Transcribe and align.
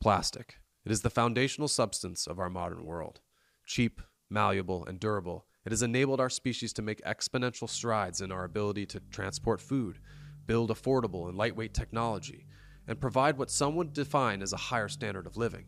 Plastic. 0.00 0.60
It 0.84 0.92
is 0.92 1.02
the 1.02 1.10
foundational 1.10 1.66
substance 1.66 2.28
of 2.28 2.38
our 2.38 2.48
modern 2.48 2.84
world. 2.84 3.20
Cheap, 3.66 4.00
malleable, 4.30 4.84
and 4.86 5.00
durable, 5.00 5.46
it 5.66 5.72
has 5.72 5.82
enabled 5.82 6.20
our 6.20 6.30
species 6.30 6.72
to 6.74 6.82
make 6.82 7.02
exponential 7.02 7.68
strides 7.68 8.20
in 8.20 8.30
our 8.30 8.44
ability 8.44 8.86
to 8.86 9.00
transport 9.10 9.60
food, 9.60 9.98
build 10.46 10.70
affordable 10.70 11.28
and 11.28 11.36
lightweight 11.36 11.74
technology, 11.74 12.46
and 12.86 13.00
provide 13.00 13.36
what 13.36 13.50
some 13.50 13.74
would 13.74 13.92
define 13.92 14.40
as 14.40 14.52
a 14.52 14.56
higher 14.56 14.88
standard 14.88 15.26
of 15.26 15.36
living. 15.36 15.66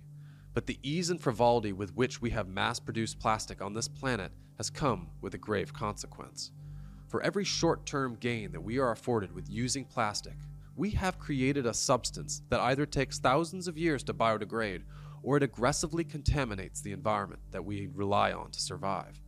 But 0.54 0.66
the 0.66 0.78
ease 0.82 1.10
and 1.10 1.20
frivolity 1.20 1.72
with 1.72 1.96
which 1.96 2.22
we 2.22 2.30
have 2.30 2.46
mass 2.46 2.78
produced 2.78 3.18
plastic 3.18 3.60
on 3.60 3.74
this 3.74 3.88
planet 3.88 4.30
has 4.58 4.70
come 4.70 5.08
with 5.20 5.34
a 5.34 5.38
grave 5.38 5.72
consequence. 5.72 6.52
For 7.08 7.20
every 7.20 7.44
short 7.44 7.84
term 7.84 8.14
gain 8.14 8.52
that 8.52 8.62
we 8.62 8.78
are 8.78 8.92
afforded 8.92 9.32
with 9.32 9.50
using 9.50 9.84
plastic, 9.84 10.36
we 10.80 10.88
have 10.88 11.18
created 11.18 11.66
a 11.66 11.74
substance 11.74 12.40
that 12.48 12.58
either 12.58 12.86
takes 12.86 13.18
thousands 13.18 13.68
of 13.68 13.76
years 13.76 14.02
to 14.02 14.14
biodegrade 14.14 14.80
or 15.22 15.36
it 15.36 15.42
aggressively 15.42 16.02
contaminates 16.02 16.80
the 16.80 16.91
environment 16.91 17.42
that 17.50 17.62
we 17.62 17.91
rely 17.95 18.32
on 18.32 18.50
to 18.50 18.59
survive. 18.59 19.20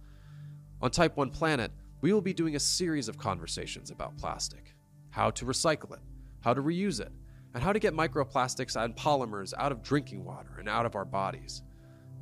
On 0.81 0.91
Type 0.91 1.15
1 1.15 1.29
Planet, 1.29 1.71
we 2.01 2.11
will 2.11 2.23
be 2.23 2.33
doing 2.33 2.57
a 2.57 2.59
series 2.59 3.07
of 3.07 3.19
conversations 3.19 3.91
about 3.91 4.17
plastic 4.17 4.75
how 5.11 5.31
to 5.31 5.45
recycle 5.45 5.93
it, 5.93 5.99
how 6.41 6.55
to 6.55 6.63
reuse 6.63 7.01
it, 7.01 7.13
and 7.53 7.63
how 7.63 7.71
to 7.71 7.79
get 7.79 7.93
microplastics 7.93 8.83
and 8.83 8.97
polymers 8.97 9.53
out 9.59 9.73
of 9.73 9.83
drinking 9.83 10.25
water 10.25 10.57
and 10.59 10.71
out 10.71 10.87
of 10.87 10.97
our 10.97 11.05
bodies. 11.05 11.63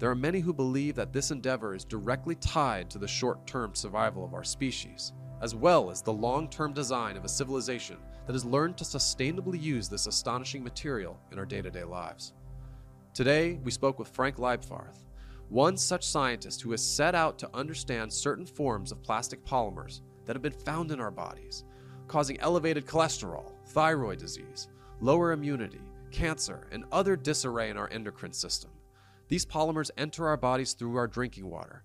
There 0.01 0.11
are 0.11 0.17
many 0.17 0.41
who 0.41 0.53
believe 0.53 0.97
that 0.97 1.13
this 1.13 1.31
endeavor 1.31 1.73
is 1.77 1.85
directly 1.85 2.35
tied 2.35 2.91
to 2.91 2.99
the 2.99 3.07
short 3.07 3.47
term 3.47 3.77
survival 3.77 4.25
of 4.25 4.35
our 4.35 4.43
species, 4.43 5.13
as 5.41 5.55
well 5.55 5.89
as 5.89 6.03
the 6.03 6.13
long 6.13 6.51
term 6.51 6.73
design 6.73 7.17
of 7.17 7.25
a 7.25 7.29
civilization 7.29 7.99
that 8.31 8.35
has 8.35 8.45
learned 8.45 8.77
to 8.77 8.85
sustainably 8.85 9.61
use 9.61 9.89
this 9.89 10.07
astonishing 10.07 10.63
material 10.63 11.19
in 11.33 11.39
our 11.41 11.45
day 11.45 11.61
to 11.61 11.69
day 11.69 11.83
lives. 11.83 12.33
Today, 13.13 13.59
we 13.65 13.73
spoke 13.73 13.99
with 13.99 14.07
Frank 14.07 14.37
Leibfarth, 14.37 15.01
one 15.49 15.77
such 15.77 16.07
scientist 16.07 16.63
who 16.63 16.71
has 16.71 16.81
set 16.81 17.17
out 17.17 17.41
to 17.41 17.51
understand 17.53 18.13
certain 18.13 18.47
forms 18.47 18.93
of 18.93 19.03
plastic 19.03 19.45
polymers 19.45 20.03
that 20.27 20.37
have 20.37 20.45
been 20.45 20.53
found 20.53 20.93
in 20.93 21.01
our 21.01 21.11
bodies, 21.11 21.65
causing 22.07 22.39
elevated 22.39 22.87
cholesterol, 22.87 23.51
thyroid 23.67 24.21
disease, 24.21 24.69
lower 25.01 25.33
immunity, 25.33 25.81
cancer, 26.13 26.69
and 26.71 26.85
other 26.93 27.17
disarray 27.17 27.69
in 27.69 27.77
our 27.77 27.91
endocrine 27.91 28.33
system. 28.33 28.71
These 29.27 29.45
polymers 29.45 29.91
enter 29.99 30.29
our 30.29 30.37
bodies 30.37 30.75
through 30.75 30.95
our 30.95 31.09
drinking 31.09 31.51
water. 31.51 31.83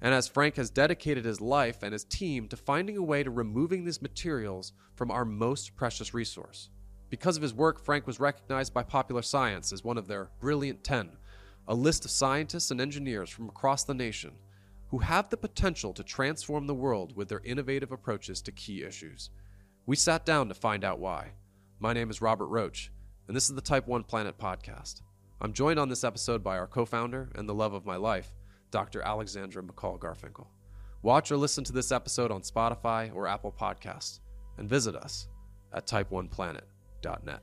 And 0.00 0.12
as 0.14 0.28
Frank 0.28 0.56
has 0.56 0.70
dedicated 0.70 1.24
his 1.24 1.40
life 1.40 1.82
and 1.82 1.92
his 1.92 2.04
team 2.04 2.48
to 2.48 2.56
finding 2.56 2.96
a 2.96 3.02
way 3.02 3.22
to 3.22 3.30
removing 3.30 3.84
these 3.84 4.02
materials 4.02 4.72
from 4.94 5.10
our 5.10 5.24
most 5.24 5.74
precious 5.74 6.12
resource. 6.12 6.70
Because 7.08 7.36
of 7.36 7.42
his 7.42 7.54
work, 7.54 7.82
Frank 7.82 8.06
was 8.06 8.20
recognized 8.20 8.74
by 8.74 8.82
Popular 8.82 9.22
Science 9.22 9.72
as 9.72 9.84
one 9.84 9.96
of 9.96 10.06
their 10.06 10.30
Brilliant 10.40 10.84
10, 10.84 11.16
a 11.68 11.74
list 11.74 12.04
of 12.04 12.10
scientists 12.10 12.70
and 12.70 12.80
engineers 12.80 13.30
from 13.30 13.48
across 13.48 13.84
the 13.84 13.94
nation 13.94 14.32
who 14.88 14.98
have 14.98 15.28
the 15.28 15.36
potential 15.36 15.92
to 15.92 16.02
transform 16.04 16.66
the 16.66 16.74
world 16.74 17.16
with 17.16 17.28
their 17.28 17.40
innovative 17.44 17.92
approaches 17.92 18.40
to 18.42 18.52
key 18.52 18.82
issues. 18.82 19.30
We 19.84 19.96
sat 19.96 20.24
down 20.24 20.48
to 20.48 20.54
find 20.54 20.84
out 20.84 21.00
why. 21.00 21.32
My 21.78 21.92
name 21.92 22.10
is 22.10 22.22
Robert 22.22 22.46
Roach, 22.46 22.90
and 23.26 23.36
this 23.36 23.48
is 23.48 23.54
the 23.54 23.60
Type 23.60 23.86
1 23.86 24.04
Planet 24.04 24.38
podcast. 24.38 25.02
I'm 25.40 25.52
joined 25.52 25.78
on 25.78 25.88
this 25.88 26.04
episode 26.04 26.42
by 26.42 26.56
our 26.56 26.66
co 26.66 26.84
founder 26.84 27.30
and 27.34 27.48
the 27.48 27.54
love 27.54 27.72
of 27.72 27.84
my 27.84 27.96
life, 27.96 28.32
Dr. 28.76 29.00
Alexandra 29.00 29.62
McCall 29.62 29.98
Garfinkel. 29.98 30.48
Watch 31.00 31.32
or 31.32 31.38
listen 31.38 31.64
to 31.64 31.72
this 31.72 31.90
episode 31.90 32.30
on 32.30 32.42
Spotify 32.42 33.10
or 33.14 33.26
Apple 33.26 33.50
Podcasts, 33.58 34.20
and 34.58 34.68
visit 34.68 34.94
us 34.94 35.28
at 35.72 35.86
type1planet.net. 35.86 37.40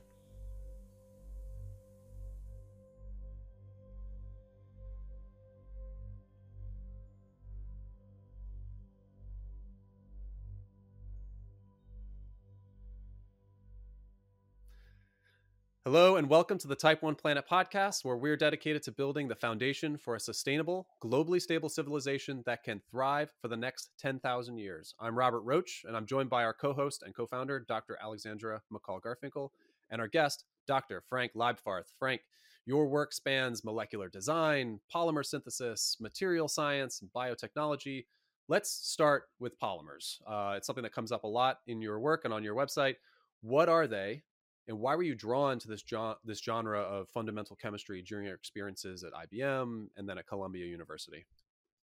Hello, 15.86 16.16
and 16.16 16.30
welcome 16.30 16.56
to 16.56 16.66
the 16.66 16.74
Type 16.74 17.02
1 17.02 17.14
Planet 17.16 17.44
podcast, 17.46 18.06
where 18.06 18.16
we're 18.16 18.38
dedicated 18.38 18.82
to 18.84 18.90
building 18.90 19.28
the 19.28 19.34
foundation 19.34 19.98
for 19.98 20.14
a 20.14 20.18
sustainable, 20.18 20.86
globally 21.02 21.38
stable 21.38 21.68
civilization 21.68 22.42
that 22.46 22.62
can 22.62 22.80
thrive 22.90 23.30
for 23.42 23.48
the 23.48 23.56
next 23.58 23.90
10,000 23.98 24.56
years. 24.56 24.94
I'm 24.98 25.14
Robert 25.14 25.42
Roach, 25.42 25.84
and 25.86 25.94
I'm 25.94 26.06
joined 26.06 26.30
by 26.30 26.42
our 26.42 26.54
co 26.54 26.72
host 26.72 27.02
and 27.02 27.14
co 27.14 27.26
founder, 27.26 27.60
Dr. 27.68 27.98
Alexandra 28.02 28.62
McCall 28.72 28.98
Garfinkel, 29.02 29.50
and 29.90 30.00
our 30.00 30.08
guest, 30.08 30.44
Dr. 30.66 31.02
Frank 31.06 31.32
Leibfarth. 31.34 31.92
Frank, 31.98 32.22
your 32.64 32.86
work 32.86 33.12
spans 33.12 33.62
molecular 33.62 34.08
design, 34.08 34.80
polymer 34.90 35.22
synthesis, 35.22 35.98
material 36.00 36.48
science, 36.48 37.02
and 37.02 37.10
biotechnology. 37.12 38.06
Let's 38.48 38.70
start 38.70 39.24
with 39.38 39.60
polymers. 39.60 40.22
Uh, 40.26 40.54
it's 40.56 40.66
something 40.66 40.84
that 40.84 40.94
comes 40.94 41.12
up 41.12 41.24
a 41.24 41.28
lot 41.28 41.58
in 41.66 41.82
your 41.82 42.00
work 42.00 42.24
and 42.24 42.32
on 42.32 42.42
your 42.42 42.54
website. 42.54 42.94
What 43.42 43.68
are 43.68 43.86
they? 43.86 44.22
And 44.68 44.78
why 44.78 44.94
were 44.94 45.02
you 45.02 45.14
drawn 45.14 45.58
to 45.58 45.68
this 45.68 45.82
jo- 45.82 46.16
this 46.24 46.40
genre 46.40 46.80
of 46.80 47.08
fundamental 47.08 47.56
chemistry 47.56 48.02
during 48.02 48.26
your 48.26 48.34
experiences 48.34 49.04
at 49.04 49.12
IBM 49.12 49.88
and 49.96 50.08
then 50.08 50.18
at 50.18 50.26
Columbia 50.26 50.66
University? 50.66 51.26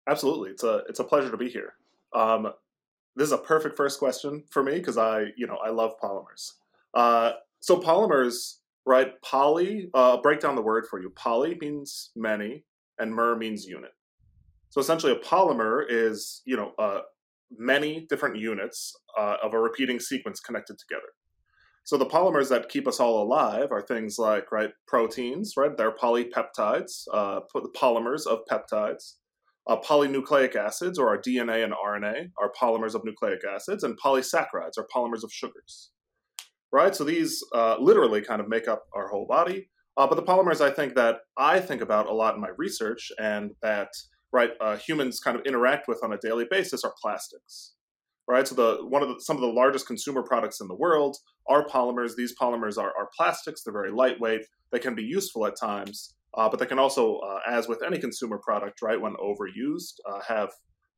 Absolutely, 0.07 0.51
it's 0.51 0.63
a 0.63 0.83
it's 0.89 0.99
a 0.99 1.03
pleasure 1.03 1.31
to 1.31 1.37
be 1.37 1.49
here. 1.49 1.73
Um, 2.13 2.51
this 3.15 3.27
is 3.27 3.33
a 3.33 3.37
perfect 3.37 3.75
first 3.75 3.99
question 3.99 4.43
for 4.49 4.63
me 4.63 4.73
because 4.73 4.97
I 4.97 5.27
you 5.35 5.47
know 5.47 5.57
I 5.57 5.69
love 5.69 5.93
polymers. 6.01 6.53
Uh, 6.93 7.33
so 7.59 7.79
polymers, 7.79 8.57
right? 8.85 9.21
Poly. 9.21 9.89
Uh, 9.93 10.17
break 10.17 10.39
down 10.39 10.55
the 10.55 10.61
word 10.61 10.85
for 10.89 10.99
you. 10.99 11.09
Poly 11.11 11.57
means 11.59 12.11
many, 12.15 12.63
and 12.99 13.13
mer 13.13 13.35
means 13.35 13.65
unit. 13.65 13.91
So 14.69 14.79
essentially, 14.79 15.11
a 15.11 15.17
polymer 15.17 15.83
is 15.87 16.41
you 16.45 16.55
know 16.55 16.71
uh, 16.79 17.01
many 17.55 18.07
different 18.09 18.37
units 18.37 18.95
uh, 19.19 19.37
of 19.43 19.53
a 19.53 19.59
repeating 19.59 19.99
sequence 19.99 20.39
connected 20.39 20.79
together. 20.79 21.09
So 21.83 21.97
the 21.97 22.05
polymers 22.05 22.49
that 22.49 22.69
keep 22.69 22.87
us 22.87 22.99
all 22.99 23.23
alive 23.23 23.71
are 23.71 23.81
things 23.81 24.17
like 24.17 24.51
right 24.51 24.71
proteins, 24.87 25.53
right? 25.57 25.75
They're 25.75 25.91
polypeptides, 25.91 27.05
uh, 27.13 27.41
polymers 27.75 28.27
of 28.27 28.39
peptides. 28.49 29.15
Uh, 29.67 29.77
polynucleic 29.79 30.55
acids, 30.55 30.97
or 30.97 31.09
our 31.09 31.19
DNA 31.19 31.63
and 31.63 31.71
RNA, 31.71 32.31
are 32.41 32.51
polymers 32.59 32.95
of 32.95 33.03
nucleic 33.05 33.41
acids, 33.45 33.83
and 33.83 33.95
polysaccharides 33.99 34.75
are 34.75 34.87
polymers 34.93 35.23
of 35.23 35.31
sugars. 35.31 35.91
Right. 36.73 36.95
So 36.95 37.03
these 37.03 37.43
uh, 37.53 37.75
literally 37.79 38.21
kind 38.21 38.41
of 38.41 38.49
make 38.49 38.67
up 38.67 38.85
our 38.95 39.09
whole 39.09 39.27
body. 39.27 39.69
Uh, 39.97 40.07
but 40.07 40.15
the 40.15 40.23
polymers 40.23 40.61
I 40.61 40.71
think 40.71 40.95
that 40.95 41.17
I 41.37 41.59
think 41.59 41.81
about 41.81 42.07
a 42.07 42.13
lot 42.13 42.33
in 42.33 42.41
my 42.41 42.49
research, 42.57 43.11
and 43.19 43.51
that 43.61 43.89
right 44.33 44.51
uh, 44.59 44.77
humans 44.77 45.19
kind 45.19 45.37
of 45.37 45.45
interact 45.45 45.87
with 45.87 46.03
on 46.03 46.11
a 46.11 46.17
daily 46.17 46.47
basis, 46.49 46.83
are 46.83 46.93
plastics 46.99 47.73
right? 48.27 48.47
So 48.47 48.55
the 48.55 48.87
one 48.87 49.03
of 49.03 49.09
the, 49.09 49.19
some 49.19 49.35
of 49.35 49.41
the 49.41 49.47
largest 49.47 49.87
consumer 49.87 50.23
products 50.23 50.61
in 50.61 50.67
the 50.67 50.75
world 50.75 51.17
are 51.47 51.65
polymers. 51.65 52.15
These 52.15 52.35
polymers 52.39 52.77
are, 52.77 52.93
are 52.97 53.09
plastics. 53.15 53.63
They're 53.63 53.73
very 53.73 53.91
lightweight. 53.91 54.41
They 54.71 54.79
can 54.79 54.95
be 54.95 55.03
useful 55.03 55.45
at 55.45 55.59
times, 55.59 56.15
uh, 56.37 56.49
but 56.49 56.59
they 56.59 56.65
can 56.65 56.79
also, 56.79 57.17
uh, 57.17 57.39
as 57.47 57.67
with 57.67 57.83
any 57.83 57.99
consumer 57.99 58.37
product, 58.37 58.81
right, 58.81 58.99
when 58.99 59.15
overused, 59.15 59.95
uh, 60.09 60.21
have 60.27 60.51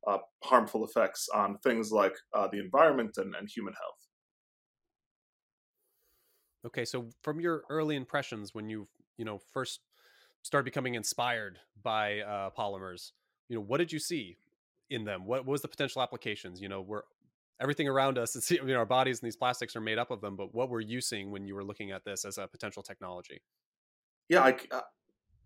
uh, 0.06 0.18
harmful 0.42 0.84
effects 0.84 1.28
on 1.34 1.58
things 1.58 1.90
like 1.90 2.14
uh, 2.34 2.46
the 2.52 2.60
environment 2.60 3.12
and, 3.16 3.34
and 3.34 3.48
human 3.54 3.74
health. 3.74 4.04
Okay, 6.66 6.84
so 6.84 7.10
from 7.22 7.40
your 7.40 7.64
early 7.68 7.96
impressions 7.96 8.54
when 8.54 8.68
you 8.68 8.86
you 9.16 9.24
know 9.24 9.38
first 9.52 9.80
started 10.42 10.64
becoming 10.64 10.94
inspired 10.94 11.58
by 11.82 12.20
uh, 12.20 12.50
polymers, 12.56 13.12
you 13.48 13.56
know 13.56 13.62
what 13.62 13.78
did 13.78 13.92
you 13.92 13.98
see 13.98 14.36
in 14.90 15.04
them? 15.04 15.26
What, 15.26 15.40
what 15.40 15.52
was 15.52 15.62
the 15.62 15.68
potential 15.68 16.02
applications? 16.02 16.60
You 16.60 16.68
know, 16.68 16.80
were 16.80 17.04
everything 17.64 17.88
around 17.88 18.18
us, 18.18 18.36
it's, 18.36 18.50
you 18.50 18.62
know, 18.62 18.76
our 18.76 18.86
bodies 18.86 19.20
and 19.20 19.26
these 19.26 19.36
plastics 19.36 19.74
are 19.74 19.80
made 19.80 19.98
up 19.98 20.12
of 20.12 20.20
them. 20.20 20.36
But 20.36 20.54
what 20.54 20.68
were 20.68 20.80
you 20.80 21.00
seeing 21.00 21.32
when 21.32 21.46
you 21.46 21.56
were 21.56 21.64
looking 21.64 21.90
at 21.90 22.04
this 22.04 22.24
as 22.24 22.38
a 22.38 22.46
potential 22.46 22.82
technology? 22.82 23.40
Yeah, 24.28 24.42
I, 24.42 24.56
uh, 24.70 24.80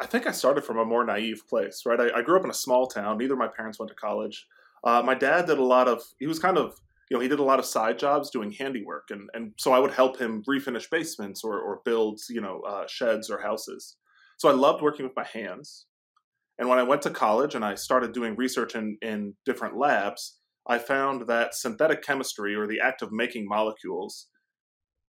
I 0.00 0.06
think 0.06 0.26
I 0.26 0.32
started 0.32 0.64
from 0.64 0.78
a 0.78 0.84
more 0.84 1.04
naive 1.04 1.42
place, 1.48 1.82
right? 1.86 1.98
I, 1.98 2.18
I 2.18 2.22
grew 2.22 2.38
up 2.38 2.44
in 2.44 2.50
a 2.50 2.54
small 2.54 2.86
town. 2.86 3.18
Neither 3.18 3.34
my 3.36 3.48
parents 3.48 3.78
went 3.78 3.88
to 3.88 3.96
college. 3.96 4.46
Uh, 4.84 5.02
my 5.04 5.14
dad 5.14 5.46
did 5.46 5.58
a 5.58 5.64
lot 5.64 5.88
of, 5.88 6.02
he 6.20 6.26
was 6.26 6.38
kind 6.38 6.58
of, 6.58 6.78
you 7.10 7.16
know, 7.16 7.20
he 7.20 7.28
did 7.28 7.40
a 7.40 7.44
lot 7.44 7.58
of 7.58 7.64
side 7.64 7.98
jobs 7.98 8.30
doing 8.30 8.52
handiwork. 8.52 9.08
And, 9.10 9.28
and 9.32 9.52
so 9.56 9.72
I 9.72 9.78
would 9.78 9.92
help 9.92 10.20
him 10.20 10.44
refinish 10.48 10.90
basements 10.90 11.42
or, 11.42 11.58
or 11.58 11.80
build, 11.84 12.20
you 12.28 12.40
know, 12.40 12.60
uh, 12.60 12.86
sheds 12.86 13.30
or 13.30 13.40
houses. 13.40 13.96
So 14.36 14.48
I 14.48 14.52
loved 14.52 14.82
working 14.82 15.04
with 15.04 15.16
my 15.16 15.24
hands. 15.24 15.86
And 16.58 16.68
when 16.68 16.78
I 16.78 16.82
went 16.82 17.02
to 17.02 17.10
college 17.10 17.54
and 17.54 17.64
I 17.64 17.74
started 17.76 18.12
doing 18.12 18.36
research 18.36 18.74
in, 18.74 18.98
in 19.00 19.34
different 19.44 19.76
labs, 19.76 20.37
I 20.68 20.78
found 20.78 21.26
that 21.28 21.54
synthetic 21.54 22.02
chemistry 22.02 22.54
or 22.54 22.66
the 22.66 22.80
act 22.80 23.02
of 23.02 23.10
making 23.12 23.46
molecules 23.48 24.28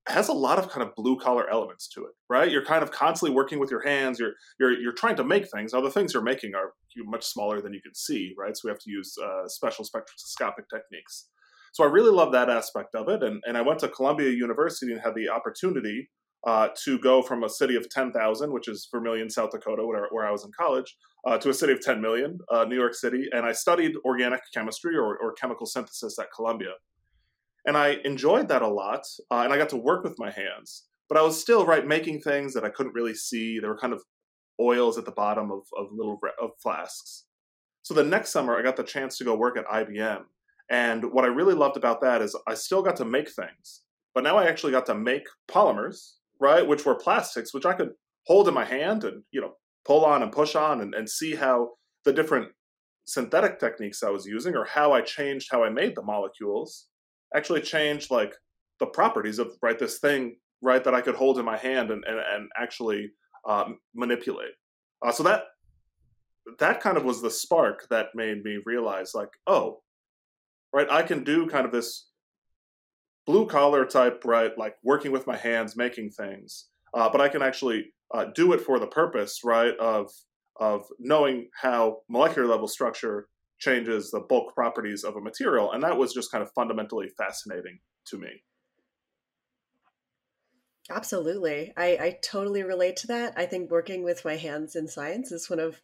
has 0.08 0.28
a 0.28 0.34
lot 0.34 0.58
of 0.58 0.70
kind 0.70 0.86
of 0.86 0.96
blue 0.96 1.18
collar 1.18 1.50
elements 1.50 1.88
to 1.90 2.02
it, 2.06 2.14
right? 2.30 2.50
You're 2.50 2.66
kind 2.66 2.82
of 2.82 2.92
constantly 2.92 3.36
working 3.36 3.60
with 3.60 3.70
your 3.70 3.82
hands. 3.82 4.20
You're 4.20 4.34
you're 4.60 4.80
you're 4.80 4.94
trying 4.94 5.18
to 5.18 5.24
make 5.24 5.50
things. 5.50 5.74
Now 5.74 5.82
the 5.82 5.92
things 5.92 6.14
you're 6.14 6.24
making 6.24 6.56
are 6.56 6.74
much 7.06 7.26
smaller 7.26 7.62
than 7.62 7.74
you 7.74 7.82
can 7.82 7.94
see, 7.94 8.34
right? 8.38 8.56
So 8.56 8.62
we 8.66 8.72
have 8.72 8.80
to 8.80 8.90
use 8.92 9.14
uh, 9.24 9.48
special 9.48 9.86
spectroscopic 9.86 10.66
techniques. 10.74 11.28
So 11.74 11.84
I 11.84 11.88
really 11.88 12.12
love 12.12 12.32
that 12.32 12.50
aspect 12.50 12.96
of 12.96 13.10
it, 13.10 13.22
and 13.24 13.42
and 13.46 13.58
I 13.58 13.62
went 13.62 13.80
to 13.80 13.90
Columbia 13.90 14.30
University 14.32 14.92
and 14.92 15.02
had 15.02 15.16
the 15.16 15.30
opportunity 15.30 16.10
uh, 16.46 16.70
to 16.86 16.98
go 17.00 17.22
from 17.22 17.44
a 17.44 17.50
city 17.50 17.76
of 17.76 17.90
10,000, 17.90 18.52
which 18.52 18.68
is 18.68 18.88
Vermillion, 18.92 19.30
South 19.30 19.52
Dakota, 19.52 19.86
where, 19.86 20.08
where 20.12 20.26
I 20.26 20.32
was 20.32 20.46
in 20.46 20.52
college, 20.58 20.96
uh, 21.26 21.38
to 21.38 21.50
a 21.50 21.54
city 21.54 21.74
of 21.74 21.82
10 21.82 22.02
million, 22.02 22.40
uh, 22.52 22.66
New 22.66 22.76
York 22.76 22.94
City. 22.94 23.28
And 23.32 23.46
I 23.46 23.52
studied 23.52 23.94
organic 24.06 24.42
chemistry 24.54 24.96
or, 24.96 25.18
or, 25.18 25.34
chemical 25.34 25.66
synthesis 25.66 26.18
at 26.20 26.32
Columbia. 26.34 26.74
And 27.66 27.78
I 27.78 27.98
enjoyed 28.06 28.48
that 28.48 28.62
a 28.62 28.68
lot. 28.68 29.06
Uh, 29.30 29.42
and 29.42 29.54
I 29.54 29.58
got 29.58 29.70
to 29.70 29.78
work 29.78 30.04
with 30.04 30.18
my 30.18 30.32
hands. 30.32 30.86
But 31.08 31.18
I 31.18 31.22
was 31.22 31.40
still, 31.40 31.66
right, 31.66 31.86
making 31.86 32.22
things 32.22 32.54
that 32.54 32.64
I 32.64 32.70
couldn't 32.70 32.94
really 32.94 33.16
see. 33.16 33.60
There 33.60 33.70
were 33.70 33.78
kind 33.78 33.94
of 33.94 34.04
oils 34.60 34.98
at 34.98 35.06
the 35.06 35.12
bottom 35.12 35.52
of, 35.52 35.64
of 35.78 35.88
little 35.92 36.20
of 36.42 36.52
flasks. 36.62 37.26
So 37.82 37.94
the 37.94 38.04
next 38.04 38.30
summer, 38.30 38.58
I 38.58 38.62
got 38.62 38.76
the 38.76 38.84
chance 38.84 39.18
to 39.18 39.24
go 39.24 39.36
work 39.36 39.58
at 39.58 39.66
IBM. 39.66 40.22
And 40.70 41.12
what 41.12 41.26
I 41.26 41.30
really 41.30 41.56
loved 41.56 41.78
about 41.78 42.02
that 42.02 42.22
is 42.22 42.38
I 42.48 42.54
still 42.54 42.84
got 42.84 42.96
to 42.98 43.06
make 43.06 43.30
things, 43.32 43.82
but 44.14 44.24
now 44.24 44.38
I 44.38 44.46
actually 44.46 44.72
got 44.72 44.86
to 44.86 44.94
make 44.94 45.24
polymers 45.50 46.14
right? 46.40 46.66
Which 46.66 46.86
were 46.86 46.96
plastics, 46.96 47.54
which 47.54 47.66
I 47.66 47.74
could 47.74 47.92
hold 48.26 48.48
in 48.48 48.54
my 48.54 48.66
hand 48.66 49.04
and, 49.04 49.24
you 49.32 49.42
know, 49.42 49.54
pull 49.86 50.06
on 50.06 50.24
and 50.24 50.32
push 50.32 50.56
on 50.56 50.82
and, 50.82 50.94
and 50.94 51.10
see 51.10 51.36
how 51.36 51.72
the 52.06 52.14
different 52.14 52.50
synthetic 53.06 53.60
techniques 53.60 54.04
I 54.04 54.10
was 54.10 54.26
using 54.26 54.56
or 54.56 54.66
how 54.66 54.92
I 54.92 55.02
changed 55.02 55.50
how 55.52 55.64
I 55.64 55.70
made 55.70 55.96
the 55.96 56.04
molecules 56.04 56.88
actually 57.36 57.62
changed 57.62 58.12
like 58.12 58.36
the 58.80 58.86
properties 58.86 59.40
of 59.40 59.52
right 59.62 59.80
this 59.80 60.00
thing 60.00 60.38
right 60.62 60.84
that 60.84 60.94
I 60.94 61.02
could 61.02 61.16
hold 61.16 61.40
in 61.40 61.46
my 61.46 61.58
hand 61.58 61.92
and 61.92 62.04
and, 62.06 62.20
and 62.20 62.50
actually 62.58 63.12
um, 63.48 63.80
manipulate. 63.96 64.54
Uh, 65.06 65.12
so 65.12 65.24
that 65.24 65.44
that 66.60 66.82
kind 66.82 66.98
of 66.98 67.04
was 67.04 67.22
the 67.22 67.32
spark 67.32 67.88
that 67.90 68.08
made 68.16 68.44
me 68.44 68.60
realize 68.66 69.14
like 69.16 69.30
oh 69.48 69.82
right 70.74 70.88
I 70.90 71.02
can 71.02 71.24
do 71.24 71.48
kind 71.48 71.66
of 71.66 71.72
this 71.72 72.10
blue 73.30 73.46
collar 73.46 73.86
type, 73.86 74.24
right? 74.26 74.58
Like 74.58 74.76
working 74.84 75.12
with 75.12 75.28
my 75.28 75.38
hands, 75.38 75.78
making 75.78 76.10
things. 76.10 76.66
Uh, 76.96 77.10
but 77.10 77.22
I 77.22 77.30
can 77.30 77.44
actually 77.44 77.94
uh, 78.14 78.26
do 78.36 78.54
it 78.54 78.62
for 78.62 78.80
the 78.80 78.88
purpose, 78.88 79.42
right, 79.44 79.76
of 79.78 80.12
of 80.60 80.86
knowing 81.00 81.50
how 81.62 82.00
molecular 82.10 82.48
level 82.48 82.68
structure 82.68 83.30
changes 83.60 84.12
the 84.12 84.20
bulk 84.20 84.54
properties 84.54 85.04
of 85.04 85.16
a 85.16 85.22
material, 85.22 85.72
and 85.72 85.84
that 85.84 85.98
was 85.98 86.14
just 86.14 86.32
kind 86.32 86.42
of 86.42 86.52
fundamentally 86.52 87.10
fascinating 87.18 87.80
to 88.06 88.18
me. 88.18 88.44
Absolutely, 90.90 91.72
I, 91.78 91.86
I 91.86 92.18
totally 92.24 92.64
relate 92.64 92.98
to 92.98 93.08
that. 93.08 93.34
I 93.38 93.46
think 93.46 93.70
working 93.70 94.04
with 94.04 94.26
my 94.26 94.38
hands 94.38 94.76
in 94.76 94.88
science 94.88 95.32
is 95.32 95.50
one 95.50 95.60
of 95.60 95.82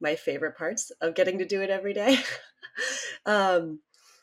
my 0.00 0.16
favorite 0.16 0.56
parts 0.56 0.90
of 1.00 1.14
getting 1.14 1.38
to 1.38 1.46
do 1.46 1.60
it 1.60 1.70
every 1.70 1.92
day. 1.92 2.18
um, 3.26 3.80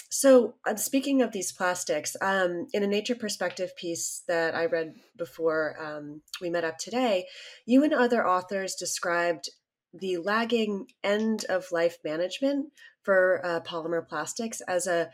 so, 0.09 0.55
uh, 0.65 0.75
speaking 0.75 1.21
of 1.21 1.31
these 1.31 1.51
plastics, 1.51 2.15
um, 2.21 2.67
in 2.73 2.83
a 2.83 2.87
Nature 2.87 3.15
Perspective 3.15 3.75
piece 3.75 4.23
that 4.27 4.55
I 4.55 4.65
read 4.65 4.95
before 5.17 5.75
um, 5.79 6.21
we 6.41 6.49
met 6.49 6.63
up 6.63 6.77
today, 6.77 7.27
you 7.65 7.83
and 7.83 7.93
other 7.93 8.25
authors 8.25 8.75
described 8.75 9.49
the 9.93 10.17
lagging 10.17 10.87
end 11.03 11.45
of 11.49 11.71
life 11.71 11.97
management 12.03 12.71
for 13.03 13.41
uh, 13.45 13.59
polymer 13.61 14.07
plastics 14.07 14.61
as 14.61 14.87
a 14.87 15.09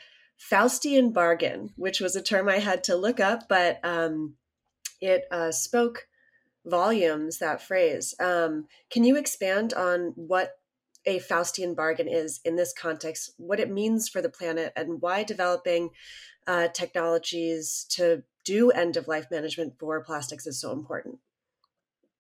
Faustian 0.52 1.14
bargain, 1.14 1.72
which 1.76 2.00
was 2.00 2.16
a 2.16 2.22
term 2.22 2.50
I 2.50 2.60
had 2.60 2.84
to 2.86 2.96
look 2.96 3.20
up, 3.20 3.48
but 3.48 3.80
um, 3.84 4.36
it 5.02 5.26
uh, 5.32 5.52
spoke 5.52 6.08
volumes, 6.66 7.40
that 7.40 7.62
phrase. 7.62 8.14
Um, 8.20 8.68
can 8.90 9.04
you 9.04 9.18
expand 9.18 9.74
on 9.74 10.14
what 10.16 10.52
a 11.06 11.20
Faustian 11.20 11.76
bargain 11.76 12.08
is 12.08 12.40
in 12.46 12.56
this 12.56 12.74
context, 12.74 13.32
what 13.38 13.60
it 13.60 13.72
means 13.72 14.08
for 14.10 14.22
the 14.22 14.30
planet, 14.30 14.74
and 14.76 15.02
why 15.02 15.24
developing 15.24 15.90
uh, 16.48 16.68
technologies 16.70 17.86
to 17.90 18.24
do 18.46 18.72
end 18.72 18.98
of 18.98 19.08
life 19.08 19.28
management 19.32 19.74
for 19.80 20.04
plastics 20.04 20.48
is 20.48 20.60
so 20.60 20.72
important. 20.72 21.20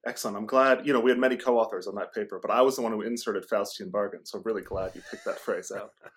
Excellent. 0.05 0.35
I'm 0.35 0.45
glad, 0.45 0.85
you 0.85 0.91
know, 0.91 0.99
we 0.99 1.11
had 1.11 1.19
many 1.19 1.37
co 1.37 1.57
authors 1.57 1.87
on 1.87 1.95
that 1.95 2.13
paper, 2.13 2.39
but 2.41 2.51
I 2.51 2.61
was 2.61 2.75
the 2.75 2.81
one 2.81 2.91
who 2.91 3.01
inserted 3.01 3.47
Faustian 3.47 3.89
bargain. 3.89 4.25
So 4.25 4.37
I'm 4.37 4.43
really 4.43 4.61
glad 4.61 4.91
you 4.95 5.01
picked 5.09 5.25
that 5.25 5.39
phrase 5.39 5.71
out. 5.75 5.91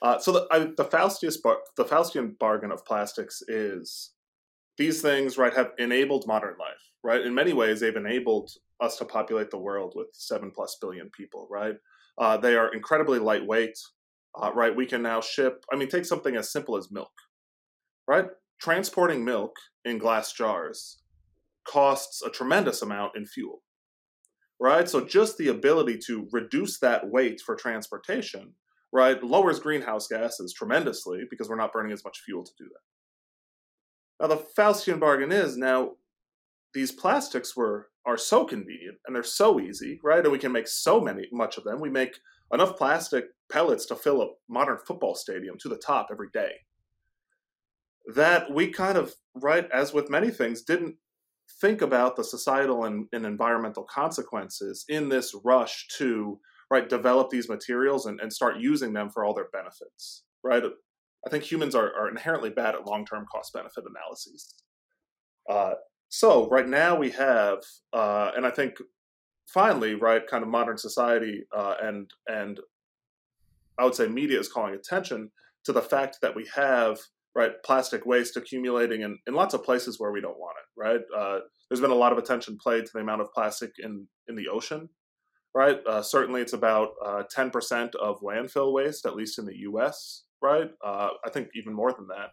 Uh, 0.00 0.16
so 0.16 0.30
the, 0.30 0.46
I, 0.52 0.58
the, 0.60 0.84
Faustius 0.84 1.42
bar, 1.42 1.56
the 1.76 1.84
Faustian 1.84 2.38
bargain 2.38 2.70
of 2.70 2.84
plastics 2.84 3.42
is 3.48 4.12
these 4.76 5.02
things, 5.02 5.36
right, 5.36 5.52
have 5.52 5.72
enabled 5.76 6.24
modern 6.24 6.54
life, 6.56 6.92
right? 7.02 7.20
In 7.20 7.34
many 7.34 7.52
ways, 7.52 7.80
they've 7.80 7.96
enabled 7.96 8.52
us 8.80 8.96
to 8.98 9.04
populate 9.04 9.50
the 9.50 9.58
world 9.58 9.94
with 9.96 10.06
seven 10.12 10.52
plus 10.54 10.78
billion 10.80 11.10
people, 11.10 11.48
right? 11.50 11.74
Uh, 12.18 12.36
they 12.36 12.56
are 12.56 12.74
incredibly 12.74 13.18
lightweight, 13.18 13.78
uh, 14.40 14.50
right? 14.52 14.74
We 14.74 14.86
can 14.86 15.02
now 15.02 15.20
ship, 15.20 15.64
I 15.72 15.76
mean, 15.76 15.88
take 15.88 16.04
something 16.04 16.36
as 16.36 16.50
simple 16.50 16.76
as 16.76 16.90
milk, 16.90 17.12
right? 18.06 18.26
Transporting 18.60 19.24
milk 19.24 19.52
in 19.84 19.98
glass 19.98 20.32
jars 20.32 20.98
costs 21.66 22.22
a 22.22 22.30
tremendous 22.30 22.82
amount 22.82 23.12
in 23.16 23.26
fuel, 23.26 23.62
right? 24.60 24.88
So 24.88 25.04
just 25.04 25.38
the 25.38 25.48
ability 25.48 25.98
to 26.06 26.26
reduce 26.32 26.80
that 26.80 27.08
weight 27.08 27.40
for 27.40 27.54
transportation, 27.54 28.54
right, 28.92 29.22
lowers 29.22 29.60
greenhouse 29.60 30.08
gases 30.08 30.52
tremendously 30.52 31.24
because 31.30 31.48
we're 31.48 31.56
not 31.56 31.72
burning 31.72 31.92
as 31.92 32.04
much 32.04 32.20
fuel 32.24 32.42
to 32.42 32.52
do 32.58 32.64
that. 32.64 32.80
Now, 34.20 34.34
the 34.34 34.44
Faustian 34.58 34.98
bargain 34.98 35.30
is 35.30 35.56
now 35.56 35.92
these 36.74 36.90
plastics 36.90 37.56
were 37.56 37.88
are 38.08 38.16
so 38.16 38.44
convenient 38.46 38.96
and 39.06 39.14
they're 39.14 39.22
so 39.22 39.60
easy, 39.60 40.00
right? 40.02 40.24
And 40.24 40.32
we 40.32 40.38
can 40.38 40.50
make 40.50 40.66
so 40.66 40.98
many 40.98 41.28
much 41.30 41.58
of 41.58 41.64
them. 41.64 41.78
We 41.78 41.90
make 41.90 42.18
enough 42.52 42.78
plastic 42.78 43.26
pellets 43.52 43.84
to 43.86 43.96
fill 43.96 44.22
a 44.22 44.28
modern 44.48 44.78
football 44.86 45.14
stadium 45.14 45.56
to 45.60 45.68
the 45.68 45.76
top 45.76 46.08
every 46.10 46.28
day. 46.32 46.52
That 48.14 48.50
we 48.50 48.68
kind 48.68 48.96
of, 48.96 49.14
right, 49.34 49.68
as 49.70 49.92
with 49.92 50.08
many 50.08 50.30
things, 50.30 50.62
didn't 50.62 50.96
think 51.60 51.82
about 51.82 52.16
the 52.16 52.24
societal 52.24 52.84
and, 52.86 53.06
and 53.12 53.26
environmental 53.26 53.84
consequences 53.84 54.86
in 54.88 55.10
this 55.10 55.34
rush 55.44 55.86
to 55.98 56.40
right 56.70 56.88
develop 56.88 57.28
these 57.28 57.48
materials 57.48 58.06
and, 58.06 58.20
and 58.20 58.32
start 58.32 58.56
using 58.58 58.94
them 58.94 59.10
for 59.10 59.22
all 59.22 59.34
their 59.34 59.48
benefits. 59.52 60.24
Right. 60.42 60.62
I 61.26 61.30
think 61.30 61.44
humans 61.44 61.74
are, 61.74 61.92
are 61.94 62.08
inherently 62.08 62.50
bad 62.50 62.74
at 62.74 62.86
long-term 62.86 63.26
cost 63.30 63.52
benefit 63.52 63.84
analyses. 63.84 64.54
Uh, 65.50 65.74
so 66.08 66.48
right 66.48 66.66
now 66.66 66.96
we 66.96 67.10
have, 67.10 67.58
uh, 67.92 68.30
and 68.36 68.46
I 68.46 68.50
think 68.50 68.76
finally, 69.46 69.94
right, 69.94 70.26
kind 70.26 70.42
of 70.42 70.48
modern 70.48 70.78
society 70.78 71.44
uh, 71.54 71.74
and 71.82 72.10
and 72.26 72.60
I 73.78 73.84
would 73.84 73.94
say 73.94 74.08
media 74.08 74.40
is 74.40 74.48
calling 74.48 74.74
attention 74.74 75.30
to 75.64 75.72
the 75.72 75.82
fact 75.82 76.18
that 76.22 76.34
we 76.34 76.46
have 76.54 76.98
right 77.34 77.52
plastic 77.64 78.04
waste 78.06 78.36
accumulating 78.36 79.02
in, 79.02 79.18
in 79.26 79.34
lots 79.34 79.54
of 79.54 79.62
places 79.62 80.00
where 80.00 80.10
we 80.10 80.20
don't 80.20 80.38
want 80.38 80.56
it. 80.58 80.80
Right, 80.80 81.00
uh, 81.16 81.40
there's 81.68 81.80
been 81.80 81.90
a 81.90 81.94
lot 81.94 82.12
of 82.12 82.18
attention 82.18 82.58
played 82.60 82.86
to 82.86 82.92
the 82.92 83.00
amount 83.00 83.20
of 83.20 83.32
plastic 83.32 83.72
in 83.78 84.06
in 84.28 84.34
the 84.34 84.48
ocean. 84.48 84.88
Right, 85.54 85.80
uh, 85.86 86.02
certainly 86.02 86.40
it's 86.40 86.52
about 86.52 86.90
uh, 87.04 87.22
ten 87.30 87.50
percent 87.50 87.94
of 87.96 88.20
landfill 88.20 88.72
waste, 88.72 89.06
at 89.06 89.16
least 89.16 89.38
in 89.38 89.44
the 89.44 89.58
U.S. 89.60 90.24
Right, 90.40 90.70
uh, 90.84 91.08
I 91.24 91.30
think 91.30 91.48
even 91.54 91.74
more 91.74 91.92
than 91.92 92.06
that 92.08 92.30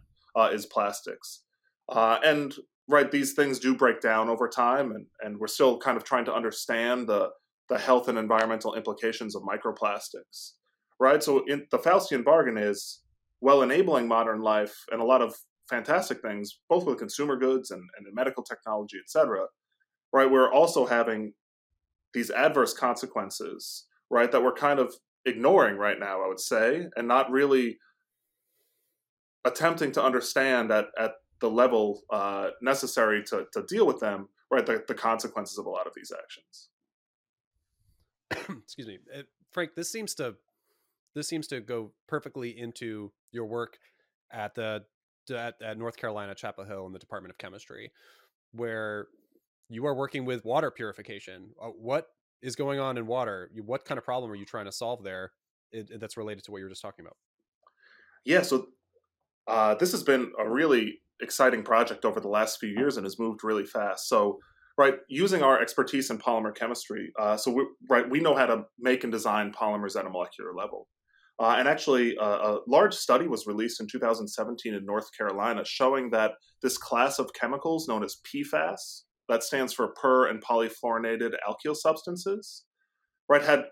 is 0.52 0.66
plastics. 0.66 1.42
Uh, 1.88 2.18
and 2.24 2.54
right 2.88 3.10
these 3.10 3.32
things 3.32 3.58
do 3.58 3.74
break 3.74 4.00
down 4.00 4.28
over 4.28 4.48
time 4.48 4.92
and, 4.92 5.06
and 5.22 5.38
we're 5.38 5.46
still 5.46 5.78
kind 5.78 5.96
of 5.96 6.04
trying 6.04 6.24
to 6.24 6.34
understand 6.34 7.08
the 7.08 7.30
the 7.68 7.78
health 7.78 8.08
and 8.08 8.16
environmental 8.16 8.74
implications 8.74 9.34
of 9.34 9.42
microplastics 9.42 10.52
right? 10.98 11.22
So 11.22 11.44
in, 11.46 11.66
the 11.70 11.78
faustian 11.78 12.24
bargain 12.24 12.56
is 12.56 13.02
well 13.40 13.62
enabling 13.62 14.08
modern 14.08 14.40
life 14.40 14.74
and 14.90 15.00
a 15.00 15.04
lot 15.04 15.20
of 15.20 15.34
fantastic 15.68 16.22
things 16.22 16.60
both 16.68 16.86
with 16.86 16.98
consumer 16.98 17.36
goods 17.36 17.70
and, 17.70 17.82
and 17.98 18.06
medical 18.14 18.42
technology 18.42 18.98
et 18.98 19.10
cetera 19.10 19.46
right? 20.12 20.30
We're 20.30 20.52
also 20.52 20.86
having 20.86 21.32
these 22.14 22.30
adverse 22.30 22.72
consequences 22.72 23.86
right 24.10 24.30
that 24.32 24.42
we're 24.42 24.54
kind 24.54 24.78
of 24.78 24.94
ignoring 25.26 25.76
right 25.76 25.98
now 25.98 26.22
i 26.22 26.28
would 26.28 26.40
say 26.40 26.86
and 26.96 27.08
not 27.08 27.30
really 27.30 27.76
attempting 29.44 29.92
to 29.92 30.02
understand 30.02 30.70
at, 30.70 30.86
at 30.98 31.12
the 31.40 31.50
level 31.50 32.02
uh, 32.10 32.50
necessary 32.62 33.22
to, 33.24 33.46
to 33.52 33.62
deal 33.68 33.86
with 33.86 34.00
them, 34.00 34.28
right? 34.50 34.64
The, 34.64 34.84
the 34.86 34.94
consequences 34.94 35.58
of 35.58 35.66
a 35.66 35.70
lot 35.70 35.86
of 35.86 35.92
these 35.94 36.12
actions. 36.12 36.68
Excuse 38.64 38.86
me, 38.86 38.98
uh, 39.16 39.22
Frank. 39.52 39.74
This 39.74 39.90
seems 39.90 40.14
to 40.16 40.34
this 41.14 41.28
seems 41.28 41.46
to 41.48 41.60
go 41.60 41.92
perfectly 42.08 42.58
into 42.58 43.12
your 43.32 43.46
work 43.46 43.78
at 44.32 44.54
the 44.54 44.84
at, 45.30 45.54
at 45.62 45.78
North 45.78 45.96
Carolina 45.96 46.34
Chapel 46.34 46.64
Hill 46.64 46.86
in 46.86 46.92
the 46.92 46.98
Department 46.98 47.30
of 47.30 47.38
Chemistry, 47.38 47.92
where 48.52 49.08
you 49.68 49.86
are 49.86 49.94
working 49.94 50.24
with 50.24 50.44
water 50.44 50.70
purification. 50.70 51.50
Uh, 51.60 51.68
what 51.68 52.08
is 52.42 52.56
going 52.56 52.78
on 52.78 52.98
in 52.98 53.06
water? 53.06 53.50
What 53.64 53.84
kind 53.84 53.98
of 53.98 54.04
problem 54.04 54.30
are 54.30 54.36
you 54.36 54.44
trying 54.44 54.66
to 54.66 54.72
solve 54.72 55.02
there? 55.02 55.32
It, 55.72 56.00
that's 56.00 56.16
related 56.16 56.44
to 56.44 56.52
what 56.52 56.58
you 56.58 56.64
were 56.64 56.70
just 56.70 56.82
talking 56.82 57.04
about. 57.04 57.16
Yeah, 58.24 58.42
so 58.42 58.68
uh, 59.46 59.74
this 59.76 59.92
has 59.92 60.02
been 60.02 60.32
a 60.38 60.48
really 60.48 61.00
exciting 61.20 61.62
project 61.62 62.04
over 62.04 62.20
the 62.20 62.28
last 62.28 62.58
few 62.58 62.68
years 62.68 62.96
and 62.96 63.04
has 63.04 63.18
moved 63.18 63.44
really 63.44 63.64
fast. 63.64 64.08
So, 64.08 64.38
right, 64.78 64.94
using 65.08 65.42
our 65.42 65.60
expertise 65.60 66.10
in 66.10 66.18
polymer 66.18 66.54
chemistry, 66.54 67.12
uh, 67.18 67.36
so 67.36 67.50
we, 67.50 67.66
right, 67.88 68.08
we 68.08 68.20
know 68.20 68.34
how 68.34 68.46
to 68.46 68.64
make 68.78 69.04
and 69.04 69.12
design 69.12 69.52
polymers 69.52 69.98
at 69.98 70.06
a 70.06 70.10
molecular 70.10 70.54
level. 70.54 70.88
Uh, 71.38 71.56
and 71.58 71.68
actually, 71.68 72.16
uh, 72.16 72.24
a 72.24 72.58
large 72.66 72.94
study 72.94 73.28
was 73.28 73.46
released 73.46 73.80
in 73.80 73.86
2017 73.86 74.72
in 74.72 74.84
North 74.86 75.10
Carolina 75.16 75.62
showing 75.66 76.10
that 76.10 76.32
this 76.62 76.78
class 76.78 77.18
of 77.18 77.32
chemicals 77.34 77.88
known 77.88 78.02
as 78.02 78.16
PFAS, 78.26 79.02
that 79.28 79.42
stands 79.42 79.72
for 79.72 79.88
per 79.88 80.28
and 80.28 80.42
polyfluorinated 80.42 81.32
alkyl 81.46 81.76
substances, 81.76 82.64
right, 83.28 83.42
had 83.42 83.64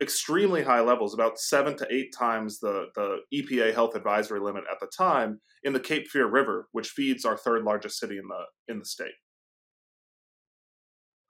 extremely 0.00 0.62
high 0.62 0.80
levels, 0.80 1.14
about 1.14 1.38
seven 1.38 1.76
to 1.76 1.86
eight 1.90 2.14
times 2.16 2.60
the, 2.60 2.86
the 2.94 3.18
EPA 3.34 3.74
health 3.74 3.94
advisory 3.96 4.40
limit 4.40 4.64
at 4.70 4.78
the 4.80 4.90
time 4.96 5.40
in 5.64 5.72
the 5.72 5.80
Cape 5.80 6.08
Fear 6.08 6.28
River, 6.28 6.68
which 6.72 6.90
feeds 6.90 7.24
our 7.24 7.36
third 7.36 7.64
largest 7.64 7.98
city 7.98 8.16
in 8.16 8.28
the 8.28 8.72
in 8.72 8.78
the 8.78 8.84
state. 8.84 9.14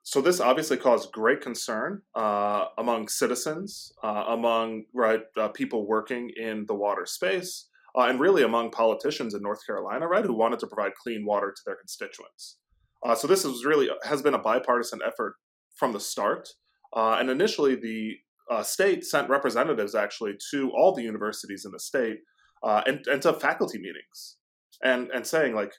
So 0.03 0.21
this 0.21 0.39
obviously 0.39 0.77
caused 0.77 1.11
great 1.11 1.41
concern 1.41 2.01
uh, 2.15 2.65
among 2.77 3.09
citizens, 3.09 3.91
uh, 4.03 4.25
among 4.29 4.85
right 4.93 5.21
uh, 5.37 5.49
people 5.49 5.87
working 5.87 6.31
in 6.35 6.65
the 6.67 6.73
water 6.73 7.05
space, 7.05 7.67
uh, 7.95 8.03
and 8.03 8.19
really 8.19 8.43
among 8.43 8.71
politicians 8.71 9.35
in 9.35 9.41
North 9.43 9.65
Carolina, 9.65 10.07
right, 10.07 10.25
who 10.25 10.33
wanted 10.33 10.59
to 10.59 10.67
provide 10.67 10.95
clean 10.95 11.25
water 11.25 11.51
to 11.55 11.61
their 11.65 11.75
constituents. 11.75 12.57
Uh, 13.05 13.15
so 13.15 13.27
this 13.27 13.45
is 13.45 13.65
really 13.65 13.89
has 14.03 14.21
been 14.21 14.33
a 14.33 14.39
bipartisan 14.39 14.99
effort 15.05 15.35
from 15.75 15.93
the 15.93 15.99
start. 15.99 16.49
Uh, 16.95 17.17
and 17.19 17.29
initially, 17.29 17.75
the 17.75 18.15
uh, 18.49 18.63
state 18.63 19.05
sent 19.05 19.29
representatives 19.29 19.95
actually 19.95 20.35
to 20.51 20.71
all 20.71 20.93
the 20.93 21.03
universities 21.03 21.65
in 21.65 21.71
the 21.71 21.79
state 21.79 22.19
uh, 22.63 22.81
and, 22.87 23.05
and 23.07 23.21
to 23.21 23.33
faculty 23.33 23.77
meetings 23.77 24.37
and, 24.83 25.09
and 25.11 25.25
saying, 25.25 25.53
like, 25.53 25.73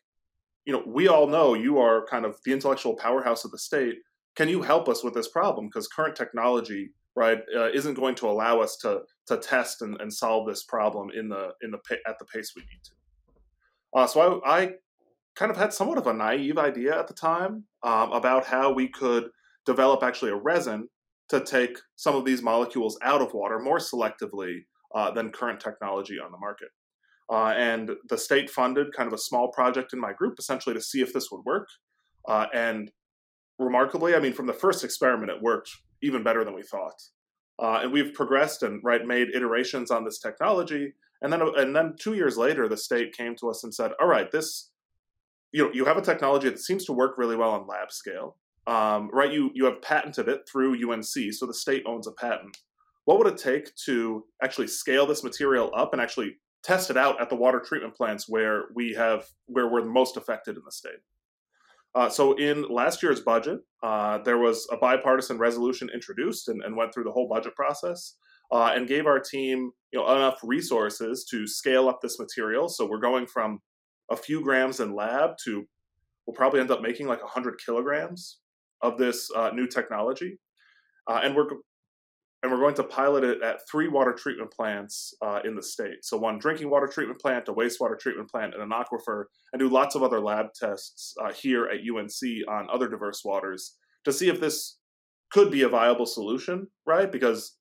you 0.65 0.73
know, 0.73 0.83
we 0.87 1.09
all 1.09 1.27
know 1.27 1.55
you 1.55 1.79
are 1.79 2.07
kind 2.07 2.25
of 2.25 2.37
the 2.45 2.53
intellectual 2.53 2.95
powerhouse 2.95 3.45
of 3.45 3.51
the 3.51 3.59
state. 3.59 3.97
Can 4.37 4.49
you 4.49 4.63
help 4.63 4.89
us 4.89 5.03
with 5.03 5.15
this 5.15 5.29
problem? 5.29 5.67
Because 5.67 5.89
current 5.89 6.15
technology, 6.15 6.91
right, 7.17 7.41
uh, 7.57 7.71
isn't 7.71 7.95
going 7.95 8.15
to 8.17 8.29
allow 8.29 8.61
us 8.61 8.77
to 8.83 9.01
to 9.27 9.37
test 9.37 9.83
and, 9.83 10.01
and 10.01 10.13
solve 10.13 10.47
this 10.47 10.65
problem 10.65 11.11
in 11.11 11.29
the 11.29 11.51
in 11.63 11.71
the 11.71 11.79
at 12.07 12.19
the 12.19 12.25
pace 12.27 12.53
we 12.55 12.63
need 12.63 12.81
to. 12.85 12.93
Uh, 13.99 14.07
so 14.07 14.41
I, 14.45 14.59
I 14.61 14.73
kind 15.35 15.51
of 15.51 15.57
had 15.57 15.73
somewhat 15.73 15.99
of 15.99 16.07
a 16.07 16.13
naive 16.13 16.59
idea 16.59 16.99
at 16.99 17.09
the 17.09 17.15
time 17.15 17.65
um, 17.83 18.13
about 18.13 18.45
how 18.45 18.73
we 18.73 18.89
could 18.89 19.31
develop 19.67 20.03
actually 20.03 20.31
a 20.31 20.37
resin 20.37 20.89
to 21.31 21.41
take 21.41 21.79
some 21.97 22.17
of 22.17 22.25
these 22.25 22.43
molecules 22.43 22.99
out 23.03 23.23
of 23.23 23.33
water 23.33 23.59
more 23.59 23.79
selectively 23.79 24.65
uh, 24.95 25.11
than 25.11 25.31
current 25.31 25.61
technology 25.61 26.19
on 26.19 26.33
the 26.33 26.39
market. 26.39 26.69
Uh, 27.33 27.55
and 27.57 27.93
the 28.09 28.19
state 28.19 28.51
funded 28.51 28.93
kind 28.93 29.07
of 29.07 29.13
a 29.13 29.19
small 29.19 29.53
project 29.53 29.93
in 29.93 30.01
my 30.01 30.13
group 30.13 30.35
essentially 30.39 30.75
to 30.75 30.81
see 30.81 31.01
if 31.01 31.13
this 31.13 31.31
would 31.31 31.45
work. 31.45 31.69
Uh, 32.29 32.47
and 32.53 32.91
remarkably, 33.59 34.17
I 34.17 34.21
mean, 34.21 34.33
from 34.33 34.47
the 34.47 34.53
first 34.53 34.83
experiment, 34.83 35.31
it 35.31 35.41
worked 35.41 35.71
even 36.03 36.25
better 36.25 36.45
than 36.45 36.55
we 36.55 36.63
thought. 36.63 37.01
Uh, 37.63 37.81
and 37.83 37.93
we've 37.93 38.13
progressed 38.13 38.65
and 38.65 38.83
right 38.83 39.07
made 39.07 39.29
iterations 39.35 39.93
on 39.93 40.05
this 40.05 40.19
technology. 40.19 40.93
And 41.23 41.33
then, 41.33 41.43
and 41.57 41.77
then 41.77 41.95
two 42.01 42.15
years 42.15 42.37
later, 42.37 42.69
the 42.69 42.77
state 42.77 43.17
came 43.17 43.37
to 43.37 43.51
us 43.51 43.63
and 43.63 43.73
said, 43.73 43.93
"All 44.01 44.09
right, 44.09 44.33
this, 44.33 44.71
you 45.53 45.65
know, 45.65 45.71
you 45.73 45.85
have 45.85 45.99
a 45.99 46.03
technology 46.03 46.49
that 46.49 46.59
seems 46.59 46.87
to 46.87 46.95
work 46.95 47.19
really 47.19 47.37
well 47.37 47.51
on 47.51 47.67
lab 47.67 47.93
scale 47.93 48.37
um, 48.71 49.11
right? 49.13 49.33
You 49.33 49.51
you 49.53 49.65
have 49.65 49.83
patented 49.83 50.29
it 50.29 50.49
through 50.51 50.91
UNC, 50.91 51.05
so 51.05 51.45
the 51.45 51.53
state 51.53 51.83
owns 51.87 52.07
a 52.07 52.13
patent. 52.13 52.57
What 53.05 53.19
would 53.19 53.27
it 53.27 53.37
take 53.37 53.75
to 53.87 54.25
actually 54.41 54.69
scale 54.69 55.07
this 55.07 55.25
material 55.25 55.73
up 55.77 55.93
and 55.93 56.01
actually 56.01 56.37
test 56.63 56.89
it 56.89 56.97
out 56.97 57.21
at 57.21 57.29
the 57.29 57.35
water 57.35 57.59
treatment 57.59 57.97
plants 57.97 58.29
where 58.29 58.67
we 58.73 58.95
have 58.95 59.27
where 59.47 59.67
we're 59.67 59.85
most 59.85 60.17
affected 60.17 60.57
in 60.57 60.63
the 60.65 60.71
state? 60.71 61.01
Uh, 61.97 62.09
so 62.09 62.35
in 62.35 62.63
last 62.69 63.03
year's 63.03 63.21
budget, 63.21 63.59
uh, 63.83 64.19
there 64.19 64.39
was 64.39 64.69
a 64.71 64.77
bipartisan 64.77 65.39
resolution 65.39 65.91
introduced 65.93 66.47
and, 66.47 66.63
and 66.63 66.77
went 66.77 66.95
through 66.95 67.03
the 67.03 67.11
whole 67.11 67.27
budget 67.27 67.57
process 67.57 68.15
uh, 68.53 68.71
and 68.73 68.87
gave 68.87 69.07
our 69.07 69.19
team 69.19 69.73
you 69.93 69.99
know 69.99 70.15
enough 70.15 70.39
resources 70.45 71.25
to 71.25 71.45
scale 71.45 71.89
up 71.89 72.01
this 72.01 72.21
material. 72.21 72.69
So 72.69 72.87
we're 72.87 73.01
going 73.01 73.27
from 73.27 73.59
a 74.13 74.17
few 74.17 74.45
grams 74.45 74.79
in 74.79 74.95
lab 74.95 75.31
to 75.45 75.67
we'll 76.25 76.37
probably 76.37 76.61
end 76.61 76.71
up 76.71 76.83
making 76.83 77.09
like 77.09 77.23
100 77.23 77.59
kilograms 77.67 78.37
of 78.83 78.99
this 78.99 79.31
uh, 79.37 79.51
new 79.51 79.67
technology, 79.67 80.39
uh, 81.09 81.21
and 81.23 81.35
we're 81.35 81.49
and 82.43 82.51
we're 82.51 82.59
going 82.59 82.75
to 82.75 82.85
pilot 82.85 83.23
it 83.23 83.43
at 83.43 83.61
three 83.71 83.89
water 83.89 84.15
treatment 84.15 84.51
plants 84.51 85.13
uh, 85.21 85.41
in 85.45 85.55
the 85.55 85.63
state. 85.63 86.03
So 86.03 86.17
one 86.17 86.39
drinking 86.39 86.71
water 86.71 86.87
treatment 86.87 87.21
plant, 87.21 87.49
a 87.49 87.53
wastewater 87.53 87.99
treatment 87.99 88.31
plant, 88.31 88.55
and 88.55 88.63
an 88.63 88.71
aquifer, 88.71 89.25
and 89.53 89.61
do 89.61 89.69
lots 89.69 89.95
of 89.95 90.03
other 90.03 90.21
lab 90.21 90.47
tests 90.55 91.15
uh, 91.23 91.33
here 91.33 91.67
at 91.67 91.81
UNC 91.81 92.49
on 92.49 92.69
other 92.73 92.89
diverse 92.89 93.23
waters 93.25 93.77
to 94.05 94.13
see 94.13 94.29
if 94.29 94.41
this 94.41 94.79
could 95.31 95.51
be 95.51 95.63
a 95.63 95.69
viable 95.69 96.07
solution, 96.07 96.67
right? 96.87 97.13
Because 97.13 97.57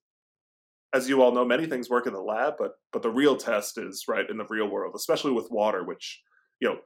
as 0.92 1.08
you 1.08 1.22
all 1.22 1.32
know, 1.32 1.44
many 1.44 1.66
things 1.66 1.90
work 1.90 2.06
in 2.06 2.12
the 2.12 2.20
lab, 2.20 2.54
but 2.58 2.72
but 2.92 3.02
the 3.02 3.10
real 3.10 3.36
test 3.36 3.78
is 3.78 4.04
right 4.08 4.28
in 4.28 4.38
the 4.38 4.46
real 4.48 4.68
world, 4.68 4.94
especially 4.96 5.32
with 5.32 5.50
water, 5.50 5.84
which 5.84 6.20
you 6.60 6.68
know 6.68 6.78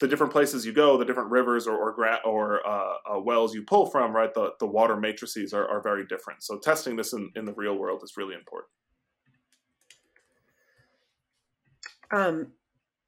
the 0.00 0.08
different 0.08 0.32
places 0.32 0.64
you 0.64 0.72
go, 0.72 0.96
the 0.96 1.04
different 1.04 1.30
rivers 1.30 1.66
or 1.66 1.76
or, 1.76 1.92
gra- 1.92 2.20
or 2.24 2.66
uh, 2.66 2.94
uh, 3.14 3.20
wells 3.20 3.54
you 3.54 3.62
pull 3.62 3.86
from, 3.86 4.14
right? 4.16 4.32
The 4.34 4.52
the 4.58 4.66
water 4.66 4.96
matrices 4.96 5.52
are, 5.52 5.68
are 5.68 5.82
very 5.82 6.06
different. 6.06 6.42
So 6.42 6.58
testing 6.58 6.96
this 6.96 7.12
in, 7.12 7.30
in 7.36 7.44
the 7.44 7.52
real 7.52 7.76
world 7.76 8.02
is 8.02 8.16
really 8.16 8.34
important. 8.34 8.70
Um, 12.10 12.52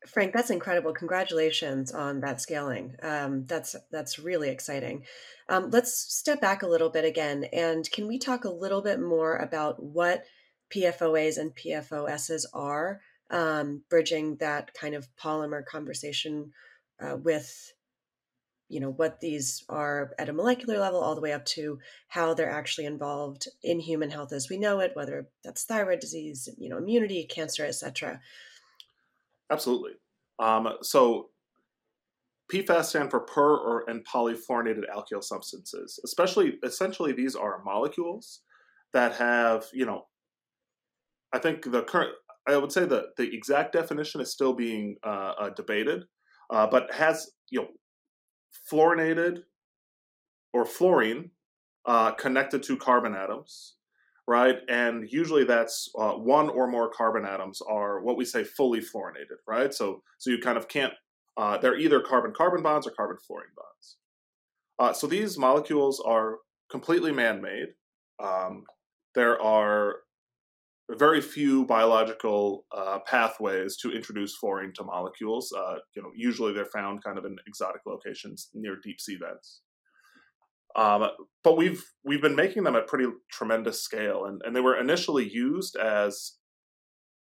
Frank, 0.06 0.32
that's 0.32 0.50
incredible. 0.50 0.92
Congratulations 0.92 1.92
on 1.92 2.20
that 2.20 2.40
scaling. 2.40 2.96
Um, 3.02 3.46
that's 3.46 3.74
that's 3.90 4.18
really 4.18 4.50
exciting. 4.50 5.04
Um, 5.48 5.70
let's 5.70 5.94
step 5.94 6.40
back 6.40 6.62
a 6.62 6.68
little 6.68 6.90
bit 6.90 7.04
again, 7.04 7.44
and 7.52 7.90
can 7.90 8.06
we 8.06 8.18
talk 8.18 8.44
a 8.44 8.50
little 8.50 8.82
bit 8.82 9.00
more 9.00 9.36
about 9.36 9.82
what 9.82 10.24
PFOAs 10.74 11.38
and 11.38 11.54
PFOSs 11.54 12.44
are, 12.52 13.00
um, 13.30 13.82
bridging 13.88 14.36
that 14.36 14.74
kind 14.74 14.94
of 14.94 15.08
polymer 15.16 15.64
conversation 15.64 16.52
uh, 17.02 17.16
with 17.16 17.72
you 18.68 18.80
know 18.80 18.90
what 18.90 19.20
these 19.20 19.64
are 19.68 20.12
at 20.18 20.28
a 20.28 20.32
molecular 20.32 20.78
level 20.78 21.00
all 21.00 21.14
the 21.14 21.20
way 21.20 21.32
up 21.32 21.44
to 21.44 21.78
how 22.08 22.32
they're 22.32 22.50
actually 22.50 22.86
involved 22.86 23.48
in 23.62 23.78
human 23.78 24.10
health 24.10 24.32
as 24.32 24.48
we 24.48 24.56
know 24.56 24.80
it 24.80 24.92
whether 24.94 25.28
that's 25.44 25.64
thyroid 25.64 26.00
disease 26.00 26.48
you 26.56 26.68
know 26.68 26.78
immunity 26.78 27.24
cancer 27.24 27.66
etc 27.66 28.20
absolutely 29.50 29.92
um, 30.38 30.68
so 30.82 31.28
PFAS 32.52 32.84
stand 32.86 33.10
for 33.10 33.20
per 33.20 33.56
or 33.56 33.88
and 33.88 34.04
polyfluorinated 34.06 34.84
alkyl 34.94 35.24
substances. 35.24 35.98
Especially, 36.04 36.58
essentially, 36.62 37.12
these 37.12 37.34
are 37.34 37.62
molecules 37.64 38.40
that 38.92 39.14
have, 39.14 39.66
you 39.72 39.86
know, 39.86 40.06
I 41.32 41.38
think 41.38 41.70
the 41.70 41.82
current, 41.82 42.12
I 42.46 42.56
would 42.58 42.72
say 42.72 42.84
that 42.84 43.16
the 43.16 43.34
exact 43.34 43.72
definition 43.72 44.20
is 44.20 44.30
still 44.30 44.52
being 44.52 44.96
uh, 45.02 45.32
uh, 45.40 45.50
debated, 45.50 46.04
uh, 46.52 46.66
but 46.66 46.92
has 46.92 47.32
you 47.50 47.60
know 47.60 47.68
fluorinated 48.70 49.38
or 50.52 50.64
fluorine 50.64 51.30
uh, 51.86 52.12
connected 52.12 52.62
to 52.62 52.76
carbon 52.76 53.14
atoms, 53.14 53.74
right? 54.28 54.56
And 54.68 55.10
usually 55.10 55.44
that's 55.44 55.90
uh, 55.98 56.12
one 56.12 56.48
or 56.48 56.68
more 56.68 56.90
carbon 56.90 57.24
atoms 57.24 57.60
are 57.68 58.02
what 58.02 58.16
we 58.16 58.24
say 58.24 58.44
fully 58.44 58.80
fluorinated, 58.80 59.40
right? 59.48 59.72
So 59.74 60.02
so 60.18 60.30
you 60.30 60.38
kind 60.38 60.58
of 60.58 60.68
can't. 60.68 60.92
Uh, 61.36 61.56
they're 61.56 61.78
either 61.78 61.98
carbon-carbon 62.00 62.62
bonds 62.62 62.86
or 62.86 62.90
carbon-fluorine 62.90 63.54
bonds. 63.56 63.96
Uh, 64.78 64.92
so 64.92 65.06
these 65.06 65.38
molecules 65.38 65.98
are 66.04 66.36
completely 66.70 67.10
man-made. 67.10 67.68
Um, 68.22 68.64
there 69.14 69.40
are 69.40 70.00
very 70.90 71.20
few 71.20 71.64
biological 71.64 72.64
uh, 72.76 72.98
pathways 73.06 73.76
to 73.78 73.92
introduce 73.92 74.36
fluorine 74.36 74.72
to 74.74 74.84
molecules. 74.84 75.52
Uh, 75.56 75.76
you 75.94 76.02
know, 76.02 76.10
usually 76.14 76.52
they're 76.52 76.64
found 76.66 77.02
kind 77.02 77.18
of 77.18 77.24
in 77.24 77.36
exotic 77.46 77.82
locations 77.86 78.50
near 78.54 78.76
deep 78.82 79.00
sea 79.00 79.16
vents. 79.16 79.62
Um, 80.74 81.08
but 81.44 81.56
we've 81.56 81.84
we've 82.04 82.22
been 82.22 82.36
making 82.36 82.64
them 82.64 82.76
at 82.76 82.86
pretty 82.86 83.06
tremendous 83.30 83.82
scale, 83.82 84.24
and, 84.24 84.40
and 84.44 84.56
they 84.56 84.60
were 84.60 84.78
initially 84.78 85.28
used 85.28 85.76
as 85.76 86.38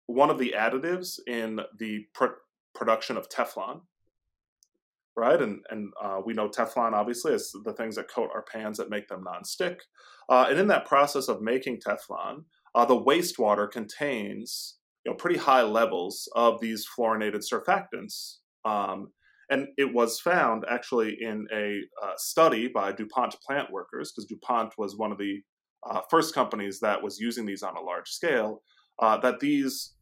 one 0.06 0.30
of 0.30 0.38
the 0.38 0.54
additives 0.56 1.18
in 1.26 1.60
the 1.78 2.06
pr- 2.12 2.40
production 2.74 3.16
of 3.16 3.28
Teflon. 3.28 3.82
Right, 5.16 5.40
and 5.40 5.60
and 5.70 5.92
uh, 6.02 6.20
we 6.24 6.34
know 6.34 6.48
Teflon 6.48 6.92
obviously 6.92 7.32
is 7.32 7.56
the 7.64 7.72
things 7.72 7.96
that 7.96 8.10
coat 8.10 8.30
our 8.34 8.42
pans 8.42 8.76
that 8.76 8.90
make 8.90 9.08
them 9.08 9.24
nonstick. 9.24 9.78
Uh, 10.28 10.46
and 10.50 10.58
in 10.58 10.66
that 10.66 10.84
process 10.84 11.28
of 11.28 11.40
making 11.40 11.80
Teflon, 11.80 12.44
uh, 12.76 12.84
the 12.84 12.94
wastewater 12.94 13.68
contains 13.68 14.76
you 15.04 15.10
know 15.10 15.16
pretty 15.16 15.38
high 15.38 15.62
levels 15.62 16.28
of 16.36 16.60
these 16.60 16.86
fluorinated 16.86 17.42
surfactants. 17.50 18.36
Um, 18.64 19.08
and 19.48 19.68
it 19.78 19.94
was 19.94 20.20
found 20.20 20.64
actually 20.68 21.16
in 21.20 21.46
a 21.52 21.78
uh, 22.04 22.12
study 22.16 22.68
by 22.68 22.92
DuPont 22.92 23.36
plant 23.46 23.70
workers, 23.70 24.12
because 24.12 24.26
DuPont 24.26 24.74
was 24.76 24.96
one 24.96 25.12
of 25.12 25.18
the 25.18 25.40
uh, 25.88 26.00
first 26.10 26.34
companies 26.34 26.80
that 26.80 27.02
was 27.02 27.18
using 27.20 27.46
these 27.46 27.62
on 27.62 27.76
a 27.76 27.80
large 27.80 28.08
scale, 28.08 28.62
uh, 28.98 29.16
that 29.18 29.38
these 29.38 29.94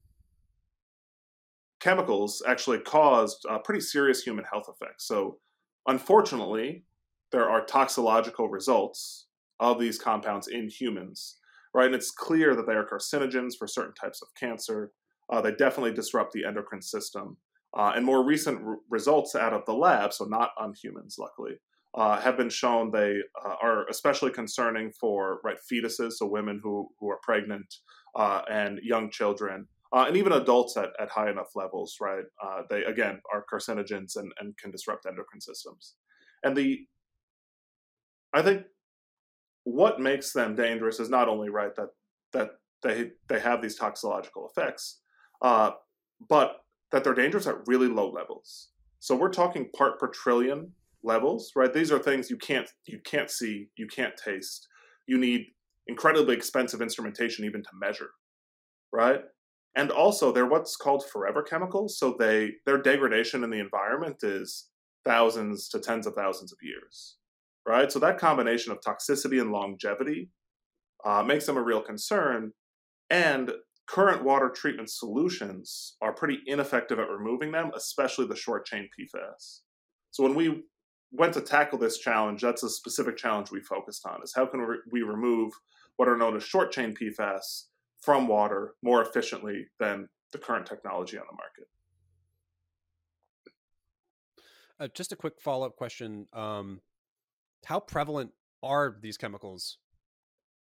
chemicals 1.79 2.43
actually 2.47 2.79
caused 2.79 3.45
uh, 3.49 3.59
pretty 3.59 3.83
serious 3.83 4.23
human 4.23 4.47
health 4.51 4.67
effects. 4.69 5.07
So, 5.07 5.39
unfortunately, 5.87 6.87
there 7.31 7.51
are 7.51 7.67
toxicological 7.67 8.49
results 8.49 9.27
of 9.61 9.79
these 9.79 9.99
compounds 9.99 10.49
in 10.49 10.71
humans 10.71 11.37
right? 11.75 11.87
And 11.87 11.95
it's 11.95 12.11
clear 12.11 12.55
that 12.55 12.67
they 12.67 12.75
are 12.75 12.87
carcinogens 12.87 13.55
for 13.59 13.67
certain 13.67 13.95
types 13.95 14.23
of 14.23 14.29
cancer. 14.39 14.93
Uh, 15.31 15.41
they 15.41 15.53
definitely 15.53 15.93
disrupt 15.93 16.33
the 16.33 16.45
endocrine 16.45 16.83
system. 16.83 17.37
Uh, 17.77 17.93
and 17.97 18.07
more 18.07 18.25
recent 18.25 18.65
r- 18.65 18.77
results 18.89 19.35
out 19.35 19.53
of 19.53 19.65
the 19.67 19.73
lab, 19.73 20.13
so 20.13 20.25
not 20.25 20.51
on 20.59 20.73
humans, 20.81 21.17
luckily, 21.19 21.55
uh, 21.97 22.21
have 22.21 22.37
been 22.37 22.49
shown 22.49 22.91
they 22.91 23.17
uh, 23.45 23.55
are 23.61 23.87
especially 23.89 24.31
concerning 24.31 24.93
for 24.93 25.41
right 25.43 25.57
fetuses, 25.71 26.13
so 26.13 26.27
women 26.27 26.61
who 26.63 26.89
who 27.01 27.11
are 27.11 27.19
pregnant 27.23 27.67
uh, 28.15 28.43
and 28.49 28.79
young 28.85 29.11
children, 29.11 29.67
uh, 29.93 30.05
and 30.07 30.17
even 30.17 30.33
adults 30.33 30.77
at, 30.77 30.91
at 31.01 31.11
high 31.11 31.29
enough 31.29 31.51
levels. 31.57 31.97
Right, 32.01 32.25
they 32.71 32.85
again 32.85 33.21
are 33.33 33.45
carcinogens 33.53 34.17
and, 34.17 34.31
and 34.39 34.57
can 34.57 34.71
disrupt 34.71 35.07
endocrine 35.07 35.41
systems. 35.41 35.95
And 36.45 36.57
the 36.57 36.87
I 38.33 38.43
think 38.43 38.67
what 39.65 40.01
makes 40.01 40.33
them 40.33 40.55
dangerous 40.55 41.01
is 41.01 41.11
not 41.11 41.29
only 41.29 41.49
right 41.49 41.75
that 41.77 41.89
that 42.33 42.51
they 42.83 43.11
they 43.29 43.41
have 43.41 43.61
these 43.61 43.77
toxicological 43.77 44.49
effects, 44.49 45.01
uh, 45.43 45.73
but 46.29 46.61
that 46.93 47.03
they're 47.03 47.15
dangerous 47.15 47.47
at 47.47 47.67
really 47.67 47.89
low 47.89 48.11
levels. 48.11 48.69
So 49.01 49.17
we're 49.17 49.31
talking 49.31 49.71
part 49.77 49.99
per 49.99 50.09
trillion 50.09 50.73
levels, 51.03 51.53
right? 51.57 51.73
These 51.73 51.93
are 51.93 51.99
things 51.99 52.31
you 52.31 52.37
can't 52.37 52.69
you 52.87 53.01
can't 53.05 53.31
see, 53.31 53.69
you 53.77 53.87
can't 53.87 54.17
taste. 54.17 54.69
You 55.07 55.19
need 55.19 55.47
incredibly 55.87 56.35
expensive 56.35 56.81
instrumentation 56.81 57.45
even 57.45 57.63
to 57.63 57.71
measure, 57.79 58.11
right? 58.93 59.21
And 59.77 59.91
also 59.91 60.31
they're 60.31 60.47
what's 60.47 60.77
called 60.77 61.05
forever 61.11 61.43
chemicals, 61.43 61.99
so 61.99 62.15
they 62.19 62.53
their 62.65 62.81
degradation 62.81 63.43
in 63.45 63.51
the 63.51 63.61
environment 63.61 64.17
is 64.23 64.69
thousands 65.05 65.69
to 65.71 65.81
tens 65.81 66.07
of 66.07 66.15
thousands 66.15 66.53
of 66.53 66.59
years, 66.63 67.17
right? 67.67 67.91
So 67.91 67.99
that 68.01 68.19
combination 68.19 68.73
of 68.73 68.81
toxicity 68.81 69.41
and 69.41 69.53
longevity 69.53 70.31
uh, 71.05 71.23
makes 71.23 71.47
them 71.47 71.57
a 71.57 71.63
real 71.63 71.83
concern. 71.83 72.53
And 73.11 73.53
current 73.87 74.25
water 74.25 74.49
treatment 74.49 74.91
solutions 74.91 75.97
are 76.01 76.15
pretty 76.15 76.39
ineffective 76.47 76.99
at 76.99 77.11
removing 77.11 77.53
them, 77.53 77.71
especially 77.75 78.27
the 78.27 78.37
short 78.37 78.67
chain 78.67 78.89
PFAS. 78.99 79.61
So 80.11 80.23
when 80.23 80.35
we 80.35 80.65
went 81.13 81.35
to 81.35 81.41
tackle 81.41 81.79
this 81.79 81.99
challenge, 81.99 82.43
that's 82.43 82.63
a 82.63 82.71
specific 82.71 83.17
challenge 83.17 83.51
we 83.51 83.61
focused 83.61 84.07
on: 84.07 84.21
is 84.23 84.33
how 84.35 84.47
can 84.47 84.67
we 84.91 85.03
remove 85.03 85.53
what 85.97 86.09
are 86.09 86.17
known 86.17 86.37
as 86.37 86.43
short 86.43 86.73
chain 86.73 86.95
PFAS 86.95 87.65
from 88.01 88.29
water 88.29 88.75
more 88.83 89.03
efficiently 89.03 89.67
than 89.79 90.09
the 90.33 90.39
current 90.39 90.67
technology 90.67 91.17
on 91.17 91.25
the 91.31 91.37
market. 91.37 91.69
Uh, 94.79 94.89
just 94.95 95.13
a 95.13 95.17
quick 95.17 95.41
follow 95.41 95.67
up 95.67 95.77
question: 95.77 96.27
um, 96.33 96.81
How 97.65 97.81
prevalent 97.81 98.31
are 98.63 98.97
these 99.01 99.17
chemicals 99.17 99.79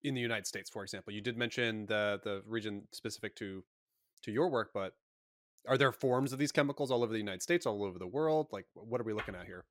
in 0.03 0.13
the 0.13 0.21
United 0.21 0.47
States, 0.47 0.69
for 0.69 0.83
example? 0.83 1.13
You 1.13 1.21
did 1.21 1.37
mention 1.37 1.85
the 1.85 2.19
the 2.23 2.41
region 2.45 2.87
specific 2.91 3.35
to 3.37 3.63
to 4.23 4.31
your 4.31 4.49
work, 4.49 4.71
but 4.73 4.93
are 5.67 5.77
there 5.77 5.91
forms 5.91 6.33
of 6.33 6.39
these 6.39 6.51
chemicals 6.51 6.91
all 6.91 7.03
over 7.03 7.13
the 7.13 7.19
United 7.19 7.41
States, 7.41 7.65
all 7.65 7.83
over 7.83 7.99
the 7.99 8.07
world? 8.07 8.47
Like, 8.51 8.65
what 8.73 8.99
are 8.99 9.03
we 9.03 9.13
looking 9.13 9.35
at 9.35 9.45
here? 9.45 9.65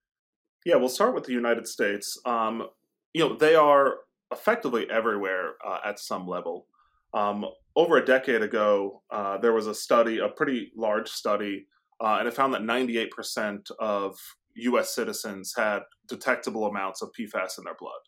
Yeah, 0.65 0.77
we'll 0.77 0.89
start 0.89 1.15
with 1.15 1.25
the 1.25 1.33
United 1.33 1.67
States. 1.67 2.19
Um, 2.25 2.69
you 3.13 3.27
know, 3.27 3.37
they 3.37 3.55
are 3.55 3.97
effectively 4.31 4.89
everywhere 4.91 5.55
uh, 5.67 5.79
at 5.85 5.99
some 5.99 6.29
level. 6.29 6.67
Um, 7.13 7.45
over 7.75 7.97
a 7.97 8.05
decade 8.05 8.43
ago, 8.43 9.03
uh, 9.11 9.39
there 9.39 9.53
was 9.53 9.67
a 9.67 9.75
study, 9.75 10.19
a 10.19 10.29
pretty 10.29 10.71
large 10.77 11.09
study, 11.09 11.67
uh, 12.01 12.17
and 12.19 12.29
it 12.29 12.35
found 12.35 12.55
that 12.55 12.63
98% 12.63 13.71
of 13.79 14.17
U.S. 14.55 14.95
citizens 14.95 15.55
had 15.57 15.81
detectable 16.09 16.67
amounts 16.67 17.03
of 17.03 17.11
PFAS 17.19 17.59
in 17.59 17.65
their 17.65 17.77
blood. 17.79 18.01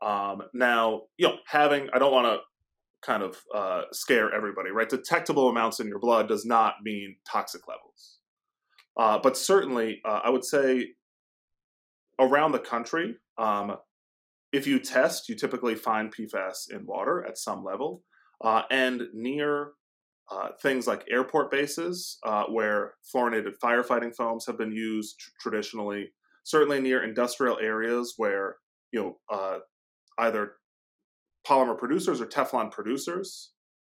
Um, 0.00 0.42
now, 0.54 1.02
you 1.16 1.28
know, 1.28 1.36
having, 1.46 1.88
I 1.92 1.98
don't 1.98 2.12
want 2.12 2.26
to 2.26 2.38
kind 3.02 3.22
of 3.22 3.36
uh, 3.54 3.82
scare 3.92 4.32
everybody, 4.32 4.70
right? 4.70 4.88
Detectable 4.88 5.48
amounts 5.48 5.80
in 5.80 5.88
your 5.88 5.98
blood 5.98 6.28
does 6.28 6.44
not 6.44 6.74
mean 6.82 7.16
toxic 7.30 7.62
levels. 7.68 8.18
Uh, 8.96 9.18
but 9.18 9.36
certainly, 9.36 10.00
uh, 10.04 10.20
I 10.24 10.30
would 10.30 10.44
say 10.44 10.88
around 12.18 12.52
the 12.52 12.58
country, 12.58 13.16
um, 13.38 13.76
if 14.52 14.66
you 14.66 14.80
test, 14.80 15.28
you 15.28 15.36
typically 15.36 15.74
find 15.74 16.14
PFAS 16.14 16.70
in 16.70 16.86
water 16.86 17.24
at 17.26 17.38
some 17.38 17.64
level. 17.64 18.02
Uh, 18.42 18.62
and 18.70 19.02
near 19.12 19.72
uh, 20.30 20.48
things 20.60 20.86
like 20.86 21.06
airport 21.10 21.50
bases, 21.50 22.18
uh, 22.24 22.44
where 22.44 22.94
fluorinated 23.14 23.58
firefighting 23.62 24.14
foams 24.14 24.44
have 24.46 24.58
been 24.58 24.72
used 24.72 25.18
tr- 25.18 25.30
traditionally, 25.40 26.12
certainly 26.44 26.80
near 26.80 27.02
industrial 27.02 27.58
areas 27.60 28.14
where 28.18 28.56
you 28.92 29.00
know 29.00 29.18
uh, 29.32 29.58
either 30.18 30.52
polymer 31.46 31.78
producers 31.78 32.20
or 32.20 32.26
Teflon 32.26 32.70
producers 32.70 33.52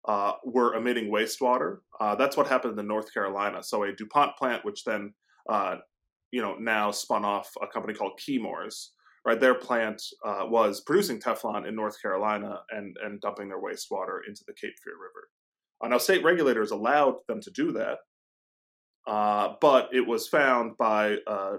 uh, 0.09 0.33
were 0.43 0.75
emitting 0.75 1.09
wastewater. 1.09 1.77
Uh, 2.01 2.15
that's 2.15 2.35
what 2.35 2.47
happened 2.47 2.77
in 2.77 2.87
North 2.87 3.13
Carolina. 3.13 3.63
So 3.63 3.83
a 3.83 3.93
DuPont 3.93 4.35
plant, 4.37 4.65
which 4.65 4.83
then 4.83 5.13
you 6.31 6.41
know 6.41 6.55
now 6.59 6.91
spun 6.91 7.23
off 7.23 7.49
a 7.61 7.67
company 7.67 7.93
called 7.93 8.19
Chemours, 8.19 8.89
right? 9.25 9.39
Their 9.39 9.55
plant 9.55 10.01
was 10.25 10.81
producing 10.81 11.21
Teflon 11.21 11.65
in 11.65 11.75
North 11.75 12.01
Carolina 12.01 12.59
and 12.71 12.97
and 13.01 13.21
dumping 13.21 13.47
their 13.47 13.61
wastewater 13.61 14.19
into 14.27 14.43
the 14.45 14.53
Cape 14.53 14.75
Fear 14.83 14.95
River. 14.95 15.29
Uh, 15.83 15.88
now, 15.88 15.97
state 15.97 16.23
regulators 16.23 16.71
allowed 16.71 17.15
them 17.27 17.41
to 17.41 17.51
do 17.51 17.71
that, 17.73 17.97
uh, 19.07 19.53
but 19.61 19.89
it 19.93 20.05
was 20.05 20.27
found 20.27 20.77
by 20.77 21.17
a 21.27 21.55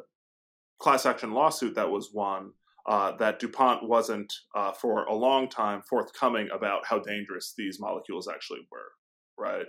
class 0.79 1.07
action 1.07 1.33
lawsuit 1.33 1.75
that 1.75 1.91
was 1.91 2.11
won 2.13 2.53
uh, 2.87 3.17
that 3.17 3.41
DuPont 3.41 3.89
wasn't 3.89 4.33
uh, 4.55 4.73
for 4.73 5.05
a 5.05 5.15
long 5.15 5.49
time 5.49 5.83
forthcoming 5.89 6.49
about 6.55 6.87
how 6.87 6.99
dangerous 6.99 7.53
these 7.57 7.81
molecules 7.81 8.29
actually 8.29 8.61
were, 8.71 8.93
right? 9.39 9.67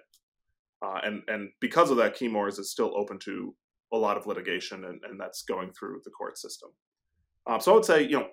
Uh, 0.85 0.99
and 1.03 1.23
and 1.27 1.49
because 1.59 1.89
of 1.89 1.97
that, 1.97 2.15
Chemours 2.15 2.59
is 2.59 2.71
still 2.71 2.93
open 2.95 3.17
to 3.25 3.55
a 3.91 3.97
lot 3.97 4.17
of 4.17 4.27
litigation, 4.27 4.85
and, 4.85 5.01
and 5.09 5.19
that's 5.19 5.43
going 5.43 5.71
through 5.71 6.01
the 6.05 6.11
court 6.11 6.37
system. 6.37 6.69
Um, 7.47 7.59
so 7.59 7.71
I 7.71 7.75
would 7.75 7.85
say, 7.85 8.03
you 8.03 8.19
know, 8.19 8.27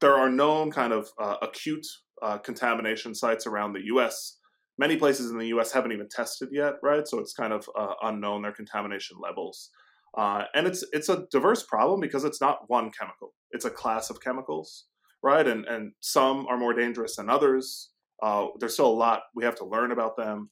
there 0.00 0.14
are 0.14 0.28
known 0.28 0.70
kind 0.70 0.92
of 0.92 1.08
uh, 1.18 1.36
acute 1.40 1.86
uh, 2.20 2.36
contamination 2.38 3.14
sites 3.14 3.46
around 3.46 3.72
the 3.72 3.84
U.S. 3.86 4.38
Many 4.78 4.96
places 4.96 5.30
in 5.30 5.38
the 5.38 5.48
U.S. 5.48 5.72
haven't 5.72 5.92
even 5.92 6.08
tested 6.08 6.48
yet, 6.52 6.74
right? 6.82 7.06
So 7.06 7.18
it's 7.18 7.32
kind 7.32 7.52
of 7.52 7.68
uh, 7.78 7.94
unknown 8.02 8.42
their 8.42 8.52
contamination 8.52 9.18
levels, 9.22 9.70
uh, 10.16 10.44
and 10.54 10.66
it's 10.66 10.84
it's 10.92 11.08
a 11.08 11.26
diverse 11.30 11.64
problem 11.64 12.00
because 12.00 12.24
it's 12.24 12.40
not 12.40 12.68
one 12.68 12.90
chemical; 12.90 13.34
it's 13.50 13.66
a 13.66 13.70
class 13.70 14.10
of 14.10 14.22
chemicals, 14.22 14.86
right? 15.22 15.46
And 15.46 15.66
and 15.66 15.92
some 16.00 16.46
are 16.46 16.56
more 16.56 16.72
dangerous 16.72 17.16
than 17.16 17.28
others. 17.28 17.90
Uh, 18.22 18.46
there's 18.58 18.74
still 18.74 18.86
a 18.86 18.88
lot 18.88 19.22
we 19.34 19.44
have 19.44 19.56
to 19.56 19.64
learn 19.64 19.92
about 19.92 20.16
them, 20.16 20.50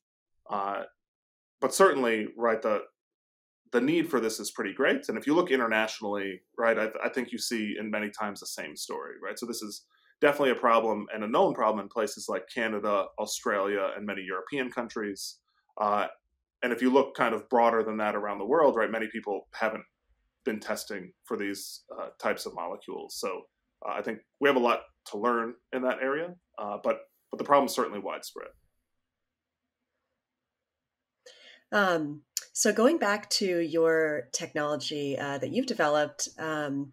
uh, 0.50 0.82
but 1.60 1.74
certainly, 1.74 2.28
right, 2.36 2.60
the 2.60 2.82
the 3.72 3.80
need 3.80 4.08
for 4.10 4.20
this 4.20 4.40
is 4.40 4.50
pretty 4.50 4.72
great. 4.72 5.08
And 5.08 5.18
if 5.18 5.26
you 5.26 5.34
look 5.34 5.50
internationally, 5.50 6.40
right, 6.56 6.78
I, 6.78 6.88
I, 7.04 7.08
think 7.10 7.32
you 7.32 7.38
see 7.38 7.76
in 7.78 7.90
many 7.90 8.10
times 8.10 8.40
the 8.40 8.46
same 8.46 8.76
story, 8.76 9.14
right? 9.22 9.38
So 9.38 9.46
this 9.46 9.62
is 9.62 9.84
definitely 10.20 10.50
a 10.50 10.56
problem 10.56 11.06
and 11.14 11.22
a 11.22 11.28
known 11.28 11.54
problem 11.54 11.82
in 11.82 11.88
places 11.88 12.26
like 12.28 12.44
Canada, 12.52 13.06
Australia, 13.18 13.90
and 13.96 14.06
many 14.06 14.22
European 14.22 14.70
countries. 14.70 15.38
Uh, 15.80 16.06
and 16.62 16.72
if 16.72 16.82
you 16.82 16.90
look 16.90 17.14
kind 17.14 17.34
of 17.34 17.48
broader 17.48 17.82
than 17.82 17.98
that 17.98 18.16
around 18.16 18.38
the 18.38 18.46
world, 18.46 18.76
right, 18.76 18.90
many 18.90 19.06
people 19.12 19.48
haven't 19.54 19.84
been 20.44 20.58
testing 20.60 21.12
for 21.24 21.36
these 21.36 21.82
uh, 21.96 22.08
types 22.20 22.46
of 22.46 22.54
molecules. 22.54 23.16
So 23.18 23.42
uh, 23.86 23.92
I 23.92 24.02
think 24.02 24.18
we 24.40 24.48
have 24.48 24.56
a 24.56 24.60
lot 24.60 24.80
to 25.10 25.18
learn 25.18 25.54
in 25.72 25.82
that 25.82 25.98
area, 26.02 26.34
uh, 26.60 26.78
but 26.82 26.98
but 27.30 27.36
the 27.38 27.44
problem 27.44 27.66
is 27.66 27.74
certainly 27.74 27.98
widespread. 27.98 28.48
Um, 31.70 32.22
so 32.54 32.72
going 32.72 32.98
back 32.98 33.28
to 33.30 33.58
your 33.60 34.28
technology 34.32 35.18
uh, 35.18 35.36
that 35.38 35.50
you've 35.50 35.66
developed 35.66 36.28
um, 36.38 36.92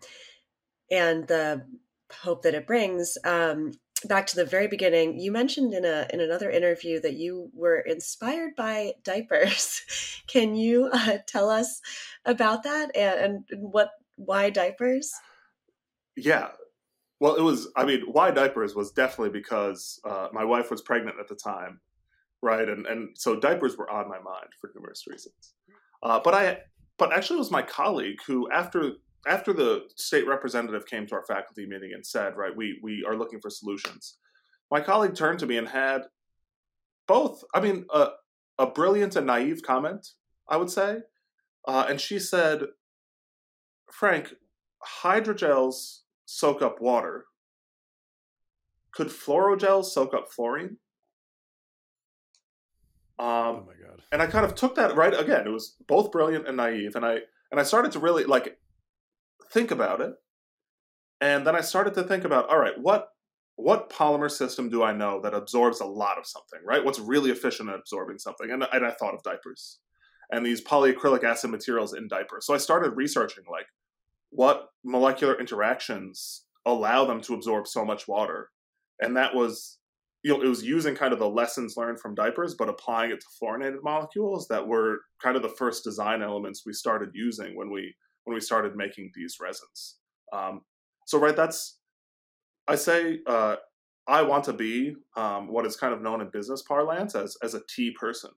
and 0.91 1.25
the 1.27 1.65
hope 2.21 2.43
that 2.43 2.53
it 2.53 2.67
brings, 2.67 3.17
um, 3.23 3.71
back 4.07 4.27
to 4.27 4.35
the 4.35 4.45
very 4.45 4.67
beginning, 4.67 5.19
you 5.19 5.31
mentioned 5.31 5.73
in 5.73 5.85
a 5.85 6.07
in 6.11 6.19
another 6.19 6.49
interview 6.49 6.99
that 7.01 7.13
you 7.13 7.49
were 7.53 7.79
inspired 7.79 8.55
by 8.55 8.93
diapers. 9.03 9.81
Can 10.27 10.55
you 10.55 10.89
uh, 10.91 11.17
tell 11.27 11.49
us 11.49 11.81
about 12.25 12.63
that 12.63 12.95
and, 12.95 13.45
and 13.51 13.71
what 13.71 13.91
why 14.15 14.49
diapers? 14.49 15.11
Yeah, 16.15 16.49
well, 17.19 17.35
it 17.35 17.41
was. 17.41 17.69
I 17.75 17.85
mean, 17.85 18.01
why 18.11 18.31
diapers 18.31 18.75
was 18.75 18.91
definitely 18.91 19.37
because 19.37 19.99
uh, 20.03 20.27
my 20.33 20.43
wife 20.43 20.69
was 20.69 20.81
pregnant 20.81 21.17
at 21.19 21.27
the 21.27 21.35
time, 21.35 21.79
right? 22.41 22.67
And 22.67 22.85
and 22.85 23.17
so 23.17 23.39
diapers 23.39 23.77
were 23.77 23.89
on 23.89 24.09
my 24.09 24.19
mind 24.19 24.47
for 24.59 24.71
numerous 24.75 25.05
reasons. 25.07 25.53
Uh, 26.03 26.19
but 26.23 26.33
I, 26.33 26.59
but 26.97 27.13
actually, 27.13 27.37
it 27.37 27.39
was 27.39 27.51
my 27.51 27.61
colleague 27.61 28.19
who, 28.27 28.51
after 28.51 28.93
after 29.25 29.53
the 29.53 29.83
state 29.95 30.27
representative 30.27 30.85
came 30.85 31.07
to 31.07 31.15
our 31.15 31.25
faculty 31.25 31.65
meeting 31.65 31.91
and 31.93 32.05
said, 32.05 32.35
right, 32.35 32.55
we 32.55 32.79
we 32.83 33.03
are 33.07 33.15
looking 33.15 33.39
for 33.41 33.49
solutions. 33.49 34.17
My 34.71 34.81
colleague 34.81 35.15
turned 35.15 35.39
to 35.39 35.45
me 35.45 35.57
and 35.57 35.67
had 35.67 36.03
both. 37.07 37.43
I 37.53 37.59
mean, 37.59 37.85
a, 37.93 38.09
a 38.57 38.67
brilliant 38.67 39.15
and 39.15 39.27
naive 39.27 39.61
comment, 39.63 40.07
I 40.49 40.57
would 40.57 40.69
say, 40.69 40.99
uh, 41.67 41.85
and 41.89 41.99
she 41.99 42.19
said, 42.19 42.63
Frank, 43.91 44.33
hydrogels 45.03 45.99
soak 46.25 46.61
up 46.61 46.81
water. 46.81 47.25
Could 48.91 49.07
fluorogels 49.07 49.85
soak 49.85 50.13
up 50.13 50.31
fluorine? 50.31 50.77
Um, 53.17 53.27
oh 53.27 53.67
my 53.67 53.88
god! 53.88 54.01
And 54.11 54.21
I 54.21 54.27
kind 54.27 54.45
of 54.45 54.55
took 54.55 54.75
that 54.75 54.95
right 54.95 55.17
again. 55.17 55.47
It 55.47 55.51
was 55.51 55.75
both 55.88 56.11
brilliant 56.11 56.47
and 56.47 56.57
naive, 56.57 56.95
and 56.95 57.05
I 57.05 57.19
and 57.51 57.59
I 57.59 57.63
started 57.63 57.91
to 57.93 57.99
really 57.99 58.25
like 58.25 58.57
think 59.55 59.71
about 59.71 60.01
it. 60.01 60.13
And 61.21 61.47
then 61.47 61.55
I 61.55 61.61
started 61.61 61.93
to 61.95 62.03
think 62.03 62.25
about, 62.25 62.49
all 62.49 62.59
right, 62.59 62.77
what 62.79 63.07
what 63.57 63.89
polymer 63.89 64.29
system 64.29 64.69
do 64.69 64.83
I 64.83 64.91
know 64.91 65.21
that 65.21 65.33
absorbs 65.33 65.79
a 65.79 65.85
lot 65.85 66.17
of 66.17 66.27
something, 66.27 66.59
right? 66.65 66.83
What's 66.83 66.99
really 66.99 67.31
efficient 67.31 67.69
at 67.69 67.79
absorbing 67.79 68.17
something? 68.19 68.51
And, 68.51 68.67
and 68.73 68.85
I 68.85 68.91
thought 68.91 69.13
of 69.13 69.23
diapers 69.23 69.79
and 70.29 70.45
these 70.45 70.61
polyacrylic 70.61 71.23
acid 71.23 71.51
materials 71.51 71.93
in 71.93 72.09
diapers. 72.09 72.45
So 72.45 72.53
I 72.53 72.57
started 72.57 72.97
researching 72.97 73.45
like 73.49 73.67
what 74.31 74.67
molecular 74.83 75.39
interactions 75.39 76.43
allow 76.65 77.05
them 77.05 77.21
to 77.21 77.33
absorb 77.33 77.65
so 77.65 77.85
much 77.85 78.09
water. 78.09 78.49
And 78.99 79.15
that 79.15 79.33
was 79.33 79.79
you 80.25 80.33
know, 80.33 80.41
it 80.41 80.49
was 80.49 80.63
using 80.63 80.95
kind 80.95 81.13
of 81.13 81.19
the 81.19 81.29
lessons 81.29 81.77
learned 81.77 81.99
from 81.99 82.15
diapers, 82.15 82.55
but 82.55 82.67
applying 82.67 83.11
it 83.11 83.21
to 83.21 83.27
fluorinated 83.39 83.83
molecules 83.83 84.47
that 84.47 84.67
were 84.67 85.01
kind 85.21 85.37
of 85.37 85.43
the 85.43 85.55
first 85.57 85.83
design 85.83 86.23
elements 86.23 86.63
we 86.65 86.73
started 86.73 87.11
using 87.13 87.55
when 87.55 87.69
we 87.69 87.93
when 88.25 88.35
we 88.35 88.41
started 88.41 88.75
making 88.75 89.11
these 89.15 89.38
resins. 89.39 89.97
Um, 90.33 90.61
so 91.05 91.19
right, 91.19 91.35
that's 91.35 91.79
I 92.67 92.75
say 92.75 93.19
uh, 93.27 93.55
I 94.07 94.21
want 94.23 94.43
to 94.45 94.53
be 94.53 94.95
um, 95.15 95.47
what 95.47 95.65
is 95.65 95.75
kind 95.75 95.93
of 95.93 96.01
known 96.01 96.21
in 96.21 96.29
business 96.31 96.61
parlance 96.61 97.15
as 97.15 97.38
as 97.43 97.53
a 97.53 97.61
T 97.73 97.91
person, 97.91 98.31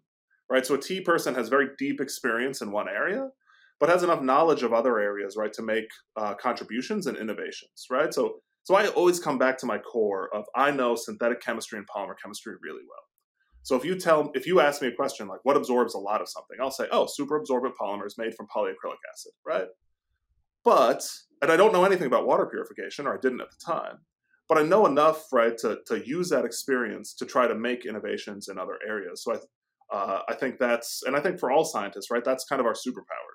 right? 0.50 0.64
So 0.64 0.74
a 0.74 0.80
T 0.80 1.00
person 1.00 1.34
has 1.34 1.48
very 1.48 1.68
deep 1.78 2.00
experience 2.00 2.62
in 2.62 2.70
one 2.70 2.88
area, 2.88 3.28
but 3.80 3.88
has 3.88 4.02
enough 4.02 4.22
knowledge 4.22 4.62
of 4.62 4.72
other 4.72 4.98
areas, 4.98 5.36
right, 5.36 5.52
to 5.54 5.62
make 5.62 5.88
uh, 6.16 6.34
contributions 6.34 7.06
and 7.06 7.16
innovations, 7.16 7.86
right? 7.90 8.12
So 8.12 8.40
so 8.64 8.74
I 8.74 8.88
always 8.88 9.18
come 9.18 9.38
back 9.38 9.56
to 9.58 9.66
my 9.66 9.78
core 9.78 10.28
of 10.34 10.44
I 10.54 10.70
know 10.70 10.94
synthetic 10.94 11.40
chemistry 11.40 11.78
and 11.78 11.88
polymer 11.88 12.14
chemistry 12.22 12.54
really 12.62 12.82
well. 12.86 13.04
So 13.68 13.76
if 13.76 13.84
you 13.84 13.96
tell 13.96 14.30
if 14.32 14.46
you 14.46 14.60
ask 14.60 14.80
me 14.80 14.88
a 14.88 14.92
question 14.92 15.28
like 15.28 15.40
what 15.42 15.54
absorbs 15.54 15.92
a 15.92 15.98
lot 15.98 16.22
of 16.22 16.28
something, 16.30 16.56
I'll 16.58 16.70
say, 16.70 16.86
oh, 16.90 17.04
super 17.06 17.36
absorbent 17.36 17.74
polymers 17.78 18.16
made 18.16 18.34
from 18.34 18.46
polyacrylic 18.46 18.96
acid, 19.12 19.32
right? 19.46 19.66
But 20.64 21.06
and 21.42 21.52
I 21.52 21.56
don't 21.58 21.74
know 21.74 21.84
anything 21.84 22.06
about 22.06 22.26
water 22.26 22.46
purification, 22.46 23.06
or 23.06 23.12
I 23.12 23.18
didn't 23.20 23.42
at 23.42 23.50
the 23.50 23.62
time, 23.62 23.98
but 24.48 24.56
I 24.56 24.62
know 24.62 24.86
enough, 24.86 25.26
right, 25.34 25.54
to 25.58 25.80
to 25.86 26.02
use 26.02 26.30
that 26.30 26.46
experience 26.46 27.12
to 27.16 27.26
try 27.26 27.46
to 27.46 27.54
make 27.54 27.84
innovations 27.84 28.48
in 28.48 28.58
other 28.58 28.78
areas. 28.88 29.22
So 29.22 29.34
I 29.34 29.94
uh, 29.94 30.22
I 30.30 30.34
think 30.34 30.58
that's 30.58 31.02
and 31.04 31.14
I 31.14 31.20
think 31.20 31.38
for 31.38 31.50
all 31.50 31.66
scientists, 31.66 32.10
right, 32.10 32.24
that's 32.24 32.46
kind 32.46 32.60
of 32.60 32.64
our 32.66 32.72
superpower, 32.72 33.32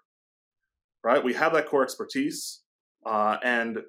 right? 1.03 1.23
We 1.23 1.35
have 1.35 1.53
that 1.53 1.67
core 1.67 1.83
expertise, 1.83 2.63
uh, 3.05 3.37
and 3.43 3.81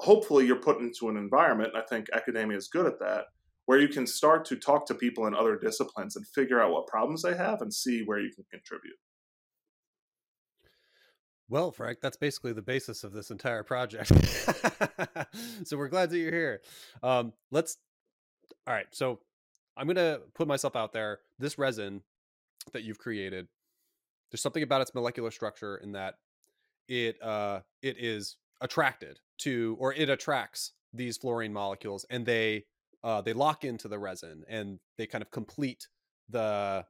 hopefully 0.00 0.44
you're 0.44 0.56
put 0.56 0.80
into 0.80 1.08
an 1.08 1.16
environment, 1.16 1.72
I 1.74 1.80
think 1.80 2.08
academia 2.12 2.58
is 2.58 2.68
good 2.68 2.84
at 2.84 2.98
that, 2.98 3.24
where 3.66 3.80
you 3.80 3.88
can 3.88 4.06
start 4.06 4.44
to 4.46 4.56
talk 4.56 4.86
to 4.86 4.94
people 4.94 5.26
in 5.26 5.34
other 5.34 5.56
disciplines 5.56 6.16
and 6.16 6.26
figure 6.26 6.60
out 6.60 6.70
what 6.70 6.86
problems 6.86 7.22
they 7.22 7.36
have 7.36 7.60
and 7.60 7.72
see 7.72 8.02
where 8.04 8.20
you 8.20 8.30
can 8.32 8.44
contribute. 8.50 8.96
Well, 11.48 11.70
Frank, 11.70 11.98
that's 12.00 12.16
basically 12.16 12.52
the 12.52 12.62
basis 12.62 13.04
of 13.04 13.12
this 13.12 13.30
entire 13.30 13.62
project. 13.62 14.08
so 15.64 15.76
we're 15.76 15.88
glad 15.88 16.10
that 16.10 16.18
you're 16.18 16.32
here. 16.32 16.60
Um, 17.02 17.32
let's. 17.50 17.76
All 18.66 18.74
right, 18.74 18.86
so 18.90 19.20
I'm 19.76 19.86
gonna 19.86 20.20
put 20.34 20.48
myself 20.48 20.74
out 20.74 20.92
there. 20.92 21.20
This 21.38 21.56
resin 21.56 22.02
that 22.72 22.82
you've 22.82 22.98
created, 22.98 23.46
there's 24.30 24.40
something 24.40 24.62
about 24.62 24.80
its 24.80 24.94
molecular 24.94 25.30
structure 25.30 25.76
in 25.76 25.92
that 25.92 26.14
it 26.88 27.22
uh, 27.22 27.60
it 27.82 27.96
is 27.98 28.36
attracted 28.60 29.20
to 29.38 29.76
or 29.78 29.92
it 29.92 30.08
attracts 30.08 30.72
these 30.92 31.16
fluorine 31.16 31.52
molecules 31.52 32.06
and 32.10 32.24
they 32.24 32.64
uh, 33.06 33.20
they 33.20 33.32
lock 33.32 33.64
into 33.64 33.86
the 33.86 33.98
resin 34.00 34.42
and 34.48 34.80
they 34.98 35.06
kind 35.06 35.22
of 35.22 35.30
complete 35.30 35.86
the 36.28 36.84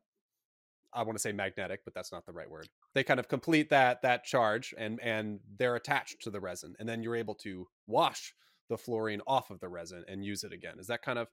I 0.95 1.03
want 1.03 1.15
to 1.15 1.21
say 1.21 1.33
magnetic, 1.33 1.81
but 1.85 1.93
that's 1.93 2.11
not 2.11 2.25
the 2.25 2.33
right 2.33 2.51
word. 2.51 2.71
They 2.95 3.05
kind 3.05 3.21
of 3.21 3.29
complete 3.29 3.69
that 3.69 4.01
that 4.01 4.25
charge 4.25 4.75
and 4.79 4.99
and 5.03 5.41
they're 5.59 5.77
attached 5.77 6.23
to 6.23 6.31
the 6.31 6.41
resin, 6.41 6.75
and 6.81 6.89
then 6.89 7.03
you're 7.03 7.17
able 7.17 7.35
to 7.37 7.69
wash 7.87 8.35
the 8.71 8.79
fluorine 8.79 9.21
off 9.27 9.51
of 9.51 9.61
the 9.61 9.69
resin 9.69 10.05
and 10.09 10.25
use 10.25 10.43
it 10.43 10.55
again. 10.55 10.79
Is 10.79 10.87
that 10.87 11.03
kind 11.03 11.19
of 11.19 11.29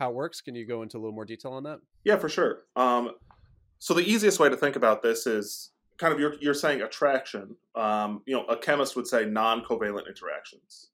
how 0.00 0.10
it 0.10 0.16
works? 0.16 0.40
Can 0.40 0.56
you 0.56 0.66
go 0.66 0.82
into 0.82 0.96
a 0.96 1.00
little 1.00 1.14
more 1.14 1.24
detail 1.24 1.52
on 1.52 1.62
that? 1.62 1.78
Yeah, 2.02 2.16
for 2.16 2.28
sure. 2.28 2.64
Um, 2.74 3.12
so 3.78 3.94
the 3.94 4.02
easiest 4.02 4.40
way 4.40 4.48
to 4.48 4.56
think 4.56 4.74
about 4.74 5.00
this 5.00 5.28
is 5.28 5.70
kind 5.96 6.12
of 6.12 6.18
you're, 6.18 6.34
you're 6.40 6.54
saying 6.54 6.82
attraction. 6.82 7.56
Um, 7.76 8.22
you 8.26 8.34
know, 8.34 8.44
a 8.46 8.56
chemist 8.56 8.96
would 8.96 9.06
say 9.06 9.24
non-covalent 9.24 10.08
interactions. 10.08 10.90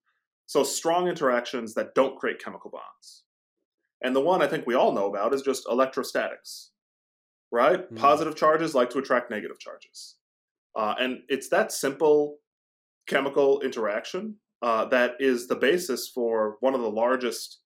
So 0.47 0.63
strong 0.63 1.09
interactions 1.09 1.75
that 1.75 1.95
don't 1.95 2.19
create 2.19 2.43
chemical 2.43 2.71
bonds. 2.71 3.25
And 4.03 4.15
the 4.15 4.21
one 4.21 4.43
I 4.43 4.47
think 4.47 4.67
we 4.67 4.75
all 4.75 4.93
know 4.93 5.07
about 5.07 5.33
is 5.33 5.43
just 5.43 5.67
electrostatics, 5.69 6.71
right? 7.51 7.91
Mm. 7.91 7.97
Positive 7.97 8.37
charges 8.37 8.75
like 8.75 8.91
to 8.91 8.99
attract 8.99 9.31
negative 9.31 9.59
charges. 9.59 10.17
Uh, 10.77 10.95
and 10.99 11.21
it's 11.29 11.49
that 11.49 11.73
simple 11.73 12.39
chemical 13.07 13.61
interaction 13.61 14.37
uh, 14.63 14.85
that 14.87 15.13
is 15.21 15.47
the 15.47 15.57
basis 15.57 16.09
for 16.09 16.57
one 16.61 16.75
of 16.75 16.81
the 16.81 16.91
largest 16.91 17.61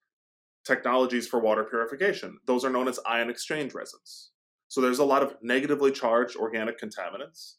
technologies 0.65 1.27
for 1.27 1.41
water 1.41 1.65
purification. 1.65 2.39
Those 2.47 2.65
are 2.65 2.71
known 2.71 2.89
as 2.89 2.99
ion 3.07 3.31
exchange 3.31 3.73
resins. 3.75 4.31
So 4.69 4.81
there's 4.81 4.99
a 4.99 5.05
lot 5.05 5.23
of 5.23 5.37
negatively 5.41 5.93
charged 5.93 6.37
organic 6.37 6.81
contaminants. 6.81 7.55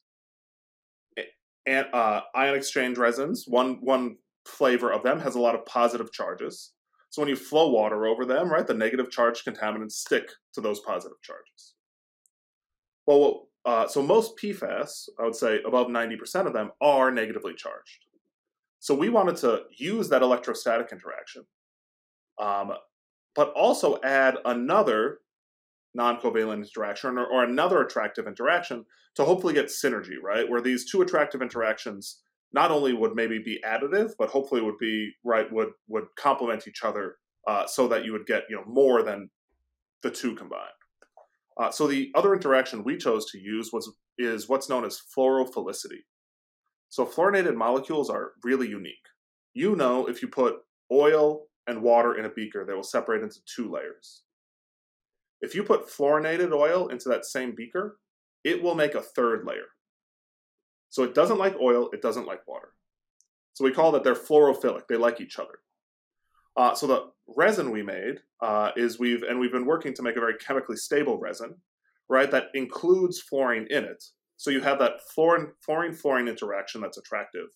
And 1.66 1.88
uh, 1.94 2.22
ion 2.36 2.56
exchange 2.56 2.98
resins, 2.98 3.46
one 3.48 3.78
one 3.82 4.18
flavor 4.50 4.92
of 4.92 5.04
them 5.04 5.20
has 5.20 5.36
a 5.36 5.40
lot 5.40 5.56
of 5.56 5.66
positive 5.66 6.12
charges. 6.12 6.74
So 7.10 7.22
when 7.22 7.30
you 7.30 7.36
flow 7.36 7.70
water 7.70 8.06
over 8.06 8.26
them, 8.26 8.52
right, 8.52 8.68
the 8.68 8.74
negative 8.74 9.10
charged 9.10 9.46
contaminants 9.46 9.94
stick 9.94 10.30
to 10.54 10.62
those 10.62 10.80
positive 10.82 11.22
charges. 11.24 11.74
Well, 13.08 13.48
uh, 13.66 13.88
so 13.88 14.02
most 14.02 14.38
PFAS, 14.38 15.10
I 15.20 15.24
would 15.24 15.36
say 15.36 15.60
above 15.66 15.88
90% 15.88 16.46
of 16.46 16.54
them 16.54 16.72
are 16.82 17.12
negatively 17.12 17.54
charged. 17.56 18.06
So 18.80 18.96
we 18.96 19.10
wanted 19.10 19.36
to 19.38 19.64
use 19.78 20.10
that 20.10 20.22
electrostatic 20.22 20.92
interaction, 20.92 21.44
um, 22.40 22.72
but 23.36 23.52
also 23.54 24.00
add 24.04 24.38
another 24.46 25.20
non-covalent 25.94 26.64
interaction 26.64 27.18
or, 27.18 27.26
or, 27.26 27.44
another 27.44 27.82
attractive 27.82 28.28
interaction 28.28 28.86
to 29.16 29.26
hopefully 29.26 29.56
get 29.56 29.66
synergy, 29.66 30.22
right? 30.24 30.48
Where 30.48 30.62
these 30.62 30.90
two 30.90 31.02
attractive 31.02 31.42
interactions 31.42 32.20
not 32.54 32.72
only 32.72 32.94
would 32.94 33.16
maybe 33.16 33.40
be 33.40 33.62
additive, 33.66 34.12
but 34.18 34.30
hopefully 34.30 34.62
would 34.62 34.78
be 34.80 35.12
right 35.24 35.52
would 35.52 35.70
would 35.88 36.06
complement 36.18 36.68
each 36.68 36.84
other 36.84 37.18
uh, 37.48 37.66
so 37.68 37.88
that 37.88 38.06
you 38.06 38.12
would 38.12 38.26
get 38.26 38.44
you 38.50 38.56
know 38.56 38.66
more 38.66 39.04
than 39.04 39.30
the 40.04 40.12
two 40.12 40.36
combined. 40.36 40.64
Uh, 41.60 41.70
so 41.70 41.88
the 41.88 42.12
other 42.16 42.34
interaction 42.34 42.84
we 42.84 42.98
chose 42.98 43.30
to 43.32 43.40
use 43.40 43.72
was 43.72 43.92
is 44.18 44.50
what's 44.50 44.70
known 44.70 44.86
as 44.86 45.02
fluorophilicity. 45.16 46.02
So 46.90 47.06
fluorinated 47.06 47.56
molecules 47.56 48.10
are 48.10 48.32
really 48.44 48.68
unique. 48.68 48.96
You 49.54 49.76
know, 49.76 50.08
if 50.08 50.22
you 50.22 50.28
put 50.28 50.58
oil 50.92 51.48
and 51.68 51.82
water 51.82 52.18
in 52.18 52.26
a 52.26 52.30
beaker, 52.30 52.66
they 52.66 52.74
will 52.74 52.84
separate 52.84 53.22
into 53.22 53.40
two 53.56 53.72
layers. 53.72 54.24
If 55.42 55.56
you 55.56 55.64
put 55.64 55.88
fluorinated 55.88 56.52
oil 56.52 56.88
into 56.88 57.10
that 57.10 57.26
same 57.26 57.54
beaker, 57.56 57.98
it 58.44 58.62
will 58.62 58.76
make 58.76 58.96
a 58.96 59.02
third 59.02 59.46
layer. 59.46 59.68
So 60.90 61.04
it 61.04 61.14
doesn't 61.14 61.38
like 61.38 61.56
oil, 61.62 61.90
it 61.94 62.02
doesn't 62.02 62.28
like 62.28 62.48
water. 62.48 62.70
So 63.54 63.64
we 63.64 63.72
call 63.72 63.92
that 63.92 64.04
they're 64.04 64.16
fluorophilic, 64.16 64.88
they 64.88 64.96
like 64.96 65.22
each 65.22 65.40
other. 65.40 65.60
Uh, 66.58 66.74
so 66.74 66.88
the 66.88 67.12
resin 67.28 67.72
we 67.72 67.84
made 67.84 68.20
uh, 68.42 68.72
is 68.76 69.00
we've, 69.00 69.24
and 69.24 69.40
we've 69.40 69.52
been 69.52 69.66
working 69.66 69.94
to 69.94 70.02
make 70.02 70.18
a 70.18 70.20
very 70.20 70.36
chemically 70.36 70.76
stable 70.76 71.20
resin, 71.20 71.56
right, 72.10 72.32
that 72.32 72.46
includes 72.54 73.22
fluorine 73.22 73.68
in 73.70 73.84
it. 73.84 74.04
So 74.38 74.50
you 74.52 74.62
have 74.62 74.80
that 74.80 75.02
fluorine 75.14 75.52
fluorine 75.66 75.94
fluorine 75.94 76.28
interaction 76.28 76.82
that's 76.82 76.98
attractive. 76.98 77.48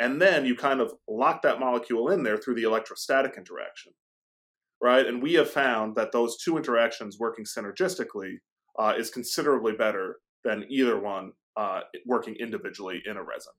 And 0.00 0.20
then 0.20 0.46
you 0.46 0.56
kind 0.56 0.80
of 0.80 0.92
lock 1.06 1.42
that 1.42 1.60
molecule 1.60 2.08
in 2.08 2.22
there 2.22 2.38
through 2.38 2.54
the 2.54 2.62
electrostatic 2.62 3.34
interaction 3.36 3.92
right? 4.82 5.06
And 5.06 5.22
we 5.22 5.34
have 5.34 5.48
found 5.48 5.94
that 5.94 6.12
those 6.12 6.36
two 6.36 6.56
interactions 6.56 7.18
working 7.18 7.44
synergistically 7.44 8.34
uh, 8.78 8.94
is 8.98 9.10
considerably 9.10 9.72
better 9.72 10.16
than 10.44 10.66
either 10.68 10.98
one 10.98 11.32
uh, 11.56 11.80
working 12.06 12.36
individually 12.36 13.02
in 13.04 13.16
a 13.16 13.22
resin. 13.22 13.52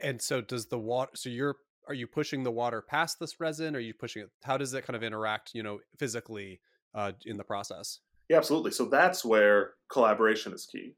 And 0.00 0.20
so, 0.20 0.40
does 0.40 0.66
the 0.66 0.78
water? 0.78 1.12
So 1.14 1.28
you're 1.28 1.56
are 1.88 1.94
you 1.94 2.06
pushing 2.06 2.44
the 2.44 2.50
water 2.50 2.80
past 2.80 3.18
this 3.18 3.40
resin? 3.40 3.74
Or 3.74 3.78
are 3.78 3.82
you 3.82 3.94
pushing 3.94 4.22
it? 4.22 4.30
How 4.42 4.56
does 4.56 4.72
it 4.74 4.86
kind 4.86 4.96
of 4.96 5.02
interact? 5.02 5.50
You 5.54 5.62
know, 5.62 5.80
physically 5.98 6.60
uh, 6.94 7.12
in 7.24 7.36
the 7.36 7.44
process. 7.44 8.00
Yeah, 8.28 8.36
absolutely. 8.38 8.70
So 8.70 8.86
that's 8.86 9.24
where 9.24 9.72
collaboration 9.90 10.52
is 10.52 10.66
key, 10.66 10.94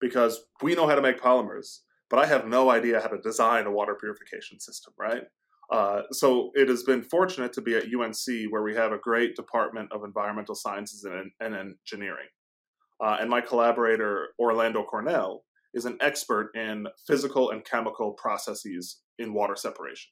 because 0.00 0.44
we 0.62 0.74
know 0.74 0.86
how 0.86 0.94
to 0.94 1.02
make 1.02 1.20
polymers, 1.20 1.80
but 2.08 2.18
I 2.18 2.26
have 2.26 2.46
no 2.46 2.70
idea 2.70 3.00
how 3.00 3.08
to 3.08 3.18
design 3.18 3.66
a 3.66 3.70
water 3.70 3.94
purification 3.94 4.60
system, 4.60 4.94
right? 4.98 5.24
Uh, 5.70 6.02
so 6.12 6.50
it 6.54 6.68
has 6.68 6.82
been 6.82 7.02
fortunate 7.02 7.52
to 7.54 7.60
be 7.60 7.74
at 7.74 7.84
UNC, 7.84 8.50
where 8.50 8.62
we 8.62 8.74
have 8.74 8.92
a 8.92 8.98
great 8.98 9.34
department 9.34 9.90
of 9.92 10.04
environmental 10.04 10.54
sciences 10.54 11.04
and, 11.04 11.30
and 11.40 11.54
engineering. 11.54 12.28
Uh, 13.02 13.16
and 13.20 13.28
my 13.30 13.40
collaborator, 13.40 14.28
Orlando 14.38 14.84
Coronell, 14.84 15.40
is 15.72 15.84
an 15.84 15.98
expert 16.00 16.50
in 16.54 16.86
physical 17.06 17.50
and 17.50 17.64
chemical 17.64 18.12
processes 18.12 19.00
in 19.18 19.34
water 19.34 19.56
separation. 19.56 20.10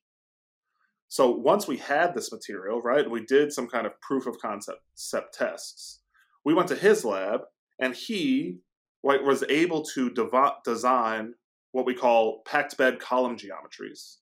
So 1.08 1.30
once 1.30 1.68
we 1.68 1.76
had 1.76 2.14
this 2.14 2.32
material, 2.32 2.80
right, 2.80 3.08
we 3.08 3.24
did 3.26 3.52
some 3.52 3.68
kind 3.68 3.86
of 3.86 4.00
proof 4.00 4.26
of 4.26 4.38
concept 4.38 4.80
tests. 5.34 6.00
We 6.44 6.54
went 6.54 6.68
to 6.68 6.74
his 6.74 7.04
lab, 7.04 7.42
and 7.78 7.94
he 7.94 8.58
right, 9.04 9.22
was 9.22 9.44
able 9.48 9.82
to 9.94 10.10
dev- 10.10 10.52
design 10.64 11.34
what 11.72 11.86
we 11.86 11.94
call 11.94 12.42
packed 12.46 12.76
bed 12.76 13.00
column 13.00 13.36
geometries. 13.36 14.16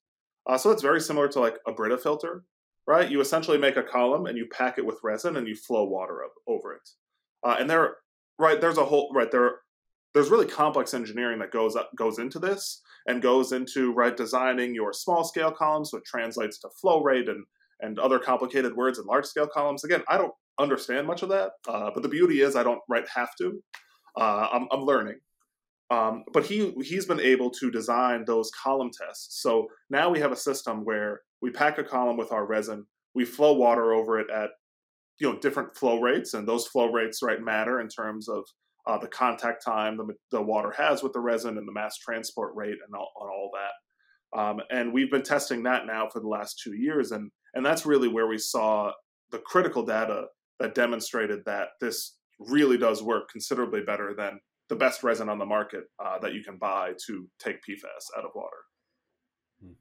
Uh, 0.49 0.57
so 0.57 0.71
it's 0.71 0.83
very 0.83 1.01
similar 1.01 1.29
to 1.29 1.41
like 1.41 1.57
a 1.67 1.73
Brita 1.73 1.99
filter, 1.99 2.45
right? 2.87 3.11
You 3.11 3.21
essentially 3.21 3.59
make 3.59 3.77
a 3.77 3.83
column 3.83 4.27
and 4.27 4.39
you 4.39 4.47
pack 4.51 4.79
it 4.79 4.87
with 4.87 4.99
resin 5.03 5.37
and 5.37 5.47
you 5.47 5.55
flow 5.55 5.85
water 5.85 6.25
up 6.25 6.33
over 6.47 6.73
it. 6.73 6.89
Uh, 7.47 7.57
and 7.59 7.69
there, 7.69 7.97
right, 8.41 8.61
there's 8.61 8.79
a 8.79 8.85
whole 8.85 9.11
right 9.15 9.31
there. 9.31 9.57
There's 10.13 10.31
really 10.31 10.47
complex 10.47 10.93
engineering 10.93 11.39
that 11.39 11.53
goes 11.53 11.77
up, 11.77 11.91
goes 11.95 12.19
into 12.19 12.41
this 12.41 12.83
and 13.07 13.23
goes 13.23 13.53
into 13.53 13.93
right 13.93 14.17
designing 14.17 14.75
your 14.75 14.93
small 14.93 15.23
scale 15.23 15.53
columns, 15.53 15.91
so 15.91 15.99
it 15.99 16.05
translates 16.05 16.59
to 16.61 16.69
flow 16.81 17.03
rate 17.03 17.29
and 17.29 17.45
and 17.83 17.99
other 17.99 18.19
complicated 18.19 18.77
words 18.77 18.99
in 18.99 19.07
large 19.07 19.25
scale 19.25 19.47
columns. 19.47 19.85
Again, 19.85 20.03
I 20.09 20.19
don't 20.19 20.35
understand 20.59 21.07
much 21.07 21.23
of 21.23 21.31
that, 21.31 21.53
uh, 21.67 21.91
but 21.95 22.03
the 22.03 22.09
beauty 22.09 22.43
is 22.43 22.57
I 22.57 22.63
don't 22.63 22.81
right 22.89 23.07
have 23.15 23.31
to. 23.39 23.63
Uh, 24.19 24.49
I'm, 24.53 24.69
I'm 24.71 24.83
learning. 24.83 25.19
Um, 25.91 26.25
but 26.33 26.47
he 26.47 26.73
he's 26.83 27.07
been 27.07 27.21
able 27.21 27.51
to 27.51 27.71
design 27.71 28.25
those 28.25 28.51
column 28.51 28.91
tests. 28.93 29.43
So 29.43 29.69
now 29.89 30.09
we 30.09 30.21
have 30.21 30.31
a 30.31 30.37
system 30.37 30.85
where 30.85 31.23
we 31.43 31.51
pack 31.51 31.79
a 31.79 31.85
column 31.85 32.17
with 32.17 32.33
our 32.33 32.47
resin, 32.47 32.87
we 33.15 33.25
flow 33.25 33.55
water 33.55 33.93
over 33.93 34.21
it 34.21 34.31
at 34.31 34.51
you 35.21 35.31
know 35.31 35.39
different 35.39 35.77
flow 35.77 36.01
rates, 36.01 36.35
and 36.35 36.49
those 36.49 36.67
flow 36.67 36.91
rates 36.91 37.23
right 37.23 37.41
matter 37.41 37.81
in 37.81 37.89
terms 37.89 38.29
of 38.29 38.45
uh, 38.87 38.99
the 38.99 39.09
contact 39.09 39.65
time 39.65 39.97
the, 39.97 40.07
the 40.33 40.43
water 40.43 40.73
has 40.77 41.03
with 41.03 41.13
the 41.13 41.21
resin 41.21 41.59
and 41.59 41.69
the 41.69 41.73
mass 41.73 41.99
transport 41.99 42.53
rate 42.57 42.79
and 42.85 42.95
all, 42.95 43.11
and 43.21 43.31
all 43.31 43.51
that. 43.53 44.39
Um, 44.39 44.61
and 44.71 44.93
we've 44.93 45.11
been 45.11 45.23
testing 45.23 45.65
that 45.65 45.87
now 45.87 46.09
for 46.09 46.21
the 46.21 46.29
last 46.29 46.61
two 46.63 46.75
years, 46.75 47.13
and 47.13 47.31
and 47.55 47.65
that's 47.65 47.87
really 47.87 48.09
where 48.09 48.27
we 48.27 48.39
saw 48.39 48.93
the 49.31 49.39
critical 49.39 49.85
data 49.85 50.25
that 50.59 50.75
demonstrated 50.75 51.41
that 51.47 51.69
this 51.81 52.17
really 52.39 52.79
does 52.79 53.03
work 53.03 53.29
considerably 53.31 53.83
better 53.83 54.15
than 54.17 54.41
the 54.69 54.77
best 54.77 55.03
resin 55.03 55.29
on 55.29 55.39
the 55.39 55.47
market 55.47 55.85
uh, 56.03 56.19
that 56.21 56.33
you 56.33 56.43
can 56.43 56.57
buy 56.59 56.93
to 57.07 57.29
take 57.39 57.57
PFAS 57.57 58.17
out 58.17 58.25
of 58.25 58.31
water. 58.35 58.57
Hmm. 59.63 59.73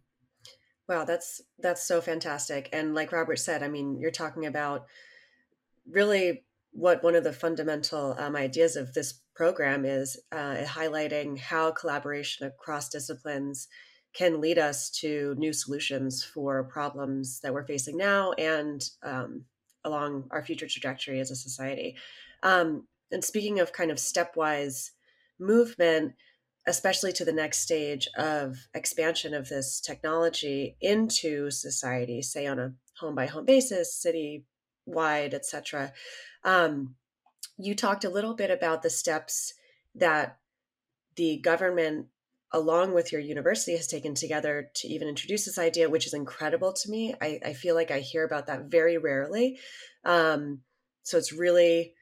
Wow, 0.87 1.05
that's 1.05 1.41
that's 1.59 1.87
so 1.87 2.01
fantastic. 2.01 2.69
And 2.73 2.95
like 2.95 3.11
Robert 3.11 3.37
said, 3.37 3.63
I 3.63 3.69
mean, 3.69 3.97
you're 3.99 4.11
talking 4.11 4.47
about 4.47 4.85
really 5.89 6.43
what 6.71 7.03
one 7.03 7.15
of 7.15 7.23
the 7.23 7.33
fundamental 7.33 8.15
um, 8.19 8.35
ideas 8.35 8.75
of 8.75 8.93
this 8.93 9.21
program 9.35 9.85
is 9.85 10.19
uh, 10.31 10.57
highlighting 10.65 11.37
how 11.39 11.71
collaboration 11.71 12.45
across 12.45 12.89
disciplines 12.89 13.67
can 14.13 14.41
lead 14.41 14.57
us 14.57 14.89
to 14.89 15.35
new 15.37 15.53
solutions 15.53 16.23
for 16.23 16.63
problems 16.63 17.39
that 17.41 17.53
we're 17.53 17.65
facing 17.65 17.97
now 17.97 18.31
and 18.33 18.89
um, 19.03 19.45
along 19.83 20.25
our 20.31 20.43
future 20.43 20.67
trajectory 20.67 21.19
as 21.19 21.31
a 21.31 21.35
society. 21.35 21.95
Um, 22.43 22.87
and 23.11 23.23
speaking 23.23 23.59
of 23.59 23.73
kind 23.73 23.91
of 23.91 23.97
stepwise 23.97 24.91
movement, 25.39 26.13
especially 26.67 27.13
to 27.13 27.25
the 27.25 27.31
next 27.33 27.59
stage 27.59 28.07
of 28.17 28.67
expansion 28.73 29.33
of 29.33 29.49
this 29.49 29.79
technology 29.79 30.75
into 30.81 31.49
society, 31.49 32.21
say 32.21 32.45
on 32.45 32.59
a 32.59 32.73
home 32.99 33.15
by 33.15 33.25
home 33.25 33.45
basis, 33.45 33.95
city 33.95 34.43
wide, 34.89 35.33
etc. 35.33 35.93
Um, 36.43 36.95
you 37.57 37.75
talked 37.75 38.05
a 38.05 38.09
little 38.09 38.33
bit 38.33 38.51
about 38.51 38.83
the 38.83 38.89
steps 38.89 39.53
that 39.95 40.37
the 41.15 41.37
government 41.37 42.07
along 42.51 42.95
with 42.95 43.11
your 43.11 43.21
university 43.21 43.77
has 43.77 43.85
taken 43.85 44.15
together 44.15 44.71
to 44.73 44.87
even 44.87 45.07
introduce 45.07 45.45
this 45.45 45.59
idea 45.59 45.89
which 45.89 46.07
is 46.07 46.15
incredible 46.15 46.73
to 46.73 46.89
me 46.89 47.13
i, 47.21 47.39
I 47.45 47.53
feel 47.53 47.75
like 47.75 47.91
i 47.91 47.99
hear 47.99 48.23
about 48.23 48.47
that 48.47 48.65
very 48.65 48.97
rarely 48.97 49.59
um, 50.03 50.61
so 51.03 51.17
it's 51.17 51.33
really 51.33 51.93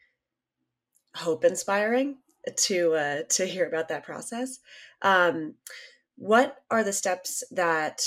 hope 1.15 1.43
inspiring 1.43 2.17
to 2.55 2.93
uh, 2.93 3.21
to 3.29 3.45
hear 3.45 3.65
about 3.65 3.89
that 3.89 4.03
process. 4.03 4.59
Um, 5.01 5.55
what 6.15 6.57
are 6.71 6.83
the 6.83 6.93
steps 6.93 7.43
that 7.51 8.01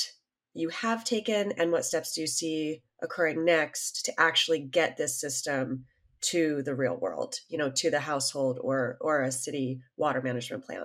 you 0.55 0.69
have 0.71 1.05
taken, 1.05 1.53
and 1.53 1.71
what 1.71 1.85
steps 1.85 2.15
do 2.15 2.23
you 2.23 2.27
see 2.27 2.83
occurring 3.03 3.45
next 3.45 4.05
to 4.05 4.21
actually 4.21 4.61
get 4.61 4.97
this 4.97 5.21
system 5.21 5.85
to 6.23 6.63
the 6.63 6.75
real 6.75 6.97
world? 6.97 7.37
You 7.49 7.59
know, 7.59 7.71
to 7.71 7.91
the 7.91 8.01
household 8.01 8.59
or 8.63 8.99
or 9.01 9.23
a 9.23 9.33
city 9.33 9.81
water 9.97 10.23
management 10.23 10.65
plan. 10.65 10.85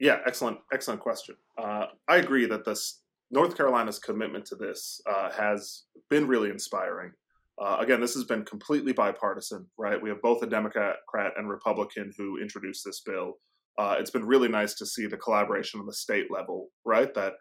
Yeah, 0.00 0.18
excellent, 0.26 0.58
excellent 0.72 1.00
question. 1.00 1.36
Uh, 1.56 1.86
I 2.08 2.16
agree 2.16 2.46
that 2.46 2.64
this 2.64 3.00
North 3.30 3.56
Carolina's 3.56 3.98
commitment 3.98 4.44
to 4.46 4.56
this 4.56 5.00
uh, 5.10 5.30
has 5.30 5.84
been 6.10 6.26
really 6.26 6.50
inspiring. 6.50 7.12
Uh, 7.60 7.76
again, 7.80 8.00
this 8.00 8.14
has 8.14 8.24
been 8.24 8.44
completely 8.44 8.92
bipartisan, 8.92 9.66
right? 9.78 10.00
We 10.00 10.08
have 10.08 10.20
both 10.20 10.42
a 10.42 10.46
Democrat 10.46 10.96
and 11.36 11.48
Republican 11.48 12.12
who 12.16 12.38
introduced 12.40 12.84
this 12.84 13.00
bill. 13.00 13.34
Uh, 13.78 13.96
it's 13.98 14.10
been 14.10 14.24
really 14.24 14.48
nice 14.48 14.74
to 14.74 14.86
see 14.86 15.06
the 15.06 15.16
collaboration 15.16 15.80
on 15.80 15.86
the 15.86 15.94
state 15.94 16.30
level, 16.30 16.68
right? 16.84 17.14
That 17.14 17.34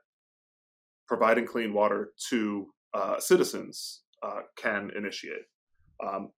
providing 1.07 1.45
clean 1.45 1.73
water 1.73 2.11
to 2.29 2.67
uh, 2.93 3.19
citizens 3.19 4.01
uh, 4.21 4.41
can 4.57 4.91
initiate. 4.95 5.45
Um, 6.05 6.29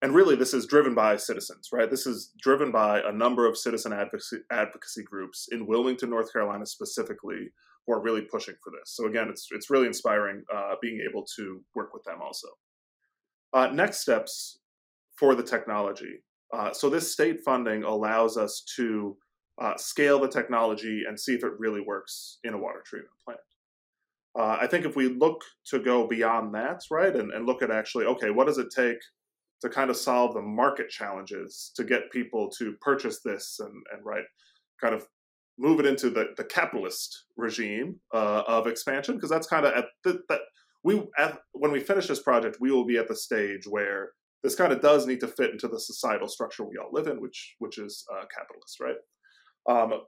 and 0.00 0.14
really, 0.14 0.36
this 0.36 0.54
is 0.54 0.66
driven 0.66 0.94
by 0.94 1.16
citizens, 1.16 1.70
right? 1.72 1.90
This 1.90 2.06
is 2.06 2.32
driven 2.40 2.70
by 2.70 3.00
a 3.00 3.12
number 3.12 3.48
of 3.48 3.58
citizen 3.58 3.92
advocacy, 3.92 5.02
groups 5.02 5.48
in 5.50 5.66
Wilmington, 5.66 6.10
North 6.10 6.32
Carolina, 6.32 6.66
specifically, 6.66 7.50
who 7.84 7.92
are 7.92 8.00
really 8.00 8.22
pushing 8.22 8.54
for 8.62 8.70
this. 8.70 8.94
So 8.94 9.06
again, 9.06 9.28
it's 9.28 9.48
it's 9.50 9.70
really 9.70 9.88
inspiring 9.88 10.44
uh, 10.54 10.74
being 10.80 11.00
able 11.08 11.26
to 11.36 11.64
work 11.74 11.92
with 11.92 12.04
them 12.04 12.18
also. 12.22 12.48
Uh, 13.52 13.68
next 13.72 13.98
steps 13.98 14.60
for 15.16 15.34
the 15.34 15.42
technology. 15.42 16.22
Uh, 16.52 16.72
so 16.72 16.88
this 16.88 17.12
state 17.12 17.40
funding 17.44 17.82
allows 17.82 18.36
us 18.36 18.62
to 18.76 19.16
uh, 19.60 19.76
scale 19.76 20.20
the 20.20 20.28
technology 20.28 21.02
and 21.08 21.18
see 21.18 21.34
if 21.34 21.42
it 21.42 21.52
really 21.58 21.80
works 21.80 22.38
in 22.44 22.54
a 22.54 22.58
water 22.58 22.82
treatment 22.86 23.14
plant. 23.24 23.40
Uh, 24.38 24.56
I 24.60 24.68
think 24.68 24.84
if 24.86 24.94
we 24.94 25.08
look 25.08 25.42
to 25.66 25.80
go 25.80 26.06
beyond 26.06 26.54
that, 26.54 26.82
right, 26.90 27.14
and, 27.14 27.32
and 27.32 27.44
look 27.44 27.60
at 27.60 27.72
actually, 27.72 28.06
okay, 28.06 28.30
what 28.30 28.46
does 28.46 28.58
it 28.58 28.68
take 28.74 28.98
to 29.62 29.68
kind 29.68 29.90
of 29.90 29.96
solve 29.96 30.34
the 30.34 30.40
market 30.42 30.88
challenges 30.88 31.72
to 31.74 31.82
get 31.82 32.12
people 32.12 32.48
to 32.58 32.74
purchase 32.80 33.20
this 33.24 33.58
and, 33.58 33.72
and 33.92 34.04
right, 34.04 34.24
kind 34.80 34.94
of 34.94 35.04
move 35.58 35.80
it 35.80 35.86
into 35.86 36.08
the, 36.08 36.28
the 36.36 36.44
capitalist 36.44 37.24
regime 37.36 37.98
uh, 38.14 38.42
of 38.46 38.68
expansion? 38.68 39.16
Because 39.16 39.30
that's 39.30 39.48
kind 39.48 39.66
of 39.66 39.74
at 39.74 39.86
the, 40.04 40.20
that 40.28 40.40
we 40.84 41.02
at, 41.18 41.38
when 41.52 41.72
we 41.72 41.80
finish 41.80 42.06
this 42.06 42.22
project, 42.22 42.58
we 42.60 42.70
will 42.70 42.86
be 42.86 42.96
at 42.96 43.08
the 43.08 43.16
stage 43.16 43.66
where 43.66 44.10
this 44.44 44.54
kind 44.54 44.72
of 44.72 44.80
does 44.80 45.04
need 45.04 45.18
to 45.18 45.26
fit 45.26 45.50
into 45.50 45.66
the 45.66 45.80
societal 45.80 46.28
structure 46.28 46.62
we 46.62 46.78
all 46.78 46.92
live 46.92 47.08
in, 47.08 47.20
which 47.20 47.56
which 47.58 47.78
is 47.78 48.04
uh, 48.14 48.24
capitalist, 48.32 48.78
right? 48.80 48.96
Um, 49.68 50.00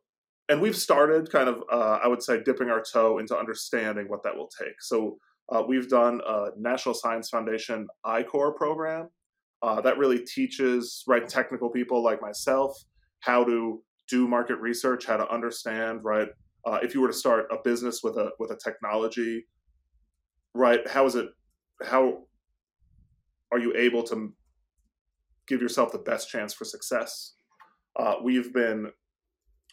and 0.51 0.61
we've 0.61 0.77
started 0.77 1.31
kind 1.31 1.49
of, 1.49 1.63
uh, 1.73 2.01
I 2.03 2.09
would 2.09 2.23
say, 2.23 2.43
dipping 2.43 2.69
our 2.69 2.83
toe 2.83 3.19
into 3.19 3.39
understanding 3.39 4.09
what 4.09 4.23
that 4.25 4.37
will 4.37 4.49
take. 4.49 4.83
So 4.83 5.17
uh, 5.51 5.63
we've 5.67 5.89
done 5.89 6.21
a 6.27 6.49
National 6.59 6.95
Science 6.95 7.31
Foundation 7.31 7.87
I-Corps 8.05 8.55
program 8.55 9.09
uh, 9.63 9.81
that 9.81 9.97
really 9.97 10.19
teaches 10.19 11.05
right 11.07 11.27
technical 11.27 11.71
people 11.71 12.03
like 12.03 12.21
myself 12.21 12.77
how 13.21 13.45
to 13.45 13.83
do 14.09 14.27
market 14.27 14.57
research, 14.57 15.07
how 15.07 15.17
to 15.17 15.29
understand 15.31 16.01
right. 16.03 16.29
Uh, 16.67 16.79
if 16.83 16.95
you 16.95 17.01
were 17.01 17.09
to 17.09 17.15
start 17.15 17.47
a 17.51 17.57
business 17.65 18.03
with 18.03 18.17
a 18.19 18.31
with 18.39 18.51
a 18.51 18.57
technology 18.57 19.47
right 20.55 20.87
how 20.89 21.07
is 21.07 21.15
it 21.15 21.29
how 21.83 22.25
are 23.53 23.59
you 23.59 23.75
able 23.77 24.03
to 24.03 24.33
give 25.47 25.61
yourself 25.61 25.93
the 25.93 25.99
best 25.99 26.29
chance 26.29 26.53
for 26.53 26.65
success 26.65 27.35
uh, 27.99 28.15
we've 28.23 28.53
been 28.53 28.91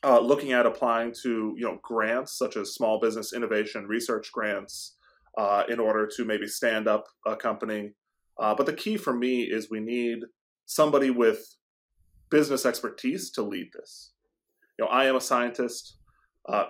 uh, 0.04 0.20
looking 0.20 0.52
at 0.52 0.66
applying 0.66 1.14
to 1.24 1.54
you 1.58 1.66
know 1.66 1.80
grants 1.82 2.38
such 2.38 2.56
as 2.56 2.74
small 2.74 3.00
business 3.00 3.34
innovation 3.34 3.86
research 3.88 4.32
grants 4.32 4.96
uh, 5.38 5.64
in 5.70 5.80
order 5.80 6.08
to 6.08 6.26
maybe 6.26 6.48
stand 6.48 6.88
up 6.88 7.06
a 7.26 7.36
company 7.36 7.94
uh, 8.40 8.54
but 8.54 8.66
the 8.66 8.74
key 8.74 8.98
for 8.98 9.14
me 9.14 9.44
is 9.44 9.70
we 9.70 9.80
need 9.80 10.20
somebody 10.66 11.10
with 11.10 11.56
business 12.30 12.66
expertise 12.66 13.32
to 13.32 13.42
lead 13.42 13.70
this 13.74 14.12
you 14.78 14.86
know 14.86 14.92
i 14.92 15.06
am 15.06 15.16
a 15.16 15.22
scientist 15.22 15.98
uh, 16.50 16.66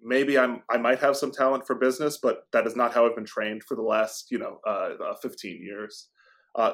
maybe 0.00 0.38
I'm 0.38 0.62
I 0.70 0.76
might 0.76 1.00
have 1.00 1.16
some 1.16 1.32
talent 1.32 1.66
for 1.66 1.74
business, 1.74 2.18
but 2.18 2.46
that 2.52 2.64
is 2.64 2.76
not 2.76 2.94
how 2.94 3.06
I've 3.06 3.16
been 3.16 3.24
trained 3.24 3.64
for 3.64 3.74
the 3.74 3.82
last 3.82 4.30
you 4.30 4.38
know 4.38 4.60
uh, 4.64 4.90
uh, 5.04 5.14
15 5.20 5.60
years. 5.60 6.10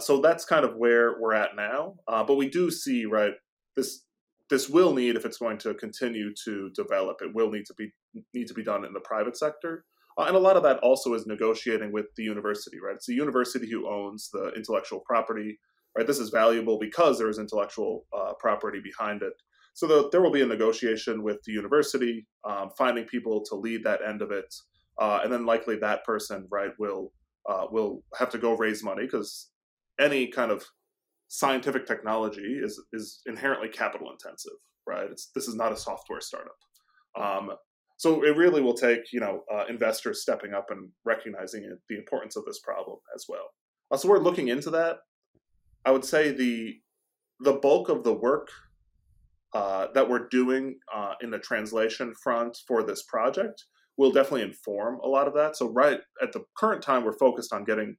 So 0.01 0.21
that's 0.21 0.45
kind 0.45 0.65
of 0.67 0.77
where 0.77 1.19
we're 1.19 1.33
at 1.33 1.57
now. 1.57 1.95
But 2.07 2.35
we 2.35 2.51
do 2.51 2.71
see 2.71 3.07
right 3.07 3.33
this 3.75 4.05
this 4.53 4.69
will 4.69 4.93
need 4.93 5.17
if 5.17 5.25
it's 5.25 5.39
going 5.39 5.57
to 5.57 5.73
continue 5.73 6.31
to 6.45 6.69
develop, 6.75 7.23
it 7.23 7.35
will 7.35 7.51
need 7.51 7.65
to 7.65 7.75
be 7.75 7.91
need 8.35 8.47
to 8.47 8.55
be 8.55 8.63
done 8.63 8.85
in 8.85 8.93
the 8.93 9.01
private 9.01 9.37
sector. 9.37 9.87
Uh, 10.19 10.25
and 10.25 10.37
a 10.37 10.39
lot 10.39 10.59
of 10.59 10.63
that 10.63 10.79
also 10.81 11.15
is 11.15 11.27
negotiating 11.27 11.91
with 11.91 12.05
the 12.17 12.23
university, 12.23 12.79
right? 12.85 12.95
It's 12.95 13.07
the 13.07 13.15
university 13.15 13.71
who 13.71 13.89
owns 13.89 14.29
the 14.31 14.53
intellectual 14.55 15.01
property, 15.07 15.59
right? 15.97 16.07
This 16.07 16.19
is 16.19 16.29
valuable 16.29 16.79
because 16.79 17.19
there 17.19 17.31
is 17.31 17.39
intellectual 17.39 18.05
uh, 18.15 18.35
property 18.39 18.79
behind 18.85 19.23
it. 19.23 19.33
So 19.73 19.87
the, 19.87 20.11
there 20.11 20.21
will 20.21 20.31
be 20.31 20.43
a 20.43 20.47
negotiation 20.47 21.23
with 21.23 21.39
the 21.47 21.53
university, 21.53 22.27
um, 22.45 22.69
finding 22.77 23.07
people 23.07 23.43
to 23.47 23.55
lead 23.55 23.85
that 23.85 24.01
end 24.07 24.21
of 24.21 24.31
it, 24.33 24.55
uh, 25.01 25.21
and 25.25 25.33
then 25.33 25.47
likely 25.47 25.77
that 25.77 26.05
person, 26.05 26.47
right, 26.51 26.73
will 26.79 27.13
uh, 27.49 27.67
will 27.71 28.05
have 28.19 28.29
to 28.31 28.39
go 28.39 28.55
raise 28.55 28.85
money 28.85 29.05
because 29.05 29.49
any 29.99 30.27
kind 30.27 30.53
of 30.53 30.67
scientific 31.33 31.87
technology 31.87 32.61
is 32.63 32.79
is 32.93 33.23
inherently 33.25 33.69
capital 33.69 34.11
intensive, 34.11 34.59
right? 34.87 35.11
It's 35.11 35.31
this 35.35 35.49
is 35.49 35.55
not 35.55 35.73
a 35.73 35.77
software 35.77 36.21
startup. 36.21 36.59
Um, 37.19 37.53
so 37.97 38.23
it 38.23 38.37
really 38.37 38.61
will 38.61 38.75
take 38.75 39.01
you 39.13 39.21
know 39.21 39.43
uh, 39.53 39.65
investors 39.69 40.21
stepping 40.21 40.53
up 40.53 40.67
and 40.71 40.91
recognizing 41.07 41.65
it, 41.65 41.79
the 41.89 41.97
importance 41.97 42.37
of 42.37 42.45
this 42.45 42.61
problem 42.61 42.99
as 43.15 43.25
well. 43.29 43.49
Uh, 43.91 43.97
so 43.97 44.09
we're 44.09 44.19
looking 44.19 44.49
into 44.49 44.69
that. 44.71 44.99
I 45.87 45.91
would 45.91 46.05
say 46.05 46.33
the 46.33 46.75
the 47.41 47.55
bulk 47.55 47.89
of 47.89 48.05
the 48.05 48.13
work 48.13 48.49
uh, 49.55 49.87
that 49.95 50.09
we're 50.09 50.29
doing 50.29 50.79
uh, 50.95 51.15
in 51.23 51.31
the 51.31 51.39
translation 51.39 52.13
front 52.23 52.59
for 52.69 52.83
this 52.83 53.05
project 53.05 53.65
will 53.97 54.13
definitely 54.13 54.43
inform 54.43 55.01
a 55.01 55.09
lot 55.09 55.27
of 55.27 55.35
that. 55.35 55.57
So 55.57 55.71
right 55.71 56.01
at 56.23 56.33
the 56.33 56.45
current 56.59 56.83
time, 56.83 57.05
we're 57.05 57.17
focused 57.19 57.55
on 57.55 57.65
getting 57.65 57.97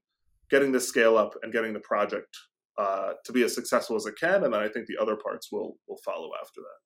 getting 0.52 0.72
this 0.72 0.88
scale 0.88 1.18
up 1.18 1.34
and 1.42 1.52
getting 1.52 1.74
the 1.74 1.80
project 1.80 2.38
uh, 2.78 3.14
to 3.26 3.32
be 3.32 3.44
as 3.44 3.54
successful 3.54 3.96
as 3.96 4.06
it 4.06 4.16
can, 4.20 4.44
and 4.44 4.54
then 4.54 4.62
I 4.62 4.68
think 4.68 4.88
the 4.88 4.98
other 5.00 5.16
parts 5.16 5.52
will 5.52 5.78
will 5.88 6.00
follow 6.04 6.32
after 6.42 6.62
that. 6.62 6.80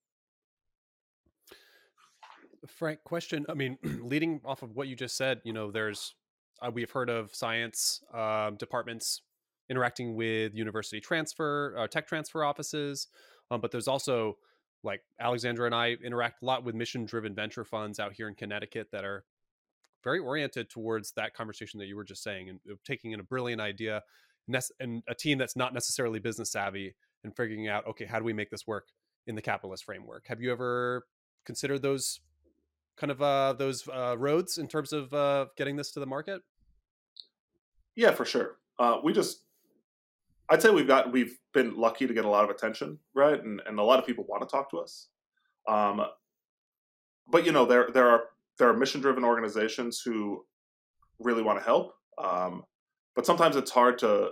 Frank, 2.68 3.04
question. 3.04 3.46
I 3.50 3.54
mean, 3.54 3.78
leading 3.84 4.42
off 4.44 4.64
of 4.64 4.76
what 4.76 4.88
you 4.88 4.96
just 4.96 5.16
said, 5.16 5.42
you 5.44 5.54
know, 5.54 5.72
there's 5.72 6.16
uh, 6.62 6.72
we've 6.74 6.92
heard 6.92 7.10
of 7.10 7.34
science 7.34 8.02
uh, 8.14 8.52
departments 8.52 9.22
interacting 9.70 10.16
with 10.16 10.54
university 10.56 11.00
transfer, 11.00 11.76
uh, 11.78 11.88
tech 11.88 12.08
transfer 12.08 12.44
offices, 12.44 13.08
um, 13.52 13.62
but 13.62 13.72
there's 13.72 13.88
also 13.88 14.38
like 14.84 15.02
Alexandra 15.20 15.66
and 15.66 15.76
I 15.76 15.98
interact 16.04 16.42
a 16.42 16.46
lot 16.46 16.64
with 16.64 16.76
mission 16.76 17.06
driven 17.06 17.36
venture 17.36 17.66
funds 17.66 18.00
out 18.00 18.14
here 18.14 18.28
in 18.28 18.36
Connecticut 18.36 18.88
that 18.92 19.04
are 19.04 19.26
very 20.04 20.20
oriented 20.20 20.70
towards 20.70 21.12
that 21.14 21.34
conversation 21.34 21.80
that 21.80 21.88
you 21.88 21.96
were 21.96 22.04
just 22.04 22.24
saying 22.24 22.50
and 22.50 22.60
taking 22.86 23.12
in 23.12 23.20
a 23.20 23.24
brilliant 23.24 23.62
idea 23.62 24.02
and 24.80 25.04
a 25.08 25.16
team 25.16 25.38
that's 25.38 25.56
not 25.56 25.74
necessarily 25.74 26.20
business 26.20 26.52
savvy 26.52 26.96
and 27.24 27.36
figuring 27.36 27.68
out 27.68 27.86
okay 27.88 28.06
how 28.06 28.20
do 28.20 28.26
we 28.26 28.34
make 28.34 28.50
this 28.50 28.66
work 28.66 28.88
in 29.26 29.36
the 29.36 29.42
capitalist 29.42 29.84
framework 29.84 30.26
have 30.28 30.42
you 30.42 30.52
ever 30.52 31.06
considered 31.46 31.82
those 31.82 32.20
kind 32.98 33.12
of 33.12 33.22
uh, 33.22 33.54
those 33.54 33.88
uh, 33.90 34.18
roads 34.18 34.58
in 34.58 34.68
terms 34.68 34.92
of 34.92 35.14
uh, 35.14 35.46
getting 35.58 35.76
this 35.76 35.92
to 35.92 36.00
the 36.00 36.06
market 36.06 36.42
yeah 37.96 38.12
for 38.12 38.26
sure 38.26 38.58
uh, 38.80 38.98
we 39.04 39.14
just 39.14 39.44
I'd 40.50 40.62
say 40.62 40.70
we've 40.70 40.88
got 40.88 41.12
we've 41.12 41.38
been 41.54 41.76
lucky 41.76 42.08
to 42.08 42.14
get 42.14 42.26
a 42.26 42.30
lot 42.30 42.44
of 42.44 42.50
attention, 42.50 43.00
right? 43.14 43.42
And 43.42 43.62
and 43.66 43.80
a 43.80 43.84
lot 43.84 44.00
of 44.00 44.06
people 44.06 44.26
want 44.28 44.48
to 44.48 44.52
talk 44.52 44.72
to 44.72 44.78
us. 44.78 45.08
Um, 45.68 46.02
but 47.30 47.46
you 47.46 47.52
know, 47.52 47.66
there 47.66 47.90
there 47.94 48.08
are 48.08 48.24
there 48.58 48.70
are 48.70 48.74
mission 48.74 49.02
driven 49.02 49.24
organizations 49.24 50.02
who 50.04 50.46
really 51.20 51.44
want 51.44 51.60
to 51.60 51.66
help. 51.66 51.94
Um, 52.18 52.64
but 53.18 53.26
sometimes 53.26 53.56
it's 53.56 53.72
hard 53.72 53.98
to 53.98 54.30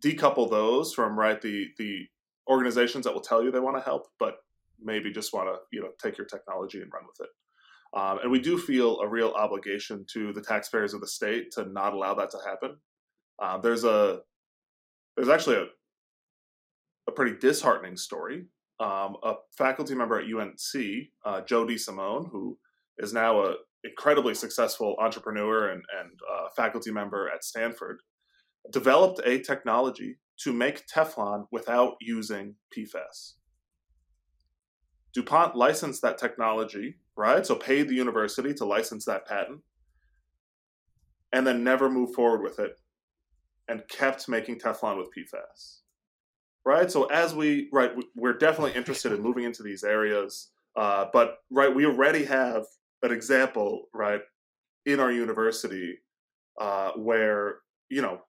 decouple 0.00 0.48
those 0.48 0.94
from 0.94 1.18
right 1.18 1.42
the 1.42 1.66
the 1.76 2.06
organizations 2.48 3.04
that 3.04 3.12
will 3.12 3.20
tell 3.20 3.42
you 3.42 3.50
they 3.50 3.58
want 3.58 3.76
to 3.76 3.82
help, 3.82 4.06
but 4.20 4.36
maybe 4.80 5.10
just 5.12 5.34
want 5.34 5.48
to 5.48 5.56
you 5.72 5.82
know 5.82 5.90
take 6.00 6.16
your 6.16 6.26
technology 6.26 6.80
and 6.80 6.90
run 6.94 7.02
with 7.04 7.26
it. 7.26 7.98
Um, 7.98 8.20
and 8.22 8.30
we 8.30 8.38
do 8.38 8.56
feel 8.56 9.00
a 9.00 9.08
real 9.08 9.30
obligation 9.36 10.06
to 10.12 10.32
the 10.32 10.40
taxpayers 10.40 10.94
of 10.94 11.00
the 11.00 11.08
state 11.08 11.50
to 11.52 11.64
not 11.64 11.94
allow 11.94 12.14
that 12.14 12.30
to 12.30 12.38
happen. 12.46 12.76
Uh, 13.42 13.58
there's 13.58 13.82
a 13.82 14.20
there's 15.16 15.28
actually 15.28 15.56
a 15.56 15.66
a 17.08 17.12
pretty 17.12 17.36
disheartening 17.38 17.96
story. 17.96 18.46
Um, 18.78 19.16
a 19.24 19.34
faculty 19.56 19.96
member 19.96 20.20
at 20.20 20.32
UNC, 20.32 21.08
uh, 21.24 21.40
Joe 21.40 21.66
who 21.66 22.56
is 22.98 23.12
now 23.12 23.40
a 23.40 23.56
incredibly 23.86 24.34
successful 24.34 24.96
entrepreneur 25.00 25.70
and, 25.70 25.82
and 26.00 26.10
uh, 26.30 26.48
faculty 26.54 26.90
member 26.90 27.30
at 27.32 27.44
Stanford, 27.44 28.00
developed 28.70 29.20
a 29.24 29.40
technology 29.40 30.18
to 30.38 30.52
make 30.52 30.86
Teflon 30.86 31.46
without 31.50 31.94
using 32.00 32.56
PFAS. 32.76 33.34
DuPont 35.14 35.56
licensed 35.56 36.02
that 36.02 36.18
technology, 36.18 36.96
right? 37.16 37.46
So 37.46 37.54
paid 37.54 37.88
the 37.88 37.94
university 37.94 38.52
to 38.54 38.66
license 38.66 39.06
that 39.06 39.26
patent 39.26 39.60
and 41.32 41.46
then 41.46 41.64
never 41.64 41.88
moved 41.88 42.14
forward 42.14 42.42
with 42.42 42.58
it 42.58 42.78
and 43.68 43.88
kept 43.88 44.28
making 44.28 44.58
Teflon 44.58 44.98
with 44.98 45.08
PFAS. 45.16 45.80
Right. 46.64 46.90
So 46.90 47.04
as 47.04 47.32
we 47.32 47.68
right, 47.72 47.92
we're 48.16 48.36
definitely 48.36 48.72
interested 48.72 49.12
in 49.12 49.22
moving 49.22 49.44
into 49.44 49.62
these 49.62 49.84
areas, 49.84 50.50
uh, 50.74 51.06
but 51.12 51.38
right, 51.48 51.72
we 51.72 51.86
already 51.86 52.24
have 52.24 52.64
an 53.06 53.12
example 53.12 53.84
right 53.94 54.20
in 54.84 55.00
our 55.00 55.10
university 55.10 55.98
uh, 56.60 56.90
where 56.92 57.56
you 57.88 58.02
know 58.02 58.20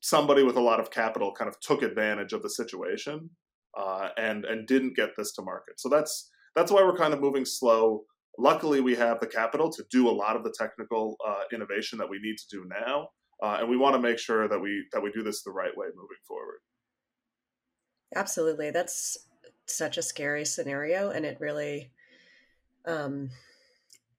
somebody 0.00 0.42
with 0.42 0.56
a 0.56 0.60
lot 0.60 0.80
of 0.80 0.90
capital 0.90 1.32
kind 1.32 1.48
of 1.48 1.58
took 1.60 1.82
advantage 1.82 2.32
of 2.32 2.42
the 2.42 2.50
situation 2.50 3.30
uh, 3.78 4.08
and 4.18 4.44
and 4.44 4.66
didn't 4.66 4.96
get 4.96 5.10
this 5.16 5.32
to 5.32 5.42
market. 5.42 5.78
So 5.78 5.88
that's 5.88 6.30
that's 6.54 6.70
why 6.70 6.82
we're 6.82 6.96
kind 6.96 7.14
of 7.14 7.20
moving 7.20 7.44
slow. 7.44 8.04
Luckily, 8.36 8.80
we 8.80 8.96
have 8.96 9.20
the 9.20 9.28
capital 9.28 9.70
to 9.70 9.84
do 9.90 10.08
a 10.08 10.10
lot 10.10 10.34
of 10.34 10.42
the 10.42 10.52
technical 10.58 11.16
uh, 11.26 11.42
innovation 11.52 11.98
that 11.98 12.10
we 12.10 12.18
need 12.18 12.36
to 12.36 12.44
do 12.50 12.66
now 12.68 13.08
uh, 13.42 13.58
and 13.60 13.68
we 13.68 13.76
want 13.76 13.94
to 13.94 14.00
make 14.00 14.18
sure 14.18 14.48
that 14.48 14.58
we 14.58 14.84
that 14.92 15.02
we 15.02 15.10
do 15.10 15.22
this 15.22 15.42
the 15.42 15.50
right 15.50 15.76
way 15.76 15.86
moving 15.94 16.16
forward. 16.26 16.60
Absolutely, 18.14 18.70
that's 18.70 19.18
such 19.66 19.98
a 19.98 20.02
scary 20.02 20.44
scenario, 20.44 21.10
and 21.10 21.26
it 21.26 21.38
really, 21.40 21.90
um, 22.86 23.30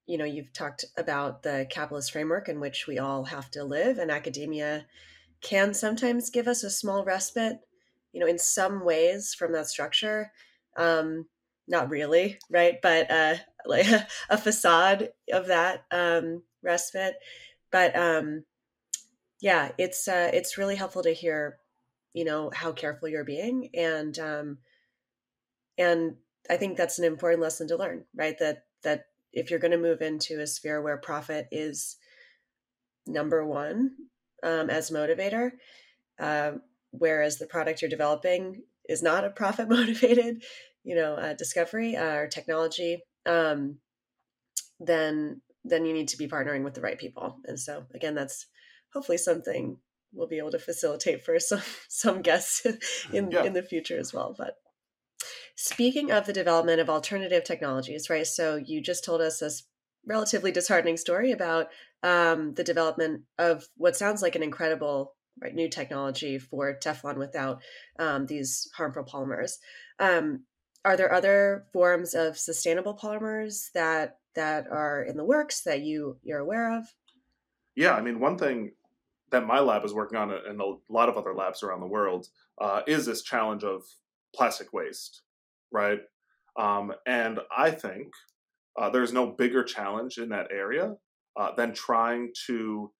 you 0.06 0.18
know, 0.18 0.24
you've 0.24 0.52
talked 0.52 0.84
about 0.96 1.42
the 1.42 1.66
capitalist 1.68 2.12
framework 2.12 2.48
in 2.48 2.60
which 2.60 2.86
we 2.86 2.98
all 2.98 3.24
have 3.24 3.50
to 3.52 3.64
live, 3.64 3.98
and 3.98 4.10
academia 4.10 4.86
can 5.40 5.74
sometimes 5.74 6.30
give 6.30 6.48
us 6.48 6.62
a 6.62 6.70
small 6.70 7.04
respite, 7.04 7.58
you 8.12 8.20
know, 8.20 8.26
in 8.26 8.38
some 8.38 8.84
ways 8.84 9.34
from 9.34 9.52
that 9.52 9.68
structure. 9.68 10.32
Um, 10.76 11.26
not 11.68 11.90
really, 11.90 12.38
right? 12.48 12.76
But 12.80 13.10
uh, 13.10 13.36
like 13.66 13.86
a 14.30 14.38
facade 14.38 15.10
of 15.32 15.46
that 15.48 15.84
um, 15.90 16.42
respite. 16.62 17.16
But 17.70 17.96
um, 17.96 18.44
yeah, 19.40 19.72
it's 19.78 20.08
uh, 20.08 20.30
it's 20.32 20.58
really 20.58 20.76
helpful 20.76 21.02
to 21.02 21.12
hear, 21.12 21.58
you 22.14 22.24
know, 22.24 22.50
how 22.54 22.72
careful 22.72 23.08
you're 23.08 23.24
being, 23.24 23.70
and 23.74 24.18
um, 24.18 24.58
and 25.76 26.16
I 26.48 26.56
think 26.56 26.76
that's 26.76 26.98
an 26.98 27.04
important 27.04 27.42
lesson 27.42 27.68
to 27.68 27.76
learn, 27.76 28.04
right? 28.14 28.38
That 28.38 28.64
that 28.82 29.06
if 29.36 29.50
you're 29.50 29.60
going 29.60 29.70
to 29.70 29.78
move 29.78 30.00
into 30.00 30.40
a 30.40 30.46
sphere 30.46 30.80
where 30.80 30.96
profit 30.96 31.46
is 31.52 31.96
number 33.06 33.46
one 33.46 33.90
um, 34.42 34.70
as 34.70 34.90
motivator, 34.90 35.50
uh, 36.18 36.52
whereas 36.90 37.38
the 37.38 37.46
product 37.46 37.82
you're 37.82 37.90
developing 37.90 38.62
is 38.88 39.02
not 39.02 39.24
a 39.24 39.30
profit 39.30 39.68
motivated, 39.78 40.42
you 40.82 40.96
know, 40.96 41.14
uh, 41.14 41.34
discovery 41.34 41.96
uh, 41.96 42.14
or 42.14 42.26
technology, 42.26 43.02
um, 43.26 43.78
then 44.80 45.42
then 45.64 45.84
you 45.84 45.92
need 45.92 46.08
to 46.08 46.16
be 46.16 46.28
partnering 46.28 46.62
with 46.62 46.74
the 46.74 46.80
right 46.80 46.98
people. 46.98 47.38
And 47.44 47.58
so 47.58 47.84
again, 47.94 48.14
that's 48.14 48.46
hopefully 48.92 49.18
something 49.18 49.78
we'll 50.12 50.28
be 50.28 50.38
able 50.38 50.52
to 50.52 50.58
facilitate 50.58 51.24
for 51.24 51.38
some 51.40 51.62
some 51.88 52.22
guests 52.22 52.64
in 53.12 53.30
yeah. 53.30 53.44
in 53.44 53.52
the 53.52 53.62
future 53.62 53.98
as 53.98 54.14
well. 54.14 54.34
But 54.36 54.54
speaking 55.56 56.12
of 56.12 56.26
the 56.26 56.32
development 56.32 56.80
of 56.80 56.88
alternative 56.88 57.42
technologies, 57.44 58.08
right? 58.08 58.26
So 58.26 58.56
you 58.56 58.80
just 58.80 59.04
told 59.04 59.20
us 59.20 59.40
this 59.40 59.64
relatively 60.06 60.52
disheartening 60.52 60.96
story 60.96 61.32
about 61.32 61.68
um, 62.02 62.54
the 62.54 62.62
development 62.62 63.22
of 63.38 63.66
what 63.76 63.96
sounds 63.96 64.22
like 64.22 64.36
an 64.36 64.42
incredible 64.42 65.14
right, 65.42 65.54
new 65.54 65.68
technology 65.68 66.38
for 66.38 66.78
Teflon 66.78 67.16
without 67.16 67.60
um, 67.98 68.26
these 68.26 68.70
harmful 68.76 69.04
polymers. 69.04 69.54
Um, 69.98 70.44
are 70.84 70.96
there 70.96 71.12
other 71.12 71.66
forms 71.72 72.14
of 72.14 72.38
sustainable 72.38 72.96
polymers 72.96 73.72
that 73.74 74.18
that 74.36 74.66
are 74.70 75.02
in 75.02 75.16
the 75.16 75.24
works 75.24 75.62
that 75.62 75.82
you 75.82 76.18
you're 76.22 76.38
aware 76.38 76.78
of? 76.78 76.84
Yeah, 77.74 77.94
I 77.94 78.02
mean, 78.02 78.20
one 78.20 78.38
thing 78.38 78.72
that 79.30 79.46
my 79.46 79.58
lab 79.58 79.84
is 79.84 79.92
working 79.92 80.16
on, 80.16 80.30
and 80.30 80.60
a 80.60 80.74
lot 80.88 81.08
of 81.08 81.16
other 81.16 81.34
labs 81.34 81.62
around 81.62 81.80
the 81.80 81.86
world, 81.86 82.28
uh, 82.60 82.82
is 82.86 83.06
this 83.06 83.22
challenge 83.22 83.64
of 83.64 83.82
plastic 84.34 84.72
waste, 84.72 85.22
right? 85.72 86.00
Um, 86.58 86.92
and 87.06 87.40
I 87.56 87.70
think 87.70 88.08
uh, 88.78 88.90
there's 88.90 89.12
no 89.12 89.26
bigger 89.26 89.62
challenge 89.64 90.18
in 90.18 90.30
that 90.30 90.48
area 90.52 90.94
uh, 91.38 91.50
than 91.56 91.74
trying 91.74 92.30
to 92.46 92.92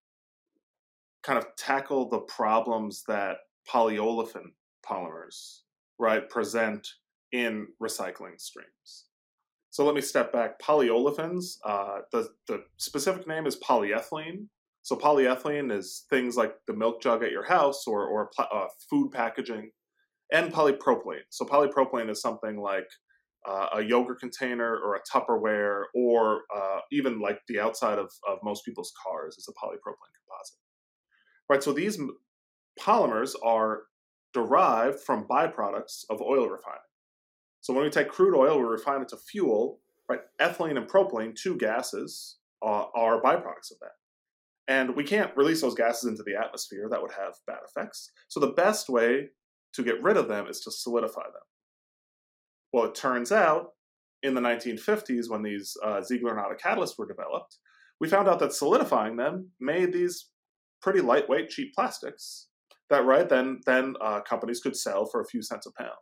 kind 1.22 1.38
of 1.38 1.46
tackle 1.56 2.08
the 2.08 2.20
problems 2.20 3.02
that 3.08 3.38
polyolefin 3.72 4.52
polymers, 4.88 5.60
right, 5.98 6.28
present 6.28 6.86
in 7.32 7.66
recycling 7.82 8.38
streams. 8.40 9.06
So 9.70 9.84
let 9.84 9.94
me 9.94 10.00
step 10.00 10.32
back. 10.32 10.60
Polyolefins, 10.60 11.58
uh, 11.64 11.98
the, 12.12 12.28
the 12.48 12.62
specific 12.76 13.26
name 13.26 13.46
is 13.46 13.56
polyethylene, 13.56 14.46
so 14.82 14.94
polyethylene 14.94 15.76
is 15.76 16.04
things 16.08 16.36
like 16.36 16.54
the 16.68 16.72
milk 16.72 17.02
jug 17.02 17.24
at 17.24 17.32
your 17.32 17.44
house 17.44 17.88
or, 17.88 18.06
or 18.06 18.30
uh, 18.38 18.68
food 18.88 19.10
packaging, 19.10 19.72
and 20.32 20.52
polypropylene. 20.52 21.26
So 21.30 21.44
polypropylene 21.44 22.10
is 22.10 22.20
something 22.20 22.58
like 22.58 22.88
uh, 23.48 23.68
a 23.74 23.82
yogurt 23.82 24.18
container 24.18 24.76
or 24.76 24.96
a 24.96 25.00
Tupperware, 25.10 25.84
or 25.94 26.42
uh, 26.54 26.78
even 26.90 27.20
like 27.20 27.38
the 27.48 27.60
outside 27.60 27.98
of, 27.98 28.10
of 28.28 28.38
most 28.42 28.64
people's 28.64 28.92
cars 29.04 29.36
is 29.38 29.48
a 29.48 29.52
polypropylene 29.52 30.16
composite. 30.18 30.58
Right. 31.48 31.62
So 31.62 31.72
these 31.72 32.00
polymers 32.80 33.34
are 33.44 33.82
derived 34.34 35.00
from 35.00 35.26
byproducts 35.28 36.04
of 36.10 36.20
oil 36.20 36.48
refining. 36.48 36.80
So 37.60 37.72
when 37.72 37.84
we 37.84 37.90
take 37.90 38.08
crude 38.08 38.36
oil, 38.36 38.58
we 38.58 38.64
refine 38.64 39.02
it 39.02 39.08
to 39.08 39.16
fuel, 39.16 39.80
right? 40.08 40.20
Ethylene 40.40 40.76
and 40.76 40.88
propylene, 40.88 41.34
two 41.34 41.56
gases, 41.56 42.36
uh, 42.62 42.84
are 42.94 43.22
byproducts 43.22 43.70
of 43.70 43.78
that. 43.80 43.92
And 44.68 44.96
we 44.96 45.04
can't 45.04 45.36
release 45.36 45.60
those 45.60 45.74
gases 45.74 46.10
into 46.10 46.24
the 46.24 46.34
atmosphere. 46.34 46.88
That 46.90 47.00
would 47.00 47.12
have 47.12 47.34
bad 47.46 47.60
effects. 47.66 48.10
So 48.28 48.40
the 48.40 48.48
best 48.48 48.88
way 48.88 49.28
to 49.76 49.84
get 49.84 50.02
rid 50.02 50.16
of 50.16 50.28
them 50.28 50.46
is 50.48 50.60
to 50.60 50.70
solidify 50.70 51.24
them. 51.24 51.42
Well, 52.72 52.84
it 52.84 52.94
turns 52.94 53.30
out 53.30 53.68
in 54.22 54.34
the 54.34 54.40
1950s, 54.40 55.28
when 55.30 55.42
these 55.42 55.76
uh, 55.84 56.02
Ziegler-Natta 56.02 56.56
catalysts 56.62 56.98
were 56.98 57.06
developed, 57.06 57.58
we 58.00 58.08
found 58.08 58.28
out 58.28 58.38
that 58.40 58.52
solidifying 58.52 59.16
them 59.16 59.50
made 59.60 59.92
these 59.92 60.30
pretty 60.82 61.00
lightweight, 61.00 61.48
cheap 61.48 61.74
plastics 61.74 62.48
that, 62.90 63.04
right, 63.04 63.28
then, 63.28 63.60
then 63.66 63.94
uh, 64.00 64.20
companies 64.20 64.60
could 64.60 64.76
sell 64.76 65.06
for 65.06 65.20
a 65.20 65.26
few 65.26 65.42
cents 65.42 65.66
a 65.66 65.72
pound. 65.82 65.92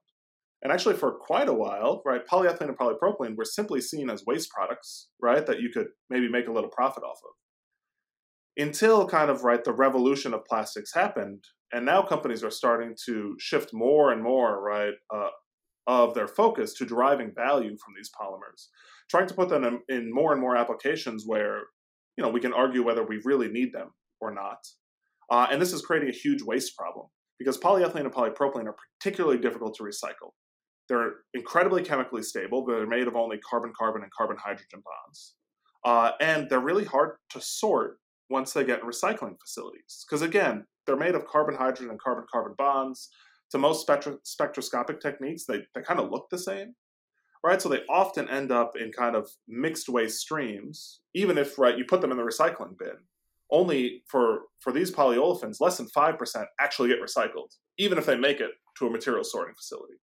And 0.62 0.72
actually, 0.72 0.96
for 0.96 1.12
quite 1.12 1.48
a 1.48 1.54
while, 1.54 2.02
right, 2.06 2.26
polyethylene 2.26 2.68
and 2.68 2.78
polypropylene 2.78 3.36
were 3.36 3.44
simply 3.44 3.80
seen 3.80 4.08
as 4.08 4.24
waste 4.26 4.50
products, 4.50 5.08
right, 5.20 5.44
that 5.46 5.60
you 5.60 5.70
could 5.70 5.88
maybe 6.08 6.28
make 6.28 6.48
a 6.48 6.52
little 6.52 6.70
profit 6.70 7.04
off 7.04 7.18
of. 7.18 7.34
Until 8.56 9.06
kind 9.08 9.30
of, 9.30 9.42
right, 9.42 9.64
the 9.64 9.72
revolution 9.72 10.32
of 10.32 10.44
plastics 10.44 10.94
happened, 10.94 11.44
and 11.72 11.84
now 11.84 12.02
companies 12.02 12.44
are 12.44 12.50
starting 12.50 12.94
to 13.06 13.34
shift 13.38 13.72
more 13.72 14.12
and 14.12 14.22
more, 14.22 14.62
right, 14.62 14.94
uh, 15.12 15.30
of 15.86 16.14
their 16.14 16.28
focus 16.28 16.72
to 16.74 16.86
deriving 16.86 17.32
value 17.34 17.76
from 17.84 17.94
these 17.96 18.10
polymers, 18.18 18.68
trying 19.10 19.26
to 19.26 19.34
put 19.34 19.48
them 19.48 19.64
in, 19.64 19.80
in 19.88 20.12
more 20.12 20.32
and 20.32 20.40
more 20.40 20.56
applications 20.56 21.24
where, 21.26 21.62
you 22.16 22.22
know, 22.22 22.30
we 22.30 22.40
can 22.40 22.52
argue 22.52 22.84
whether 22.84 23.04
we 23.04 23.20
really 23.24 23.48
need 23.48 23.72
them 23.72 23.90
or 24.20 24.32
not. 24.32 24.58
Uh, 25.30 25.46
and 25.50 25.60
this 25.60 25.72
is 25.72 25.82
creating 25.82 26.08
a 26.08 26.12
huge 26.12 26.42
waste 26.42 26.76
problem 26.76 27.06
because 27.38 27.58
polyethylene 27.58 28.00
and 28.00 28.12
polypropylene 28.12 28.66
are 28.66 28.76
particularly 28.98 29.38
difficult 29.38 29.74
to 29.74 29.82
recycle. 29.82 30.30
They're 30.88 31.12
incredibly 31.32 31.82
chemically 31.82 32.22
stable. 32.22 32.64
They're 32.64 32.86
made 32.86 33.08
of 33.08 33.16
only 33.16 33.38
carbon 33.38 33.72
carbon 33.76 34.02
and 34.02 34.12
carbon 34.12 34.36
hydrogen 34.36 34.82
bonds. 34.84 35.34
Uh, 35.84 36.12
and 36.20 36.48
they're 36.48 36.60
really 36.60 36.84
hard 36.84 37.16
to 37.30 37.40
sort 37.40 37.98
once 38.30 38.52
they 38.52 38.64
get 38.64 38.80
in 38.80 38.86
recycling 38.86 39.36
facilities. 39.40 40.04
Because 40.06 40.22
again, 40.22 40.64
they're 40.86 40.96
made 40.96 41.14
of 41.14 41.26
carbon 41.26 41.54
hydrogen 41.54 41.90
and 41.90 42.00
carbon 42.00 42.24
carbon 42.30 42.54
bonds. 42.56 43.10
To 43.50 43.58
most 43.58 43.82
spectro- 43.82 44.18
spectroscopic 44.24 45.00
techniques, 45.00 45.44
they, 45.46 45.62
they 45.74 45.82
kind 45.82 46.00
of 46.00 46.10
look 46.10 46.28
the 46.30 46.38
same. 46.38 46.74
Right, 47.44 47.60
so 47.60 47.68
they 47.68 47.82
often 47.90 48.26
end 48.30 48.50
up 48.50 48.72
in 48.74 48.90
kind 48.90 49.14
of 49.14 49.28
mixed 49.46 49.90
waste 49.90 50.20
streams, 50.20 51.00
even 51.14 51.36
if 51.36 51.58
right 51.58 51.76
you 51.76 51.84
put 51.84 52.00
them 52.00 52.10
in 52.10 52.16
the 52.16 52.22
recycling 52.22 52.78
bin. 52.78 52.96
Only 53.50 54.02
for 54.08 54.44
for 54.60 54.72
these 54.72 54.90
polyolefins, 54.90 55.60
less 55.60 55.76
than 55.76 55.86
five 55.88 56.18
percent 56.18 56.46
actually 56.58 56.88
get 56.88 57.02
recycled, 57.02 57.54
even 57.76 57.98
if 57.98 58.06
they 58.06 58.16
make 58.16 58.40
it 58.40 58.52
to 58.78 58.86
a 58.86 58.90
material 58.90 59.24
sorting 59.24 59.54
facility. 59.54 59.98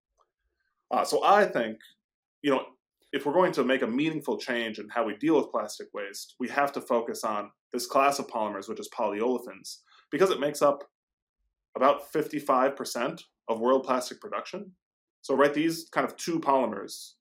Uh, 0.92 1.04
so 1.04 1.24
I 1.24 1.46
think, 1.46 1.78
you 2.44 2.52
know, 2.52 2.64
if 3.12 3.26
we're 3.26 3.34
going 3.34 3.54
to 3.54 3.64
make 3.64 3.82
a 3.82 3.88
meaningful 3.88 4.38
change 4.38 4.78
in 4.78 4.88
how 4.90 5.04
we 5.04 5.16
deal 5.18 5.36
with 5.38 5.52
plastic 5.52 5.88
waste, 5.96 6.36
we 6.40 6.48
have 6.50 6.72
to 6.74 6.82
focus 6.82 7.24
on 7.24 7.50
this 7.74 7.88
class 7.88 8.20
of 8.20 8.28
polymers, 8.28 8.68
which 8.68 8.80
is 8.80 8.90
polyolefins, 8.90 9.78
because 10.12 10.30
it 10.30 10.40
makes 10.40 10.62
up 10.62 10.90
about 11.76 12.12
55% 12.12 13.24
of 13.48 13.60
world 13.60 13.84
plastic 13.84 14.20
production. 14.20 14.72
So, 15.22 15.36
right, 15.36 15.54
these 15.54 15.88
kind 15.92 16.06
of 16.06 16.16
two 16.18 16.40
polymers 16.40 17.14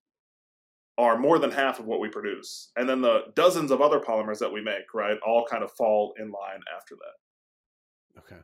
are 0.98 1.18
more 1.18 1.38
than 1.38 1.50
half 1.50 1.78
of 1.78 1.86
what 1.86 2.00
we 2.00 2.08
produce. 2.08 2.70
And 2.76 2.88
then 2.88 3.00
the 3.00 3.26
dozens 3.34 3.70
of 3.70 3.80
other 3.80 4.00
polymers 4.00 4.38
that 4.38 4.52
we 4.52 4.60
make, 4.60 4.92
right, 4.92 5.16
all 5.26 5.46
kind 5.48 5.62
of 5.62 5.72
fall 5.72 6.14
in 6.18 6.30
line 6.30 6.60
after 6.76 6.94
that. 6.96 8.20
Okay. 8.20 8.42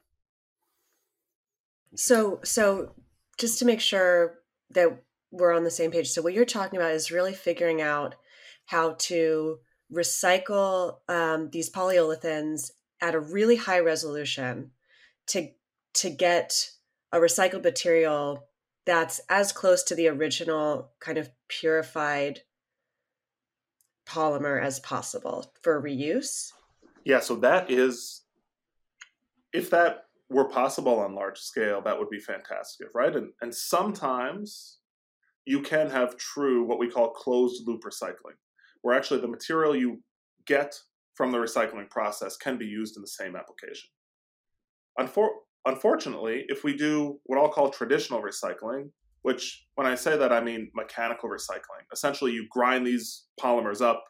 So, 1.95 2.41
so 2.45 2.93
just 3.39 3.59
to 3.59 3.65
make 3.65 3.81
sure 3.81 4.39
that 4.71 5.03
we're 5.31 5.55
on 5.55 5.65
the 5.65 5.71
same 5.71 5.91
page. 5.91 6.09
So 6.09 6.23
what 6.23 6.33
you're 6.33 6.45
talking 6.45 6.79
about 6.79 6.93
is 6.93 7.11
really 7.11 7.35
figuring 7.35 7.83
out 7.83 8.15
how 8.67 8.95
to 9.01 9.59
recycle 9.93 10.97
um, 11.09 11.51
these 11.51 11.71
polyolefins 11.71 12.71
at 13.01 13.15
a 13.15 13.21
really 13.21 13.57
high 13.57 13.81
resolution 13.81 14.71
to 15.29 15.49
to 15.95 16.11
get 16.11 16.71
a 17.13 17.19
recycled 17.19 17.65
material 17.65 18.47
that's 18.85 19.21
as 19.29 19.53
close 19.53 19.83
to 19.83 19.95
the 19.95 20.09
original 20.09 20.91
kind 21.01 21.19
of 21.19 21.31
purified 21.49 22.43
polymer 24.07 24.63
as 24.63 24.79
possible 24.81 25.53
for 25.63 25.83
reuse. 25.83 26.53
Yeah, 27.05 27.21
so 27.21 27.37
that 27.37 27.71
is 27.71 28.23
if 29.53 29.71
that 29.71 30.05
were 30.29 30.49
possible 30.49 30.99
on 31.01 31.15
large 31.15 31.39
scale, 31.39 31.81
that 31.83 31.99
would 31.99 32.11
be 32.11 32.19
fantastic, 32.19 32.89
right? 32.95 33.15
And 33.15 33.33
and 33.41 33.55
sometimes 33.55 34.79
you 35.45 35.61
can 35.61 35.89
have 35.91 36.17
true 36.17 36.65
what 36.65 36.79
we 36.79 36.91
call 36.91 37.11
closed 37.11 37.67
loop 37.67 37.83
recycling, 37.83 38.37
where 38.87 38.95
actually 38.95 39.21
the 39.21 39.27
material 39.27 39.75
you 39.75 40.01
get 40.47 40.73
from 41.15 41.33
the 41.33 41.39
recycling 41.39 41.91
process 41.91 42.37
can 42.37 42.57
be 42.57 42.67
used 42.67 42.95
in 42.97 43.03
the 43.03 43.09
same 43.09 43.35
application. 43.35 43.89
Unfor- 44.97 45.41
unfortunately, 45.65 46.45
if 46.47 46.63
we 46.63 46.77
do 46.77 47.19
what 47.25 47.37
I'll 47.37 47.49
call 47.49 47.69
traditional 47.69 48.23
recycling, 48.23 48.91
which 49.23 49.67
when 49.75 49.89
I 49.89 49.97
say 49.97 50.17
that 50.17 50.33
I 50.33 50.41
mean 50.41 50.71
mechanical 50.73 51.29
recycling, 51.29 51.83
essentially 51.93 52.31
you 52.31 52.47
grind 52.49 52.87
these 52.87 53.25
polymers 53.41 53.81
up, 53.81 54.05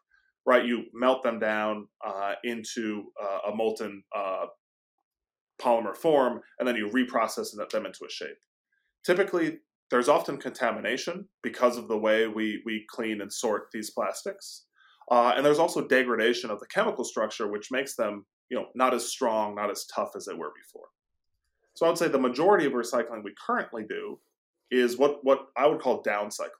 right? 0.44 0.66
You 0.66 0.82
melt 0.92 1.22
them 1.22 1.38
down 1.38 1.88
uh, 2.06 2.34
into 2.44 3.04
uh, 3.18 3.50
a 3.50 3.56
molten 3.56 4.02
uh, 4.14 4.44
polymer 5.58 5.96
form, 5.96 6.42
and 6.58 6.68
then 6.68 6.76
you 6.76 6.88
reprocess 6.88 7.56
them 7.70 7.86
into 7.86 8.04
a 8.06 8.10
shape. 8.10 8.36
Typically, 9.06 9.60
there's 9.90 10.08
often 10.08 10.36
contamination 10.36 11.28
because 11.42 11.76
of 11.76 11.88
the 11.88 11.98
way 11.98 12.26
we, 12.26 12.62
we 12.64 12.86
clean 12.90 13.20
and 13.20 13.32
sort 13.32 13.68
these 13.72 13.90
plastics. 13.90 14.64
Uh, 15.10 15.34
and 15.36 15.46
there's 15.46 15.60
also 15.60 15.86
degradation 15.86 16.50
of 16.50 16.58
the 16.58 16.66
chemical 16.66 17.04
structure, 17.04 17.48
which 17.48 17.70
makes 17.70 17.94
them 17.94 18.26
you 18.48 18.56
know, 18.56 18.66
not 18.74 18.94
as 18.94 19.08
strong, 19.08 19.54
not 19.54 19.70
as 19.70 19.86
tough 19.86 20.10
as 20.16 20.24
they 20.26 20.34
were 20.34 20.52
before. 20.54 20.88
So 21.74 21.86
I 21.86 21.88
would 21.88 21.98
say 21.98 22.08
the 22.08 22.18
majority 22.18 22.64
of 22.66 22.72
recycling 22.72 23.22
we 23.22 23.34
currently 23.44 23.84
do 23.88 24.18
is 24.70 24.96
what, 24.96 25.24
what 25.24 25.48
I 25.56 25.66
would 25.66 25.80
call 25.80 26.02
downcycling. 26.02 26.50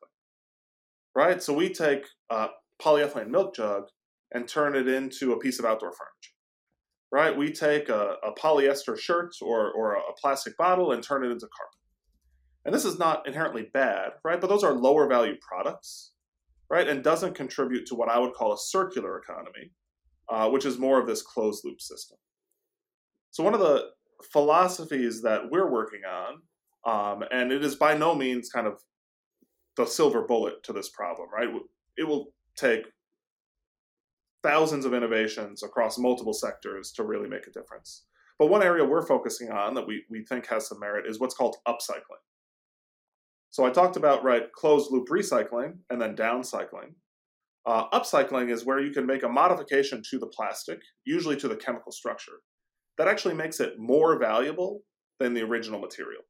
Right? 1.14 1.42
So 1.42 1.54
we 1.54 1.70
take 1.70 2.06
a 2.30 2.48
polyethylene 2.80 3.28
milk 3.28 3.54
jug 3.54 3.84
and 4.32 4.46
turn 4.46 4.76
it 4.76 4.88
into 4.88 5.32
a 5.32 5.38
piece 5.38 5.58
of 5.58 5.64
outdoor 5.64 5.92
furniture. 5.92 6.34
Right? 7.10 7.36
We 7.36 7.52
take 7.52 7.88
a, 7.88 8.16
a 8.22 8.32
polyester 8.32 8.98
shirt 8.98 9.36
or, 9.40 9.70
or 9.72 9.94
a 9.94 10.12
plastic 10.20 10.56
bottle 10.56 10.92
and 10.92 11.02
turn 11.02 11.24
it 11.24 11.30
into 11.30 11.48
carpet. 11.56 11.80
And 12.66 12.74
this 12.74 12.84
is 12.84 12.98
not 12.98 13.28
inherently 13.28 13.68
bad, 13.72 14.14
right? 14.24 14.40
But 14.40 14.48
those 14.48 14.64
are 14.64 14.74
lower 14.74 15.06
value 15.06 15.36
products, 15.40 16.10
right? 16.68 16.88
And 16.88 17.02
doesn't 17.02 17.36
contribute 17.36 17.86
to 17.86 17.94
what 17.94 18.08
I 18.08 18.18
would 18.18 18.34
call 18.34 18.52
a 18.52 18.58
circular 18.58 19.18
economy, 19.18 19.70
uh, 20.28 20.50
which 20.50 20.66
is 20.66 20.76
more 20.76 21.00
of 21.00 21.06
this 21.06 21.22
closed 21.22 21.64
loop 21.64 21.80
system. 21.80 22.18
So, 23.30 23.44
one 23.44 23.54
of 23.54 23.60
the 23.60 23.90
philosophies 24.32 25.22
that 25.22 25.48
we're 25.48 25.70
working 25.70 26.00
on, 26.04 26.42
um, 26.84 27.22
and 27.30 27.52
it 27.52 27.64
is 27.64 27.76
by 27.76 27.96
no 27.96 28.16
means 28.16 28.48
kind 28.48 28.66
of 28.66 28.80
the 29.76 29.86
silver 29.86 30.22
bullet 30.22 30.64
to 30.64 30.72
this 30.72 30.88
problem, 30.88 31.28
right? 31.32 31.48
It 31.96 32.08
will 32.08 32.32
take 32.56 32.86
thousands 34.42 34.84
of 34.84 34.92
innovations 34.92 35.62
across 35.62 35.98
multiple 35.98 36.32
sectors 36.32 36.90
to 36.92 37.04
really 37.04 37.28
make 37.28 37.46
a 37.46 37.52
difference. 37.52 38.06
But 38.40 38.48
one 38.48 38.62
area 38.64 38.84
we're 38.84 39.06
focusing 39.06 39.52
on 39.52 39.74
that 39.74 39.86
we, 39.86 40.04
we 40.10 40.24
think 40.24 40.48
has 40.48 40.66
some 40.66 40.80
merit 40.80 41.06
is 41.08 41.20
what's 41.20 41.34
called 41.34 41.56
upcycling. 41.68 42.22
So 43.56 43.64
I 43.64 43.70
talked 43.70 43.96
about 43.96 44.22
right 44.22 44.52
closed 44.52 44.92
loop 44.92 45.08
recycling 45.08 45.78
and 45.88 45.98
then 45.98 46.14
downcycling. 46.14 46.92
Uh, 47.64 47.88
upcycling 47.88 48.50
is 48.50 48.66
where 48.66 48.80
you 48.80 48.90
can 48.90 49.06
make 49.06 49.22
a 49.22 49.28
modification 49.30 50.02
to 50.10 50.18
the 50.18 50.26
plastic, 50.26 50.78
usually 51.06 51.36
to 51.36 51.48
the 51.48 51.56
chemical 51.56 51.90
structure, 51.90 52.40
that 52.98 53.08
actually 53.08 53.32
makes 53.32 53.58
it 53.58 53.78
more 53.78 54.18
valuable 54.18 54.82
than 55.20 55.32
the 55.32 55.40
original 55.40 55.80
material. 55.80 56.20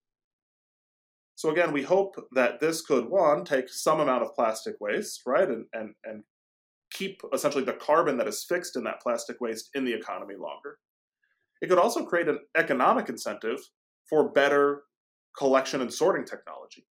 So 1.35 1.51
again, 1.51 1.72
we 1.72 1.83
hope 1.83 2.14
that 2.31 2.61
this 2.61 2.81
could 2.81 3.07
one 3.07 3.45
take 3.45 3.68
some 3.70 3.99
amount 3.99 4.22
of 4.22 4.33
plastic 4.37 4.77
waste, 4.79 5.22
right, 5.27 5.49
and 5.49 5.64
and 5.72 5.95
and 6.05 6.22
keep 6.93 7.20
essentially 7.35 7.64
the 7.64 7.72
carbon 7.72 8.18
that 8.18 8.29
is 8.29 8.47
fixed 8.49 8.77
in 8.77 8.85
that 8.85 9.03
plastic 9.03 9.41
waste 9.41 9.70
in 9.74 9.85
the 9.85 9.95
economy 9.95 10.37
longer. 10.39 10.79
It 11.61 11.70
could 11.70 11.81
also 11.81 12.07
create 12.07 12.29
an 12.29 12.39
economic 12.57 13.09
incentive 13.09 13.59
for 14.09 14.31
better 14.31 14.83
collection 15.37 15.81
and 15.81 15.93
sorting 15.93 16.24
technology 16.24 16.87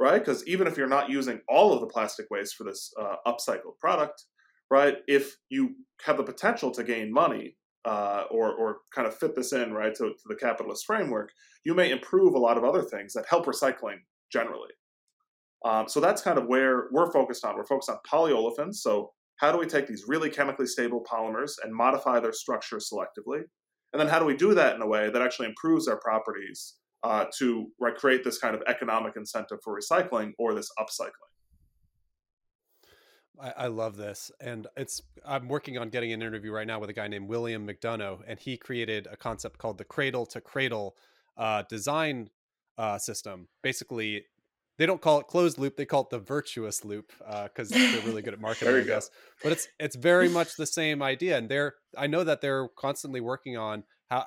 right? 0.00 0.18
Because 0.18 0.46
even 0.46 0.66
if 0.66 0.76
you're 0.76 0.86
not 0.86 1.10
using 1.10 1.40
all 1.48 1.72
of 1.72 1.80
the 1.80 1.86
plastic 1.86 2.26
waste 2.30 2.54
for 2.54 2.64
this 2.64 2.92
uh, 3.00 3.16
upcycled 3.26 3.78
product, 3.80 4.24
right? 4.70 4.96
If 5.06 5.36
you 5.48 5.74
have 6.04 6.16
the 6.16 6.22
potential 6.22 6.70
to 6.72 6.84
gain 6.84 7.12
money 7.12 7.56
uh, 7.84 8.24
or, 8.30 8.52
or 8.52 8.78
kind 8.94 9.08
of 9.08 9.16
fit 9.16 9.34
this 9.34 9.52
in, 9.52 9.72
right, 9.72 9.94
to, 9.94 10.04
to, 10.04 10.24
the 10.26 10.34
capitalist 10.34 10.84
framework, 10.86 11.30
you 11.64 11.74
may 11.74 11.90
improve 11.90 12.34
a 12.34 12.38
lot 12.38 12.58
of 12.58 12.64
other 12.64 12.82
things 12.82 13.12
that 13.14 13.24
help 13.28 13.46
recycling 13.46 13.98
generally. 14.30 14.70
Um, 15.64 15.88
so 15.88 16.00
that's 16.00 16.22
kind 16.22 16.38
of 16.38 16.46
where 16.46 16.88
we're 16.92 17.10
focused 17.10 17.44
on. 17.44 17.56
We're 17.56 17.64
focused 17.64 17.90
on 17.90 17.98
polyolefins. 18.10 18.76
So 18.76 19.12
how 19.36 19.50
do 19.52 19.58
we 19.58 19.66
take 19.66 19.86
these 19.86 20.04
really 20.06 20.30
chemically 20.30 20.66
stable 20.66 21.04
polymers 21.10 21.52
and 21.62 21.74
modify 21.74 22.20
their 22.20 22.32
structure 22.32 22.76
selectively? 22.76 23.42
And 23.92 24.00
then 24.00 24.08
how 24.08 24.18
do 24.18 24.24
we 24.24 24.36
do 24.36 24.54
that 24.54 24.76
in 24.76 24.82
a 24.82 24.86
way 24.86 25.10
that 25.10 25.22
actually 25.22 25.48
improves 25.48 25.86
their 25.86 25.98
properties 25.98 26.74
uh, 27.02 27.26
to 27.38 27.68
right, 27.80 27.94
create 27.94 28.24
this 28.24 28.38
kind 28.38 28.54
of 28.54 28.62
economic 28.66 29.14
incentive 29.16 29.58
for 29.62 29.78
recycling 29.78 30.32
or 30.38 30.54
this 30.54 30.70
upcycling. 30.78 31.10
I, 33.40 33.52
I, 33.56 33.66
love 33.68 33.96
this, 33.96 34.30
and 34.40 34.66
it's 34.76 35.00
I'm 35.24 35.48
working 35.48 35.78
on 35.78 35.90
getting 35.90 36.12
an 36.12 36.22
interview 36.22 36.50
right 36.50 36.66
now 36.66 36.80
with 36.80 36.90
a 36.90 36.92
guy 36.92 37.06
named 37.06 37.28
William 37.28 37.66
McDonough, 37.66 38.20
and 38.26 38.38
he 38.38 38.56
created 38.56 39.06
a 39.10 39.16
concept 39.16 39.58
called 39.58 39.78
the 39.78 39.84
cradle 39.84 40.26
to 40.26 40.40
cradle 40.40 40.96
uh, 41.36 41.62
design 41.68 42.30
uh, 42.78 42.98
system. 42.98 43.46
Basically, 43.62 44.24
they 44.76 44.86
don't 44.86 45.00
call 45.00 45.20
it 45.20 45.28
closed 45.28 45.56
loop; 45.56 45.76
they 45.76 45.84
call 45.84 46.02
it 46.02 46.10
the 46.10 46.18
virtuous 46.18 46.84
loop 46.84 47.12
because 47.44 47.70
uh, 47.70 47.78
they're 47.78 48.02
really 48.02 48.22
good 48.22 48.34
at 48.34 48.40
marketing, 48.48 48.74
I 48.74 48.80
guess. 48.80 49.08
But 49.42 49.52
it's 49.52 49.68
it's 49.78 49.96
very 49.96 50.28
much 50.28 50.56
the 50.56 50.66
same 50.66 51.00
idea, 51.00 51.38
and 51.38 51.48
they're 51.48 51.74
I 51.96 52.08
know 52.08 52.24
that 52.24 52.40
they're 52.40 52.68
constantly 52.76 53.20
working 53.20 53.56
on 53.56 53.84
how 54.10 54.26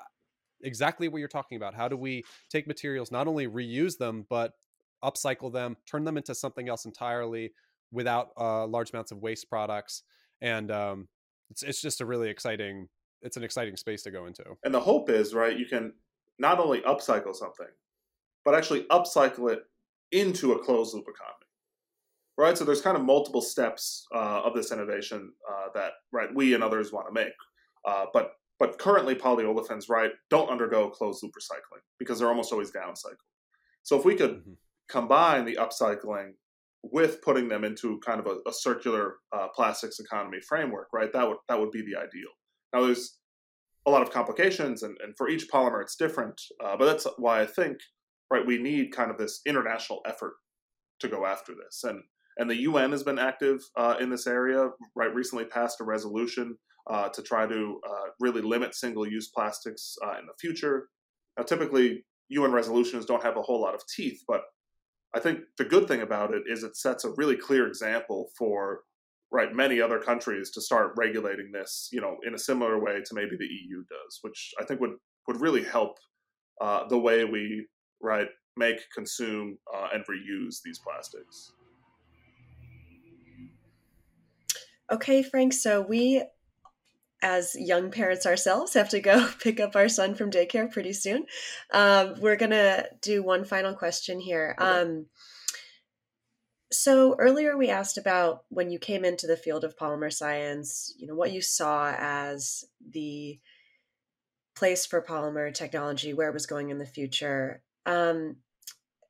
exactly 0.64 1.08
what 1.08 1.20
you're 1.20 1.28
talking 1.28 1.56
about. 1.56 1.74
How 1.74 1.88
do 1.88 1.98
we 1.98 2.24
take 2.50 2.68
materials, 2.68 3.12
not 3.12 3.28
only 3.28 3.48
reuse 3.48 3.98
them, 3.98 4.26
but 4.30 4.54
upcycle 5.04 5.52
them, 5.52 5.78
turn 5.86 6.04
them 6.04 6.18
into 6.18 6.36
something 6.36 6.70
else 6.70 6.86
entirely 6.86 7.52
without 7.92 8.30
uh, 8.40 8.66
large 8.68 8.92
amounts 8.92 9.12
of 9.12 9.20
waste 9.22 9.50
products, 9.50 10.04
and 10.42 10.72
um, 10.72 11.08
it's 11.50 11.64
it's 11.64 11.82
just 11.82 12.02
a 12.02 12.06
really 12.06 12.30
exciting 12.30 12.88
it's 13.22 13.38
an 13.38 13.44
exciting 13.44 13.76
space 13.76 14.04
to 14.04 14.12
go 14.12 14.26
into. 14.26 14.44
And 14.64 14.74
the 14.74 14.80
hope 14.80 15.10
is 15.10 15.34
right, 15.34 15.58
you 15.58 15.66
can 15.66 15.94
not 16.40 16.60
only 16.60 16.82
upcycle 16.82 17.36
something, 17.36 17.68
but 18.44 18.56
actually 18.56 18.84
upcycle 18.86 19.52
it 19.52 19.64
into 20.12 20.54
a 20.54 20.60
closed 20.60 20.94
loop 20.94 21.06
economy. 21.08 21.38
Right, 22.38 22.58
so 22.58 22.66
there's 22.66 22.82
kind 22.82 22.98
of 22.98 23.04
multiple 23.04 23.42
steps 23.42 24.08
uh, 24.16 24.42
of 24.44 24.56
this 24.56 24.72
innovation 24.72 25.34
uh, 25.48 25.68
that 25.76 25.92
right 26.12 26.34
we 26.34 26.56
and 26.56 26.64
others 26.64 26.92
want 26.92 27.08
to 27.08 27.14
make, 27.14 27.34
uh, 27.86 28.06
but 28.14 28.32
but 28.62 28.78
currently 28.78 29.16
polyolefins 29.16 29.90
right 29.90 30.12
don't 30.30 30.52
undergo 30.52 30.88
closed 30.88 31.24
loop 31.24 31.34
recycling 31.34 31.82
because 31.98 32.20
they're 32.20 32.30
almost 32.30 32.52
always 32.52 32.70
downcycled. 32.70 33.32
So 33.82 33.98
if 33.98 34.06
we 34.06 34.14
could 34.14 34.36
mm-hmm. 34.42 34.52
combine 34.88 35.46
the 35.46 35.56
upcycling 35.56 36.34
with 36.84 37.24
putting 37.24 37.48
them 37.48 37.64
into 37.64 38.00
kind 38.06 38.20
of 38.20 38.28
a, 38.28 38.38
a 38.48 38.54
circular 38.54 39.16
uh, 39.34 39.48
plastics 39.56 40.00
economy 40.00 40.38
framework, 40.48 40.90
right? 40.94 41.12
That 41.12 41.28
would 41.28 41.38
that 41.50 41.60
would 41.60 41.72
be 41.72 41.82
the 41.82 41.98
ideal. 41.98 42.30
Now, 42.72 42.86
there's 42.86 43.18
a 43.88 43.90
lot 43.90 44.04
of 44.04 44.12
complications, 44.12 44.84
and, 44.84 44.96
and 45.04 45.18
for 45.18 45.28
each 45.28 45.50
polymer, 45.50 45.82
it's 45.82 45.96
different. 45.96 46.40
Uh, 46.64 46.78
but 46.78 46.86
that's 46.86 47.08
why 47.18 47.42
I 47.42 47.48
think, 47.48 47.78
right, 48.30 48.46
we 48.46 48.62
need 48.62 48.94
kind 48.94 49.10
of 49.10 49.18
this 49.18 49.42
international 49.48 50.02
effort 50.06 50.34
to 51.00 51.08
go 51.08 51.26
after 51.26 51.54
this, 51.56 51.84
and 51.84 52.00
and 52.38 52.48
the 52.48 52.62
UN 52.62 52.92
has 52.92 53.02
been 53.02 53.18
active 53.18 53.60
uh, 53.76 53.96
in 54.00 54.12
this 54.12 54.28
area. 54.28 54.70
Right, 54.96 55.14
recently 55.16 55.46
passed 55.46 55.82
a 55.82 55.84
resolution 55.84 56.58
uh, 56.90 57.10
to 57.10 57.22
try 57.22 57.46
to 57.46 57.80
uh, 57.88 58.10
really 58.20 58.42
limit 58.42 58.76
single-use 58.76 59.30
plastics 59.30 59.96
uh, 60.06 60.18
in 60.20 60.26
the 60.26 60.34
future. 60.40 60.90
Now, 61.38 61.44
typically, 61.44 62.06
UN 62.30 62.52
resolutions 62.52 63.06
don't 63.06 63.24
have 63.24 63.38
a 63.38 63.42
whole 63.42 63.62
lot 63.62 63.76
of 63.76 63.82
teeth, 63.88 64.24
but 64.28 64.42
I 65.14 65.20
think 65.20 65.40
the 65.58 65.66
good 65.66 65.88
thing 65.88 66.02
about 66.02 66.34
it 66.34 66.44
is 66.48 66.64
it 66.64 66.78
sets 66.78 67.04
a 67.04 67.12
really 67.18 67.36
clear 67.36 67.68
example 67.68 68.30
for 68.38 68.82
right 69.32 69.54
many 69.54 69.82
other 69.82 70.00
countries 70.00 70.52
to 70.52 70.62
start 70.62 70.94
regulating 70.98 71.52
this, 71.52 71.90
you 71.92 72.02
know, 72.02 72.18
in 72.26 72.34
a 72.34 72.40
similar 72.40 72.82
way 72.82 73.02
to 73.06 73.14
maybe 73.14 73.36
the 73.38 73.46
EU 73.46 73.84
does, 73.90 74.20
which 74.22 74.54
I 74.60 74.66
think 74.66 74.80
would 74.80 74.96
would 75.28 75.42
really 75.42 75.64
help 75.64 75.98
uh, 76.60 76.88
the 76.88 76.98
way 76.98 77.26
we 77.26 77.68
right 78.02 78.28
make, 78.58 78.80
consume, 78.94 79.58
uh, 79.74 79.90
and 79.94 80.04
reuse 80.06 80.58
these 80.64 80.80
plastics. 80.80 81.54
Okay, 84.92 85.24
Frank. 85.24 85.54
So 85.54 85.82
we 85.82 86.24
as 87.22 87.56
young 87.56 87.92
parents 87.92 88.26
ourselves, 88.26 88.74
have 88.74 88.90
to 88.90 89.00
go 89.00 89.28
pick 89.40 89.60
up 89.60 89.76
our 89.76 89.90
son 89.90 90.16
from 90.16 90.32
daycare 90.32 90.72
pretty 90.72 90.94
soon. 90.94 91.26
Um, 91.74 92.16
we're 92.20 92.36
going 92.36 92.52
to 92.52 92.88
do 93.02 93.24
one 93.24 93.46
final 93.46 93.74
question 93.74 94.20
here. 94.20 94.56
Um, 94.58 95.08
so 96.72 97.16
earlier 97.20 97.58
we 97.58 97.70
asked 97.70 97.98
about 97.98 98.44
when 98.50 98.72
you 98.72 98.80
came 98.80 99.04
into 99.04 99.28
the 99.28 99.38
field 99.38 99.64
of 99.64 99.78
polymer 99.78 100.12
science, 100.12 100.94
you 100.98 101.06
know, 101.06 101.16
what 101.16 101.32
you 101.32 101.42
saw 101.42 101.94
as 101.98 102.64
the 102.90 103.40
place 104.56 104.86
for 104.86 105.02
polymer 105.02 105.54
technology, 105.54 106.14
where 106.14 106.30
it 106.30 106.34
was 106.34 106.46
going 106.46 106.70
in 106.70 106.78
the 106.78 106.86
future. 106.86 107.62
Um, 107.86 108.38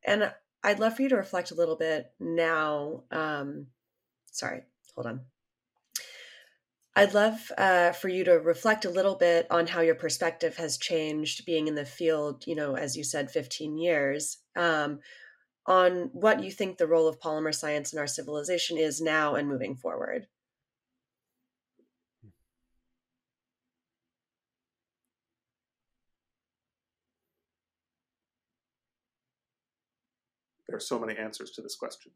and 0.03 0.33
I'd 0.63 0.79
love 0.79 0.95
for 0.95 1.03
you 1.03 1.09
to 1.09 1.15
reflect 1.15 1.51
a 1.51 1.55
little 1.55 1.75
bit 1.75 2.11
now. 2.19 3.03
Um, 3.11 3.67
sorry, 4.31 4.61
hold 4.95 5.07
on. 5.07 5.21
I'd 6.95 7.13
love 7.13 7.51
uh, 7.57 7.93
for 7.93 8.09
you 8.09 8.25
to 8.25 8.33
reflect 8.33 8.83
a 8.83 8.89
little 8.89 9.15
bit 9.15 9.47
on 9.49 9.67
how 9.67 9.79
your 9.79 9.95
perspective 9.95 10.57
has 10.57 10.77
changed 10.77 11.45
being 11.45 11.67
in 11.67 11.75
the 11.75 11.85
field, 11.85 12.45
you 12.45 12.55
know, 12.55 12.75
as 12.75 12.97
you 12.97 13.03
said, 13.05 13.31
15 13.31 13.77
years, 13.77 14.39
um, 14.57 14.99
on 15.65 16.09
what 16.11 16.43
you 16.43 16.51
think 16.51 16.77
the 16.77 16.87
role 16.87 17.07
of 17.07 17.19
polymer 17.19 17.55
science 17.55 17.93
in 17.93 17.99
our 17.99 18.07
civilization 18.07 18.77
is 18.77 18.99
now 18.99 19.35
and 19.35 19.47
moving 19.47 19.75
forward. 19.75 20.27
There 30.67 30.75
are 30.75 30.81
so 30.81 30.99
many 30.99 31.17
answers 31.17 31.51
to 31.51 31.61
this 31.61 31.75
question. 31.75 32.11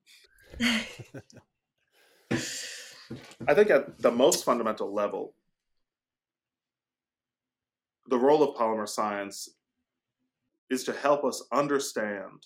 I 3.47 3.53
think 3.53 3.69
at 3.69 3.99
the 3.99 4.11
most 4.11 4.43
fundamental 4.43 4.93
level, 4.93 5.35
the 8.07 8.17
role 8.17 8.43
of 8.43 8.55
polymer 8.55 8.87
science 8.87 9.49
is 10.69 10.83
to 10.85 10.93
help 10.93 11.23
us 11.23 11.43
understand 11.51 12.45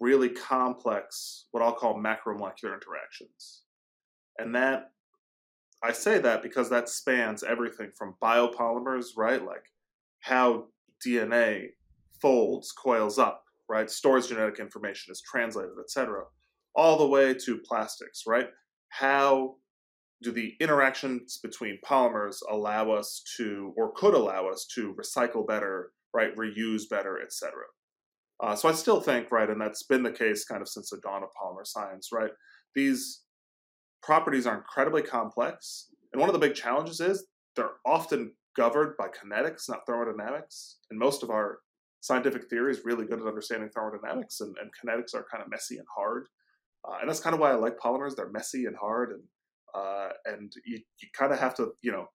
really 0.00 0.28
complex, 0.28 1.46
what 1.52 1.62
I'll 1.62 1.74
call 1.74 1.94
macromolecular 1.94 2.74
interactions. 2.74 3.62
And 4.38 4.54
that, 4.54 4.90
I 5.82 5.92
say 5.92 6.18
that 6.18 6.42
because 6.42 6.70
that 6.70 6.88
spans 6.88 7.42
everything 7.42 7.90
from 7.96 8.16
biopolymers, 8.22 9.16
right? 9.16 9.44
Like 9.44 9.64
how 10.20 10.66
DNA 11.06 11.68
folds, 12.20 12.72
coils 12.72 13.18
up, 13.18 13.44
right? 13.68 13.90
Stores 13.90 14.28
genetic 14.28 14.58
information, 14.58 15.12
is 15.12 15.20
translated, 15.20 15.72
etc., 15.80 16.24
all 16.74 16.96
the 16.96 17.06
way 17.06 17.34
to 17.34 17.58
plastics, 17.58 18.24
right? 18.26 18.48
How 18.92 19.56
do 20.22 20.30
the 20.30 20.54
interactions 20.60 21.38
between 21.42 21.78
polymers 21.84 22.36
allow 22.50 22.90
us 22.92 23.22
to 23.38 23.72
or 23.76 23.92
could 23.92 24.14
allow 24.14 24.46
us 24.48 24.66
to 24.74 24.94
recycle 24.94 25.46
better 25.46 25.92
right 26.14 26.36
reuse 26.36 26.82
better 26.88 27.18
etc 27.20 27.52
uh, 28.42 28.54
so 28.54 28.68
i 28.68 28.72
still 28.72 29.00
think 29.00 29.32
right 29.32 29.48
and 29.50 29.60
that's 29.60 29.82
been 29.84 30.02
the 30.02 30.12
case 30.12 30.44
kind 30.44 30.60
of 30.60 30.68
since 30.68 30.90
the 30.90 31.00
dawn 31.02 31.22
of 31.22 31.30
polymer 31.30 31.66
science 31.66 32.10
right 32.12 32.30
these 32.74 33.22
properties 34.02 34.46
are 34.46 34.56
incredibly 34.58 35.02
complex 35.02 35.88
and 36.12 36.20
one 36.20 36.28
of 36.28 36.34
the 36.34 36.46
big 36.46 36.54
challenges 36.54 37.00
is 37.00 37.26
they're 37.56 37.70
often 37.86 38.32
governed 38.54 38.92
by 38.98 39.08
kinetics 39.08 39.70
not 39.70 39.80
thermodynamics 39.86 40.78
and 40.90 40.98
most 40.98 41.22
of 41.22 41.30
our 41.30 41.60
scientific 42.02 42.48
theory 42.50 42.72
is 42.72 42.84
really 42.84 43.06
good 43.06 43.20
at 43.20 43.26
understanding 43.26 43.70
thermodynamics 43.70 44.40
and, 44.40 44.54
and 44.60 44.70
kinetics 44.70 45.14
are 45.14 45.26
kind 45.30 45.42
of 45.42 45.50
messy 45.50 45.78
and 45.78 45.86
hard 45.96 46.26
uh, 46.84 46.98
and 47.00 47.08
that's 47.08 47.20
kind 47.20 47.34
of 47.34 47.40
why 47.40 47.50
I 47.50 47.54
like 47.54 47.78
polymers. 47.78 48.16
They're 48.16 48.30
messy 48.30 48.66
and 48.66 48.76
hard, 48.76 49.12
and 49.12 49.22
uh, 49.74 50.08
and 50.26 50.52
you, 50.64 50.80
you 51.00 51.08
kind 51.12 51.32
of 51.32 51.38
have 51.38 51.54
to 51.56 51.72
you 51.82 51.92
know 51.92 52.08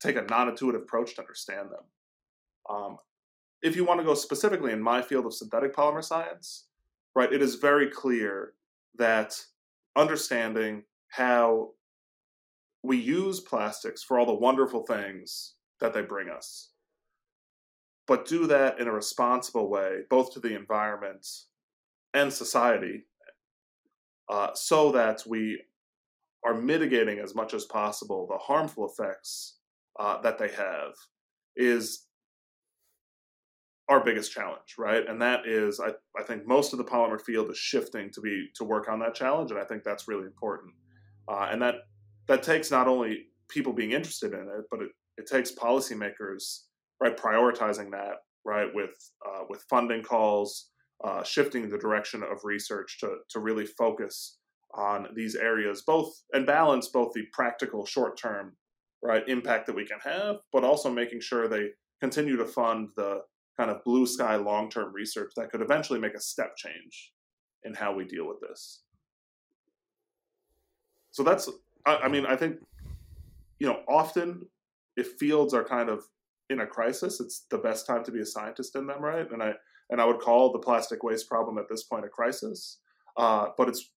take 0.00 0.16
a 0.16 0.22
non-intuitive 0.22 0.82
approach 0.82 1.16
to 1.16 1.20
understand 1.20 1.70
them. 1.70 1.84
Um, 2.70 2.98
if 3.62 3.74
you 3.74 3.84
want 3.84 4.00
to 4.00 4.04
go 4.04 4.14
specifically 4.14 4.72
in 4.72 4.80
my 4.80 5.02
field 5.02 5.26
of 5.26 5.34
synthetic 5.34 5.74
polymer 5.74 6.04
science, 6.04 6.66
right, 7.16 7.32
it 7.32 7.42
is 7.42 7.56
very 7.56 7.88
clear 7.88 8.52
that 8.96 9.40
understanding 9.96 10.84
how 11.08 11.70
we 12.82 12.96
use 12.96 13.40
plastics 13.40 14.02
for 14.02 14.18
all 14.18 14.26
the 14.26 14.34
wonderful 14.34 14.84
things 14.84 15.54
that 15.80 15.92
they 15.92 16.02
bring 16.02 16.28
us, 16.28 16.70
but 18.06 18.26
do 18.26 18.46
that 18.46 18.78
in 18.78 18.86
a 18.86 18.92
responsible 18.92 19.68
way, 19.68 20.00
both 20.08 20.32
to 20.32 20.40
the 20.40 20.54
environment 20.54 21.26
and 22.14 22.32
society, 22.32 23.04
uh, 24.30 24.50
so 24.54 24.92
that 24.92 25.22
we 25.26 25.60
are 26.44 26.54
mitigating 26.54 27.18
as 27.18 27.34
much 27.34 27.54
as 27.54 27.64
possible 27.64 28.26
the 28.26 28.38
harmful 28.38 28.88
effects 28.88 29.58
uh, 29.98 30.20
that 30.22 30.38
they 30.38 30.48
have 30.48 30.94
is 31.56 32.06
our 33.88 34.04
biggest 34.04 34.32
challenge, 34.32 34.74
right? 34.76 35.08
And 35.08 35.20
that 35.22 35.46
is, 35.46 35.80
I, 35.80 35.92
I 36.18 36.22
think 36.22 36.46
most 36.46 36.72
of 36.72 36.78
the 36.78 36.84
polymer 36.84 37.20
field 37.20 37.50
is 37.50 37.56
shifting 37.56 38.10
to 38.10 38.20
be 38.20 38.48
to 38.56 38.64
work 38.64 38.88
on 38.88 38.98
that 39.00 39.14
challenge, 39.14 39.50
and 39.50 39.58
I 39.58 39.64
think 39.64 39.82
that's 39.82 40.06
really 40.06 40.26
important. 40.26 40.74
Uh, 41.26 41.48
and 41.50 41.60
that 41.62 41.76
that 42.26 42.42
takes 42.42 42.70
not 42.70 42.86
only 42.86 43.26
people 43.48 43.72
being 43.72 43.92
interested 43.92 44.34
in 44.34 44.40
it, 44.40 44.64
but 44.70 44.82
it, 44.82 44.90
it 45.16 45.26
takes 45.26 45.50
policymakers 45.50 46.64
right 47.00 47.16
prioritizing 47.16 47.90
that 47.92 48.16
right 48.44 48.68
with 48.74 48.90
uh, 49.26 49.44
with 49.48 49.64
funding 49.70 50.02
calls, 50.02 50.70
uh, 51.04 51.22
shifting 51.22 51.68
the 51.68 51.78
direction 51.78 52.22
of 52.22 52.44
research 52.44 52.98
to, 53.00 53.18
to 53.30 53.40
really 53.40 53.66
focus 53.66 54.38
on 54.74 55.08
these 55.14 55.34
areas, 55.34 55.82
both 55.86 56.12
and 56.32 56.46
balance 56.46 56.88
both 56.88 57.12
the 57.14 57.24
practical 57.32 57.86
short 57.86 58.18
term 58.18 58.56
right 59.02 59.28
impact 59.28 59.66
that 59.66 59.76
we 59.76 59.86
can 59.86 59.98
have, 60.02 60.36
but 60.52 60.64
also 60.64 60.90
making 60.90 61.20
sure 61.20 61.48
they 61.48 61.68
continue 62.00 62.36
to 62.36 62.44
fund 62.44 62.88
the 62.96 63.20
kind 63.56 63.70
of 63.70 63.82
blue 63.84 64.06
sky 64.06 64.36
long 64.36 64.68
term 64.68 64.92
research 64.92 65.32
that 65.36 65.50
could 65.50 65.62
eventually 65.62 65.98
make 65.98 66.14
a 66.14 66.20
step 66.20 66.56
change 66.56 67.12
in 67.64 67.74
how 67.74 67.94
we 67.94 68.04
deal 68.04 68.26
with 68.26 68.40
this. 68.40 68.82
so 71.10 71.22
that's 71.22 71.48
I, 71.86 71.96
I 71.96 72.08
mean 72.08 72.26
I 72.26 72.36
think 72.36 72.56
you 73.58 73.66
know 73.66 73.80
often 73.88 74.46
if 74.96 75.12
fields 75.18 75.54
are 75.54 75.64
kind 75.64 75.88
of 75.88 76.04
in 76.50 76.60
a 76.60 76.66
crisis, 76.66 77.20
it's 77.20 77.46
the 77.50 77.58
best 77.58 77.86
time 77.86 78.02
to 78.04 78.10
be 78.10 78.20
a 78.20 78.26
scientist 78.26 78.74
in 78.74 78.86
them, 78.86 79.02
right? 79.02 79.30
And 79.30 79.42
I 79.42 79.52
and 79.90 80.00
I 80.00 80.04
would 80.04 80.20
call 80.20 80.52
the 80.52 80.58
plastic 80.58 81.02
waste 81.02 81.28
problem 81.28 81.58
at 81.58 81.68
this 81.68 81.84
point 81.84 82.04
a 82.04 82.08
crisis. 82.08 82.78
Uh, 83.16 83.48
but 83.56 83.68
it's 83.68 83.90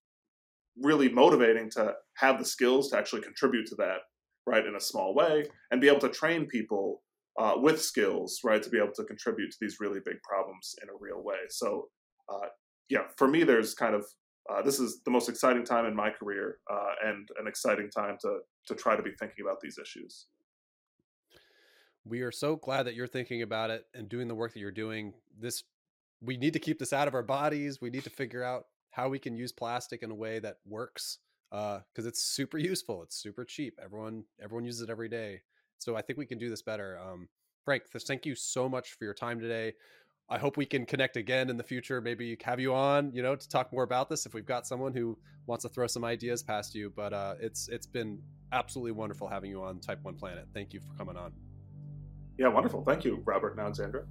really 0.82 1.10
motivating 1.10 1.70
to 1.70 1.94
have 2.18 2.40
the 2.40 2.46
skills 2.46 2.90
to 2.90 2.98
actually 2.98 3.22
contribute 3.22 3.68
to 3.68 3.76
that, 3.76 4.00
right, 4.48 4.66
in 4.66 4.76
a 4.76 4.80
small 4.80 5.14
way, 5.14 5.46
and 5.70 5.82
be 5.82 5.88
able 5.88 6.00
to 6.00 6.10
train 6.10 6.46
people 6.46 7.04
uh, 7.40 7.54
with 7.56 7.82
skills, 7.82 8.40
right, 8.44 8.64
to 8.64 8.70
be 8.70 8.78
able 8.78 8.94
to 8.94 9.04
contribute 9.04 9.52
to 9.52 9.58
these 9.62 9.78
really 9.80 10.00
big 10.04 10.22
problems 10.24 10.76
in 10.82 10.90
a 10.90 10.98
real 11.00 11.22
way. 11.24 11.38
So, 11.50 11.90
uh, 12.30 12.48
yeah, 12.90 13.04
for 13.18 13.28
me, 13.28 13.44
there's 13.44 13.74
kind 13.74 13.96
of 13.96 14.06
uh, 14.50 14.62
this 14.62 14.80
is 14.80 15.02
the 15.04 15.12
most 15.12 15.30
exciting 15.30 15.64
time 15.64 15.86
in 15.86 15.96
my 15.96 16.10
career 16.10 16.58
uh, 16.70 16.94
and 17.06 17.30
an 17.40 17.48
exciting 17.48 17.90
time 17.90 18.18
to 18.22 18.40
to 18.68 18.76
try 18.76 18.96
to 18.96 19.04
be 19.04 19.12
thinking 19.20 19.46
about 19.46 19.62
these 19.62 19.78
issues. 19.78 20.28
We 22.04 22.22
are 22.22 22.32
so 22.32 22.56
glad 22.56 22.84
that 22.84 22.96
you're 22.96 23.08
thinking 23.08 23.44
about 23.44 23.70
it 23.70 23.86
and 23.94 24.10
doing 24.10 24.28
the 24.28 24.36
work 24.36 24.54
that 24.54 24.60
you're 24.60 24.72
doing. 24.72 25.14
This 25.40 25.64
we 26.22 26.38
need 26.38 26.54
to 26.54 26.60
keep 26.60 26.80
this 26.80 26.94
out 26.94 27.08
of 27.08 27.14
our 27.14 27.24
bodies. 27.24 27.82
We 27.82 27.90
need 27.90 28.04
to 28.04 28.10
figure 28.10 28.44
out 28.44 28.66
how 28.92 29.10
we 29.10 29.20
can 29.20 29.36
use 29.36 29.52
plastic 29.52 30.04
in 30.04 30.12
a 30.12 30.16
way 30.16 30.40
that 30.40 30.58
works 30.66 31.20
because 31.50 32.06
uh, 32.06 32.08
it's 32.08 32.24
super 32.24 32.58
useful. 32.72 33.04
It's 33.04 33.16
super 33.16 33.44
cheap. 33.44 33.80
Everyone 33.84 34.24
everyone 34.42 34.66
uses 34.66 34.82
it 34.82 34.90
every 34.90 35.10
day. 35.10 35.42
So 35.78 35.96
I 35.96 36.02
think 36.02 36.20
we 36.20 36.26
can 36.26 36.38
do 36.38 36.50
this 36.50 36.62
better. 36.62 37.00
Um, 37.00 37.28
Frank, 37.66 37.84
thank 37.92 38.26
you 38.26 38.36
so 38.36 38.70
much 38.70 38.94
for 38.94 39.06
your 39.06 39.14
time 39.14 39.40
today. 39.40 39.74
I 40.30 40.38
hope 40.38 40.56
we 40.56 40.66
can 40.66 40.86
connect 40.86 41.18
again 41.18 41.50
in 41.50 41.58
the 41.58 41.64
future. 41.64 42.00
Maybe 42.00 42.38
have 42.44 42.60
you 42.60 42.74
on, 42.74 43.12
you 43.14 43.22
know, 43.22 43.36
to 43.36 43.50
talk 43.50 43.74
more 43.74 43.84
about 43.84 44.10
this 44.10 44.26
if 44.26 44.34
we've 44.34 44.46
got 44.46 44.66
someone 44.66 44.94
who 44.94 45.18
wants 45.46 45.64
to 45.64 45.70
throw 45.70 45.88
some 45.88 46.06
ideas 46.06 46.42
past 46.42 46.74
you. 46.74 46.94
But 46.96 47.14
uh, 47.14 47.36
it's 47.42 47.68
it's 47.68 47.88
been 47.88 48.22
absolutely 48.52 48.94
wonderful 48.94 49.28
having 49.28 49.50
you 49.50 49.62
on 49.64 49.80
Type 49.80 50.00
One 50.04 50.16
Planet. 50.16 50.48
Thank 50.54 50.74
you 50.74 50.80
for 50.80 50.94
coming 50.98 51.18
on. 51.18 51.34
Yeah, 52.38 52.48
wonderful. 52.48 52.84
Thank 52.84 53.04
you, 53.04 53.22
Robert 53.26 53.52
and 53.52 53.60
Alexandra. 53.60 54.06